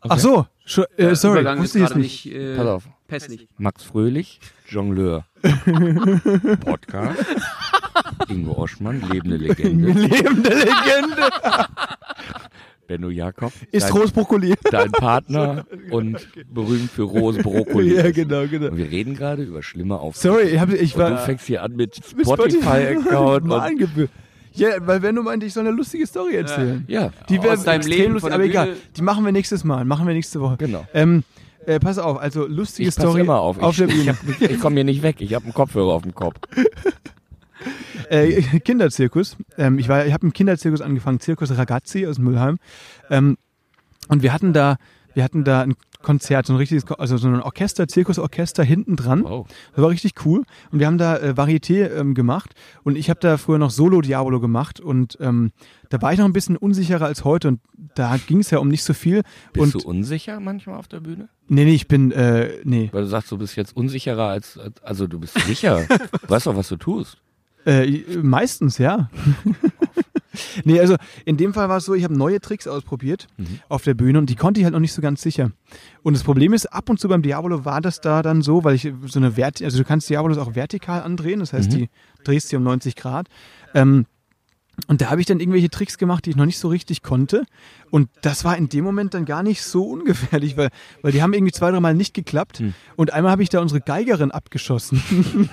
Ach 0.00 0.18
so, 0.18 0.46
scho- 0.66 0.86
äh, 0.96 1.14
sorry, 1.14 1.40
Übergang 1.42 1.60
wusste 1.60 1.78
ich 1.78 1.84
jetzt 1.84 1.96
nicht. 1.96 2.24
nicht 2.26 2.34
äh, 2.34 2.56
Pass 2.56 2.66
auf. 2.66 2.88
pässlich. 3.06 3.46
Max 3.58 3.84
Fröhlich, 3.84 4.40
Jongleur. 4.68 5.26
Podcast. 6.64 7.24
Ingo 8.28 8.52
Oschmann, 8.52 9.02
lebende 9.10 9.36
Legende. 9.48 9.88
Lebende 9.92 10.48
Legende. 10.50 11.30
Benno 12.86 13.10
Jakob. 13.10 13.52
Ist 13.70 13.86
dein, 13.88 13.92
rohes 13.92 14.10
Brokkoli. 14.12 14.54
dein 14.70 14.90
Partner 14.92 15.64
und 15.90 16.18
berühmt 16.52 16.90
für 16.90 17.02
rohes 17.04 17.38
Brokkoli. 17.42 17.94
ja, 17.96 18.10
genau, 18.10 18.46
genau. 18.46 18.68
Und 18.68 18.76
wir 18.76 18.90
reden 18.90 19.14
gerade 19.14 19.42
über 19.44 19.62
schlimme 19.62 19.98
Auftritte. 19.98 20.34
Sorry, 20.34 20.48
ich, 20.48 20.60
hab, 20.60 20.70
ich 20.72 20.94
Und 20.96 21.00
du 21.04 21.10
war... 21.10 21.18
fängst 21.18 21.46
hier 21.46 21.62
an 21.62 21.74
mit 21.76 21.96
Spotify-Account. 21.96 23.46
Ja, 24.54 24.68
weil 24.80 25.00
Benno 25.00 25.22
meinte, 25.22 25.46
ich 25.46 25.54
soll 25.54 25.66
eine 25.66 25.74
lustige 25.74 26.06
Story 26.06 26.34
erzählen. 26.34 26.84
ja, 26.88 27.12
Die 27.30 27.42
wäre 27.42 27.54
Aus 27.54 27.64
deinem 27.64 27.76
extrem 27.80 27.98
Leben, 27.98 28.12
lustig, 28.14 28.30
von 28.30 28.32
aber 28.34 28.44
egal. 28.44 28.76
Die 28.96 29.02
machen 29.02 29.24
wir 29.24 29.32
nächstes 29.32 29.64
Mal, 29.64 29.84
machen 29.86 30.06
wir 30.06 30.12
nächste 30.12 30.40
Woche. 30.40 30.56
Genau. 30.58 30.86
Ähm, 30.92 31.24
äh, 31.64 31.78
pass 31.80 31.98
auf, 31.98 32.18
also 32.20 32.46
lustige 32.46 32.88
ich 32.88 32.94
Story 32.94 33.20
immer 33.22 33.38
auf. 33.40 33.58
auf 33.62 33.78
ich 33.78 33.86
der 33.86 33.86
Bühne. 33.94 34.18
ich, 34.40 34.50
ich 34.50 34.60
komme 34.60 34.74
hier 34.76 34.84
nicht 34.84 35.02
weg. 35.02 35.16
Ich 35.20 35.32
habe 35.32 35.44
einen 35.44 35.54
Kopfhörer 35.54 35.94
auf 35.94 36.02
dem 36.02 36.14
Kopf. 36.14 36.36
Äh, 38.08 38.42
Kinderzirkus. 38.60 39.36
Ähm, 39.56 39.78
ich 39.78 39.88
war, 39.88 40.04
ich 40.06 40.12
habe 40.12 40.26
im 40.26 40.32
Kinderzirkus 40.32 40.80
angefangen, 40.80 41.20
Zirkus 41.20 41.56
Ragazzi 41.56 42.06
aus 42.06 42.18
Mülheim. 42.18 42.58
Ähm, 43.10 43.38
und 44.08 44.22
wir 44.22 44.32
hatten 44.32 44.52
da, 44.52 44.76
wir 45.14 45.24
hatten 45.24 45.44
da 45.44 45.62
ein 45.62 45.74
Konzert, 46.02 46.46
so 46.46 46.52
ein 46.52 46.56
richtiges, 46.56 46.84
also 46.90 47.16
so 47.16 47.28
ein 47.28 47.40
Orchester, 47.40 47.88
Zirkusorchester 47.88 48.62
hinten 48.62 48.96
dran. 48.96 49.24
Wow. 49.24 49.46
Das 49.74 49.82
war 49.82 49.90
richtig 49.90 50.26
cool. 50.26 50.42
Und 50.70 50.78
wir 50.78 50.86
haben 50.86 50.98
da 50.98 51.16
äh, 51.16 51.30
Varieté 51.30 51.88
ähm, 51.96 52.14
gemacht. 52.14 52.54
Und 52.82 52.96
ich 52.96 53.08
habe 53.08 53.20
da 53.20 53.38
früher 53.38 53.58
noch 53.58 53.70
Solo 53.70 54.00
Diabolo 54.00 54.40
gemacht. 54.40 54.80
Und 54.80 55.16
ähm, 55.20 55.52
da 55.88 56.02
war 56.02 56.12
ich 56.12 56.18
noch 56.18 56.26
ein 56.26 56.32
bisschen 56.32 56.56
unsicherer 56.56 57.06
als 57.06 57.24
heute. 57.24 57.48
Und 57.48 57.60
da 57.94 58.16
ging 58.26 58.40
es 58.40 58.50
ja 58.50 58.58
um 58.58 58.68
nicht 58.68 58.84
so 58.84 58.94
viel. 58.94 59.22
Bist 59.52 59.74
und 59.74 59.84
du 59.84 59.88
unsicher 59.88 60.40
manchmal 60.40 60.76
auf 60.76 60.88
der 60.88 61.00
Bühne? 61.00 61.28
nee, 61.48 61.64
nee, 61.64 61.74
ich 61.74 61.88
bin, 61.88 62.12
äh, 62.12 62.50
nee. 62.64 62.90
Weil 62.92 63.02
du 63.02 63.08
sagst, 63.08 63.30
du 63.30 63.38
bist 63.38 63.56
jetzt 63.56 63.76
unsicherer 63.76 64.28
als, 64.28 64.58
als 64.58 64.82
also 64.82 65.06
du 65.06 65.20
bist 65.20 65.38
sicher. 65.40 65.86
du 65.88 66.28
weißt 66.28 66.46
doch, 66.46 66.56
was 66.56 66.68
du 66.68 66.76
tust. 66.76 67.18
Äh, 67.64 68.02
meistens, 68.22 68.78
ja. 68.78 69.10
nee, 70.64 70.80
also 70.80 70.96
in 71.24 71.36
dem 71.36 71.54
Fall 71.54 71.68
war 71.68 71.78
es 71.78 71.84
so, 71.84 71.94
ich 71.94 72.04
habe 72.04 72.16
neue 72.16 72.40
Tricks 72.40 72.66
ausprobiert 72.66 73.28
auf 73.68 73.82
der 73.82 73.94
Bühne 73.94 74.18
und 74.18 74.30
die 74.30 74.36
konnte 74.36 74.60
ich 74.60 74.64
halt 74.64 74.72
noch 74.72 74.80
nicht 74.80 74.92
so 74.92 75.02
ganz 75.02 75.22
sicher. 75.22 75.52
Und 76.02 76.14
das 76.14 76.24
Problem 76.24 76.52
ist, 76.52 76.66
ab 76.66 76.90
und 76.90 76.98
zu 76.98 77.08
beim 77.08 77.22
Diabolo 77.22 77.64
war 77.64 77.80
das 77.80 78.00
da 78.00 78.22
dann 78.22 78.42
so, 78.42 78.64
weil 78.64 78.74
ich 78.74 78.92
so 79.06 79.18
eine 79.18 79.32
Vert 79.32 79.62
also 79.62 79.78
du 79.78 79.84
kannst 79.84 80.08
Diabolos 80.10 80.38
auch 80.38 80.54
vertikal 80.54 81.02
andrehen, 81.02 81.40
das 81.40 81.52
heißt, 81.52 81.72
die 81.72 81.88
drehst 82.24 82.50
die 82.52 82.56
um 82.56 82.62
90 82.62 82.96
Grad. 82.96 83.28
Ähm, 83.74 84.06
und 84.88 85.00
da 85.00 85.10
habe 85.10 85.20
ich 85.20 85.26
dann 85.26 85.40
irgendwelche 85.40 85.70
Tricks 85.70 85.98
gemacht, 85.98 86.26
die 86.26 86.30
ich 86.30 86.36
noch 86.36 86.46
nicht 86.46 86.58
so 86.58 86.68
richtig 86.68 87.02
konnte. 87.02 87.44
Und 87.90 88.08
das 88.22 88.44
war 88.44 88.56
in 88.56 88.68
dem 88.68 88.84
Moment 88.84 89.14
dann 89.14 89.24
gar 89.24 89.42
nicht 89.42 89.62
so 89.62 89.84
ungefährlich, 89.84 90.56
weil, 90.56 90.70
weil 91.02 91.12
die 91.12 91.22
haben 91.22 91.32
irgendwie 91.34 91.52
zwei, 91.52 91.70
drei 91.70 91.80
Mal 91.80 91.94
nicht 91.94 92.14
geklappt. 92.14 92.62
Und 92.96 93.12
einmal 93.12 93.32
habe 93.32 93.42
ich 93.42 93.48
da 93.48 93.60
unsere 93.60 93.80
Geigerin 93.80 94.30
abgeschossen. 94.30 95.02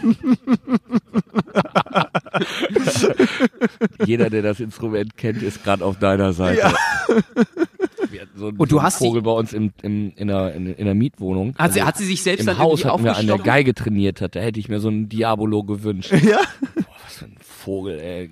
Jeder, 4.06 4.30
der 4.30 4.42
das 4.42 4.60
Instrument 4.60 5.18
kennt, 5.18 5.42
ist 5.44 5.64
gerade 5.64 5.84
auf 5.86 6.00
deiner 6.00 6.34
Seite. 6.34 6.60
Ja. 6.62 6.74
Wir 8.12 8.22
hatten 8.22 8.38
so 8.40 8.48
einen, 8.48 8.58
Und 8.58 8.70
so 8.70 8.76
du 8.76 8.80
einen 8.80 8.86
hast 8.86 9.00
die- 9.02 9.06
Vogel 9.06 9.22
bei 9.22 9.32
uns 9.32 9.54
im, 9.54 9.72
im, 9.82 10.14
in, 10.16 10.28
der, 10.28 10.54
in, 10.56 10.74
in 10.74 10.86
der 10.86 10.96
Mietwohnung. 10.96 11.50
Hat 11.58 11.74
sie, 11.74 11.82
Also 11.82 11.88
hat 11.88 11.98
sie 11.98 12.06
sich 12.06 12.24
selbst 12.24 12.42
Im 12.42 12.48
dann 12.48 12.58
Haus 12.58 12.86
hatten 12.86 13.04
wir 13.04 13.16
einen, 13.16 13.28
der? 13.28 13.38
Geige 13.40 13.74
trainiert 13.74 14.22
hat. 14.22 14.36
Da 14.36 14.40
hätte 14.40 14.60
ich 14.60 14.70
mir 14.70 14.80
so 14.80 14.88
einen 14.88 15.10
Diabolo 15.10 15.64
gewünscht. 15.64 16.12
ja. 16.12 16.40
Boah, 16.76 16.86
was 17.06 17.18
für 17.18 17.26
ein 17.26 17.36
Vogel, 17.42 18.00
ey. 18.00 18.30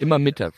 Immer 0.00 0.18
mittags. 0.18 0.56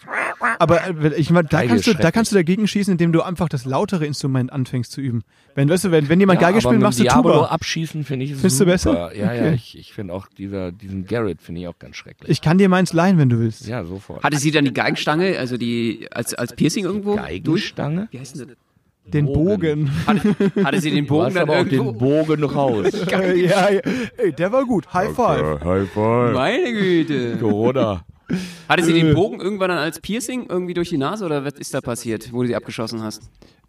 Aber 0.58 0.80
äh, 0.86 1.14
ich 1.16 1.30
meine, 1.30 1.48
da 1.48 1.64
kannst, 1.64 1.86
du, 1.86 1.94
da 1.94 2.10
kannst 2.10 2.30
du 2.32 2.36
dagegen 2.36 2.66
schießen, 2.66 2.92
indem 2.92 3.12
du 3.12 3.22
einfach 3.22 3.48
das 3.48 3.64
lautere 3.64 4.06
Instrument 4.06 4.52
anfängst 4.52 4.90
zu 4.92 5.00
üben. 5.00 5.22
Wenn, 5.54 5.68
weißt 5.68 5.84
du, 5.84 5.90
wenn, 5.90 6.08
wenn 6.08 6.18
jemand 6.20 6.40
Ja, 6.40 6.48
Geige 6.48 6.60
spielt, 6.62 6.80
machst 6.80 6.98
du 6.98 7.02
Diabolo 7.04 7.34
Tuba. 7.34 7.46
abschießen 7.48 8.04
finde 8.04 8.24
ich 8.26 8.32
Findest 8.32 8.60
du 8.60 8.64
besser? 8.66 9.14
Ja, 9.14 9.32
ja, 9.32 9.42
Okay. 9.42 9.54
ich, 9.54 9.78
ich 9.78 9.92
finde 9.92 10.14
auch 10.14 10.26
dieser, 10.38 10.72
diesen 10.72 11.06
Garrett 11.06 11.42
finde 11.42 11.60
ich 11.60 11.68
auch 11.68 11.78
ganz 11.78 11.96
schrecklich. 11.96 12.30
Ich 12.30 12.40
kann 12.40 12.58
dir 12.58 12.68
meins 12.68 12.92
leihen, 12.92 13.18
wenn 13.18 13.28
du 13.28 13.38
willst. 13.38 13.66
ja, 13.66 13.84
sofort. 13.84 14.22
Hatte 14.22 14.38
sie 14.38 14.50
dann 14.50 14.64
die 14.64 14.72
Geigenstange, 14.72 15.38
also 15.38 15.56
die 15.56 16.06
als, 16.10 16.34
als 16.34 16.54
Piercing 16.54 16.84
irgendwo? 16.84 17.16
Geigenstange? 17.16 18.08
Wie 18.10 18.18
heißt 18.20 18.38
denn 18.38 18.48
das? 18.48 18.56
Den 19.04 19.26
Bogen. 19.26 19.86
Bogen. 19.86 19.90
Hatte, 20.06 20.36
hatte 20.64 20.80
sie 20.80 20.92
den 20.92 21.06
Du 21.06 21.14
Bogen 21.14 21.24
hast 21.26 21.34
dann 21.34 21.42
aber 21.42 21.54
auch 21.54 21.66
irgendwo? 21.66 21.90
den 21.90 21.98
Bogen 21.98 22.44
raus. 22.44 22.86
ja, 23.10 23.20
ja. 23.70 23.80
Ey, 24.16 24.32
der 24.32 24.52
war 24.52 24.64
gut. 24.64 24.92
High 24.94 25.12
five. 25.12 25.60
High 25.64 25.90
five. 25.90 26.32
Meine 26.34 26.72
Güte. 26.72 27.36
Corona. 27.38 28.04
Hatte 28.68 28.84
sie 28.84 28.92
Äh. 28.98 29.02
den 29.02 29.14
Bogen 29.14 29.40
irgendwann 29.40 29.68
dann 29.70 29.78
als 29.78 30.00
Piercing 30.00 30.46
irgendwie 30.48 30.74
durch 30.74 30.88
die 30.90 30.98
Nase 30.98 31.24
oder 31.24 31.44
was 31.44 31.54
ist 31.54 31.74
da 31.74 31.80
passiert, 31.80 32.32
wo 32.32 32.42
du 32.42 32.48
sie 32.48 32.56
abgeschossen 32.56 33.02
hast? 33.02 33.22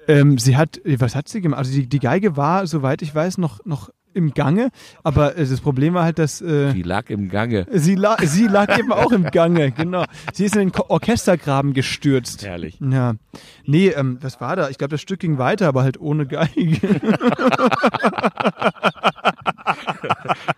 Ähm, 0.08 0.38
sie 0.38 0.58
hat, 0.58 0.82
was 0.86 1.16
hat 1.16 1.30
sie 1.30 1.40
gemacht? 1.42 1.60
Also 1.60 1.72
die, 1.72 1.88
die 1.88 2.00
Geige 2.00 2.36
war, 2.36 2.68
soweit 2.68 3.02
ich 3.02 3.14
weiß, 3.16 3.38
noch, 3.38 3.64
noch 3.66 3.90
im 4.16 4.34
Gange, 4.36 4.70
aber 5.02 5.38
äh, 5.38 5.46
das 5.48 5.60
Problem 5.62 5.96
war 5.96 6.04
halt, 6.04 6.20
dass 6.20 6.40
äh, 6.40 6.72
Die 6.74 6.84
lag 6.84 7.10
im 7.10 7.30
Gange. 7.30 7.66
sie, 7.72 7.96
la 7.96 8.18
sie 8.22 8.46
lag 8.48 8.78
eben 8.78 8.92
auch 8.92 9.12
im 9.12 9.24
Gange, 9.24 9.72
genau. 9.72 10.04
Sie 10.34 10.46
ist 10.46 10.54
in 10.56 10.60
den 10.60 10.72
Ko 10.72 10.86
Orchestergraben 10.90 11.74
gestürzt. 11.74 12.44
Herrlich. 12.46 12.78
Ja. 12.80 13.16
Nee, 13.66 13.88
ähm, 13.88 14.20
was 14.22 14.40
war 14.40 14.56
da? 14.56 14.70
Ich 14.70 14.78
glaube, 14.78 14.92
das 14.92 15.02
Stück 15.02 15.20
ging 15.22 15.40
weiter, 15.40 15.68
aber 15.68 15.82
halt 15.82 16.00
ohne 16.00 16.28
Geige. 16.28 16.78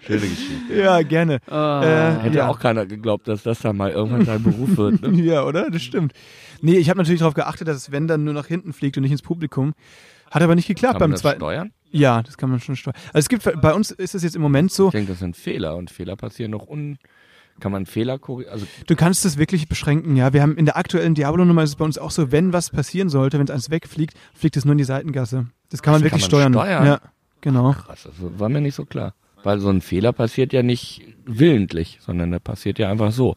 Schöne 0.06 0.20
Geschichte. 0.22 0.74
ja, 0.76 1.02
gerne. 1.02 1.36
äh, 1.50 2.22
Hätte 2.24 2.38
ja. 2.38 2.48
auch 2.48 2.60
keiner 2.60 2.86
geglaubt, 2.86 3.28
dass 3.28 3.44
das 3.44 3.60
dann 3.60 3.78
mal 3.78 3.92
irgendwann 3.92 4.26
sein 4.26 4.44
Beruf 4.44 4.78
wird. 4.78 5.02
Ne? 5.02 5.22
Ja, 5.24 5.44
oder? 5.46 5.70
Das 5.72 5.82
stimmt. 5.82 6.14
Nee, 6.62 6.78
ich 6.78 6.90
habe 6.90 6.98
natürlich 7.00 7.20
darauf 7.20 7.34
geachtet, 7.34 7.68
dass 7.68 7.78
es, 7.78 7.92
wenn 7.92 8.08
dann 8.08 8.24
nur 8.24 8.34
nach 8.34 8.48
hinten 8.48 8.74
fliegt 8.74 8.98
und 8.98 9.04
nicht 9.04 9.12
ins 9.12 9.22
Publikum. 9.22 9.74
Hat 10.32 10.42
aber 10.42 10.56
nicht 10.56 10.68
geklappt 10.68 10.94
Kann 10.94 11.00
beim 11.00 11.10
man 11.10 11.14
das 11.14 11.22
zweiten. 11.22 11.40
steuern? 11.40 11.72
Ja, 11.92 12.22
das 12.24 12.38
kann 12.38 12.50
man 12.50 12.60
schon 12.60 12.76
steuern. 12.76 12.96
Also 13.14 13.20
es 13.26 13.30
gibt 13.30 13.62
bei 13.62 13.74
uns 13.74 13.92
ist 13.92 14.16
es 14.16 14.24
jetzt 14.24 14.36
im 14.36 14.42
Moment 14.42 14.72
so, 14.72 14.88
Ich 14.88 14.92
denke, 14.92 15.12
das 15.12 15.20
sind 15.20 15.36
Fehler 15.38 15.76
und 15.76 15.90
Fehler 15.92 16.16
passieren 16.16 16.52
noch 16.52 16.68
un. 16.68 16.98
Kann 17.62 17.72
man 17.72 17.86
Fehler 17.86 18.20
korrigieren? 18.20 18.52
Also 18.54 18.66
du 18.86 18.96
kannst 18.98 19.24
es 19.24 19.38
wirklich 19.38 19.70
beschränken, 19.70 20.18
ja. 20.18 20.34
Wir 20.34 20.42
haben 20.42 20.58
in 20.58 20.66
der 20.66 20.76
aktuellen 20.76 21.16
Diablo-Nummer 21.16 21.64
ist 21.64 21.70
es 21.70 21.76
bei 21.78 21.86
uns 21.86 21.98
auch 21.98 22.12
so, 22.12 22.32
wenn 22.34 22.52
was 22.52 22.70
passieren 22.70 23.08
sollte, 23.10 23.38
wenn 23.40 23.46
es 23.46 23.52
eins 23.52 23.70
wegfliegt, 23.70 24.14
fliegt 24.34 24.58
es 24.58 24.66
nur 24.66 24.74
in 24.74 24.78
die 24.78 24.84
Seitengasse. 24.84 25.46
Das 25.70 25.82
kann 25.82 25.94
man 25.94 26.02
Das 26.02 26.12
wirklich 26.12 26.30
kann 26.30 26.42
man 26.42 26.52
steuern. 26.52 26.54
steuern? 26.54 26.86
Ja, 26.86 27.00
genau. 27.40 27.72
krass, 27.72 28.04
das 28.04 28.14
war 28.20 28.50
mir 28.50 28.60
nicht 28.60 28.76
so 28.76 28.84
klar. 28.86 29.14
Weil 29.46 29.60
so 29.60 29.70
ein 29.70 29.82
Fehler 29.82 30.12
passiert 30.12 30.54
ja 30.54 30.64
nicht 30.64 31.02
willentlich, 31.26 32.00
sondern 32.02 32.32
der 32.32 32.40
passiert 32.40 32.80
ja 32.80 32.90
einfach 32.90 33.12
so. 33.12 33.36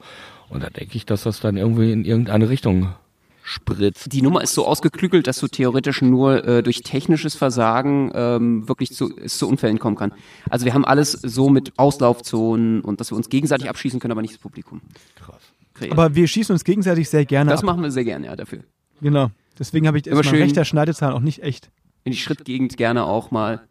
Und 0.49 0.63
da 0.63 0.71
denke 0.71 0.97
ich, 0.97 1.05
dass 1.05 1.25
das 1.25 1.41
dann 1.41 1.57
irgendwie 1.57 1.93
in 1.93 2.05
irgendeine 2.05 2.49
Richtung 2.49 2.95
spritzt. 3.43 4.13
Die 4.13 4.23
Nummer 4.23 4.43
ist 4.43 4.55
so 4.55 4.67
ausgeklügelt, 4.67 5.27
dass 5.27 5.39
du 5.39 5.49
theoretisch 5.49 6.03
nur 6.03 6.45
äh, 6.47 6.63
durch 6.63 6.83
technisches 6.83 7.35
Versagen 7.35 8.11
ähm, 8.15 8.69
wirklich 8.69 8.93
zu, 8.93 9.09
zu 9.11 9.49
Unfällen 9.49 9.79
kommen 9.79 9.97
kann. 9.97 10.13
Also 10.51 10.67
wir 10.67 10.75
haben 10.75 10.85
alles 10.85 11.13
so 11.13 11.49
mit 11.49 11.79
Auslaufzonen 11.79 12.81
und 12.83 13.01
dass 13.01 13.11
wir 13.11 13.17
uns 13.17 13.29
gegenseitig 13.29 13.69
abschießen 13.69 14.01
können, 14.01 14.13
aber 14.13 14.23
nicht 14.23 14.35
das 14.35 14.41
Publikum. 14.41 14.81
Krass. 15.17 15.41
Kreieren. 15.75 15.93
Aber 15.99 16.15
wir 16.15 16.27
schießen 16.27 16.53
uns 16.53 16.65
gegenseitig 16.65 17.09
sehr 17.09 17.25
gerne 17.25 17.51
das 17.51 17.61
ab. 17.61 17.67
machen 17.67 17.83
wir 17.83 17.91
sehr 17.91 18.05
gerne, 18.05 18.27
ja, 18.27 18.37
dafür. 18.37 18.61
Genau. 19.01 19.31
Deswegen 19.59 19.87
habe 19.87 19.99
ich 19.99 20.05
schön- 20.05 20.43
rechter 20.43 20.65
Schneidezahn 20.65 21.13
auch 21.13 21.21
nicht 21.21 21.43
echt. 21.43 21.71
In 22.05 22.13
die 22.13 22.19
Schrittgegend 22.19 22.77
gerne 22.77 23.05
auch 23.05 23.31
mal. 23.31 23.63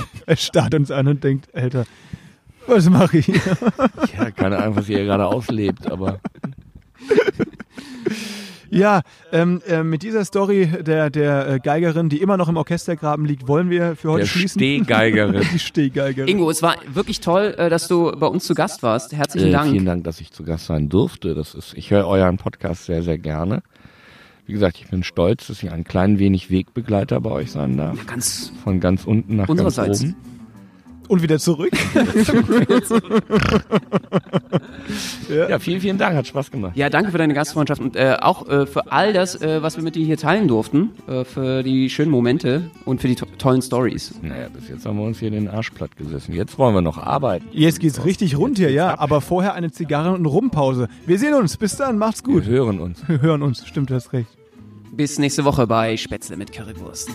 Er 0.26 0.36
starrt 0.36 0.74
uns 0.74 0.90
an 0.90 1.06
und 1.08 1.22
denkt, 1.24 1.48
Alter, 1.54 1.84
was 2.66 2.88
mache 2.90 3.18
ich 3.18 3.26
hier? 3.26 3.40
Ja, 4.18 4.30
keine 4.30 4.58
Ahnung, 4.58 4.76
was 4.76 4.88
ihr 4.88 5.04
gerade 5.04 5.26
auslebt, 5.26 5.90
aber 5.90 6.18
Ja, 8.68 9.02
ähm, 9.32 9.62
äh, 9.68 9.84
mit 9.84 10.02
dieser 10.02 10.24
Story 10.24 10.66
der, 10.84 11.08
der 11.08 11.48
äh, 11.48 11.58
Geigerin, 11.60 12.08
die 12.08 12.20
immer 12.20 12.36
noch 12.36 12.48
im 12.48 12.56
Orchestergraben 12.56 13.24
liegt, 13.24 13.46
wollen 13.46 13.70
wir 13.70 13.94
für 13.94 14.10
heute 14.10 14.22
der 14.24 14.26
schließen. 14.28 14.58
Stehgeigerin. 14.58 15.40
Die 15.52 15.58
Stehgeigerin. 15.60 16.28
Ingo, 16.28 16.50
es 16.50 16.62
war 16.62 16.74
wirklich 16.92 17.20
toll, 17.20 17.54
äh, 17.58 17.70
dass 17.70 17.86
du 17.86 18.10
bei 18.18 18.26
uns 18.26 18.44
zu 18.44 18.54
Gast 18.54 18.82
warst. 18.82 19.12
Herzlichen 19.12 19.48
Äh, 19.48 19.52
Dank. 19.52 19.70
vielen 19.70 19.86
Dank, 19.86 20.02
dass 20.04 20.20
ich 20.20 20.32
zu 20.32 20.42
Gast 20.42 20.66
sein 20.66 20.88
durfte. 20.88 21.34
Das 21.36 21.54
ist, 21.54 21.74
ich 21.74 21.92
höre 21.92 22.08
euren 22.08 22.38
Podcast 22.38 22.86
sehr, 22.86 23.04
sehr 23.04 23.18
gerne. 23.18 23.62
Wie 24.46 24.52
gesagt, 24.52 24.78
ich 24.78 24.88
bin 24.88 25.02
stolz, 25.02 25.48
dass 25.48 25.62
ich 25.62 25.72
ein 25.72 25.84
klein 25.84 26.18
wenig 26.18 26.50
Wegbegleiter 26.50 27.20
bei 27.20 27.30
euch 27.30 27.50
sein 27.50 27.76
darf. 27.76 28.06
Ganz 28.06 28.52
Von 28.62 28.78
ganz 28.78 29.04
unten 29.04 29.36
nach 29.36 29.48
ganz 29.48 29.78
oben. 29.78 30.14
Und 31.08 31.22
wieder 31.22 31.38
zurück. 31.38 31.70
Ja, 35.28 35.58
vielen, 35.58 35.80
vielen 35.80 35.98
Dank, 35.98 36.16
hat 36.16 36.26
Spaß 36.26 36.50
gemacht. 36.52 36.76
Ja, 36.76 36.88
danke 36.88 37.10
für 37.10 37.18
deine 37.18 37.34
Gastfreundschaft 37.34 37.80
und 37.80 37.96
äh, 37.96 38.16
auch 38.20 38.48
äh, 38.48 38.66
für 38.66 38.92
all 38.92 39.12
das, 39.12 39.40
äh, 39.40 39.60
was 39.60 39.76
wir 39.76 39.82
mit 39.82 39.96
dir 39.96 40.04
hier 40.06 40.16
teilen 40.16 40.46
durften, 40.46 40.90
äh, 41.08 41.24
für 41.24 41.64
die 41.64 41.90
schönen 41.90 42.10
Momente 42.12 42.70
und 42.84 43.00
für 43.00 43.08
die 43.08 43.16
to 43.16 43.26
tollen 43.38 43.60
Stories. 43.60 44.14
Naja, 44.22 44.48
bis 44.52 44.68
jetzt 44.68 44.86
haben 44.86 44.98
wir 44.98 45.04
uns 45.04 45.18
hier 45.18 45.30
den 45.30 45.48
Arsch 45.48 45.70
platt 45.70 45.96
gesessen. 45.96 46.32
Jetzt 46.32 46.58
wollen 46.58 46.74
wir 46.74 46.82
noch 46.82 46.98
arbeiten. 46.98 47.46
Jetzt 47.50 47.80
geht's 47.80 48.04
richtig 48.04 48.38
rund 48.38 48.58
hier, 48.58 48.70
ja. 48.70 48.98
Aber 48.98 49.20
vorher 49.20 49.54
eine 49.54 49.72
Zigarre 49.72 50.10
und 50.10 50.20
eine 50.20 50.28
Rumpause. 50.28 50.88
Wir 51.06 51.18
sehen 51.18 51.34
uns. 51.34 51.56
Bis 51.56 51.76
dann. 51.76 51.98
Macht's 51.98 52.24
Wir 52.24 52.34
gut. 52.34 52.44
hören 52.46 52.78
uns. 52.78 53.02
Wir 53.08 53.20
hören 53.20 53.42
uns. 53.42 53.66
Stimmt, 53.66 53.90
du 53.90 53.94
hast 53.94 54.12
recht. 54.12 54.35
Bis 54.96 55.18
nächste 55.18 55.44
Woche 55.44 55.66
bei 55.66 55.94
Spätzle 55.98 56.38
mit 56.38 56.52
Currywurst. 56.52 57.10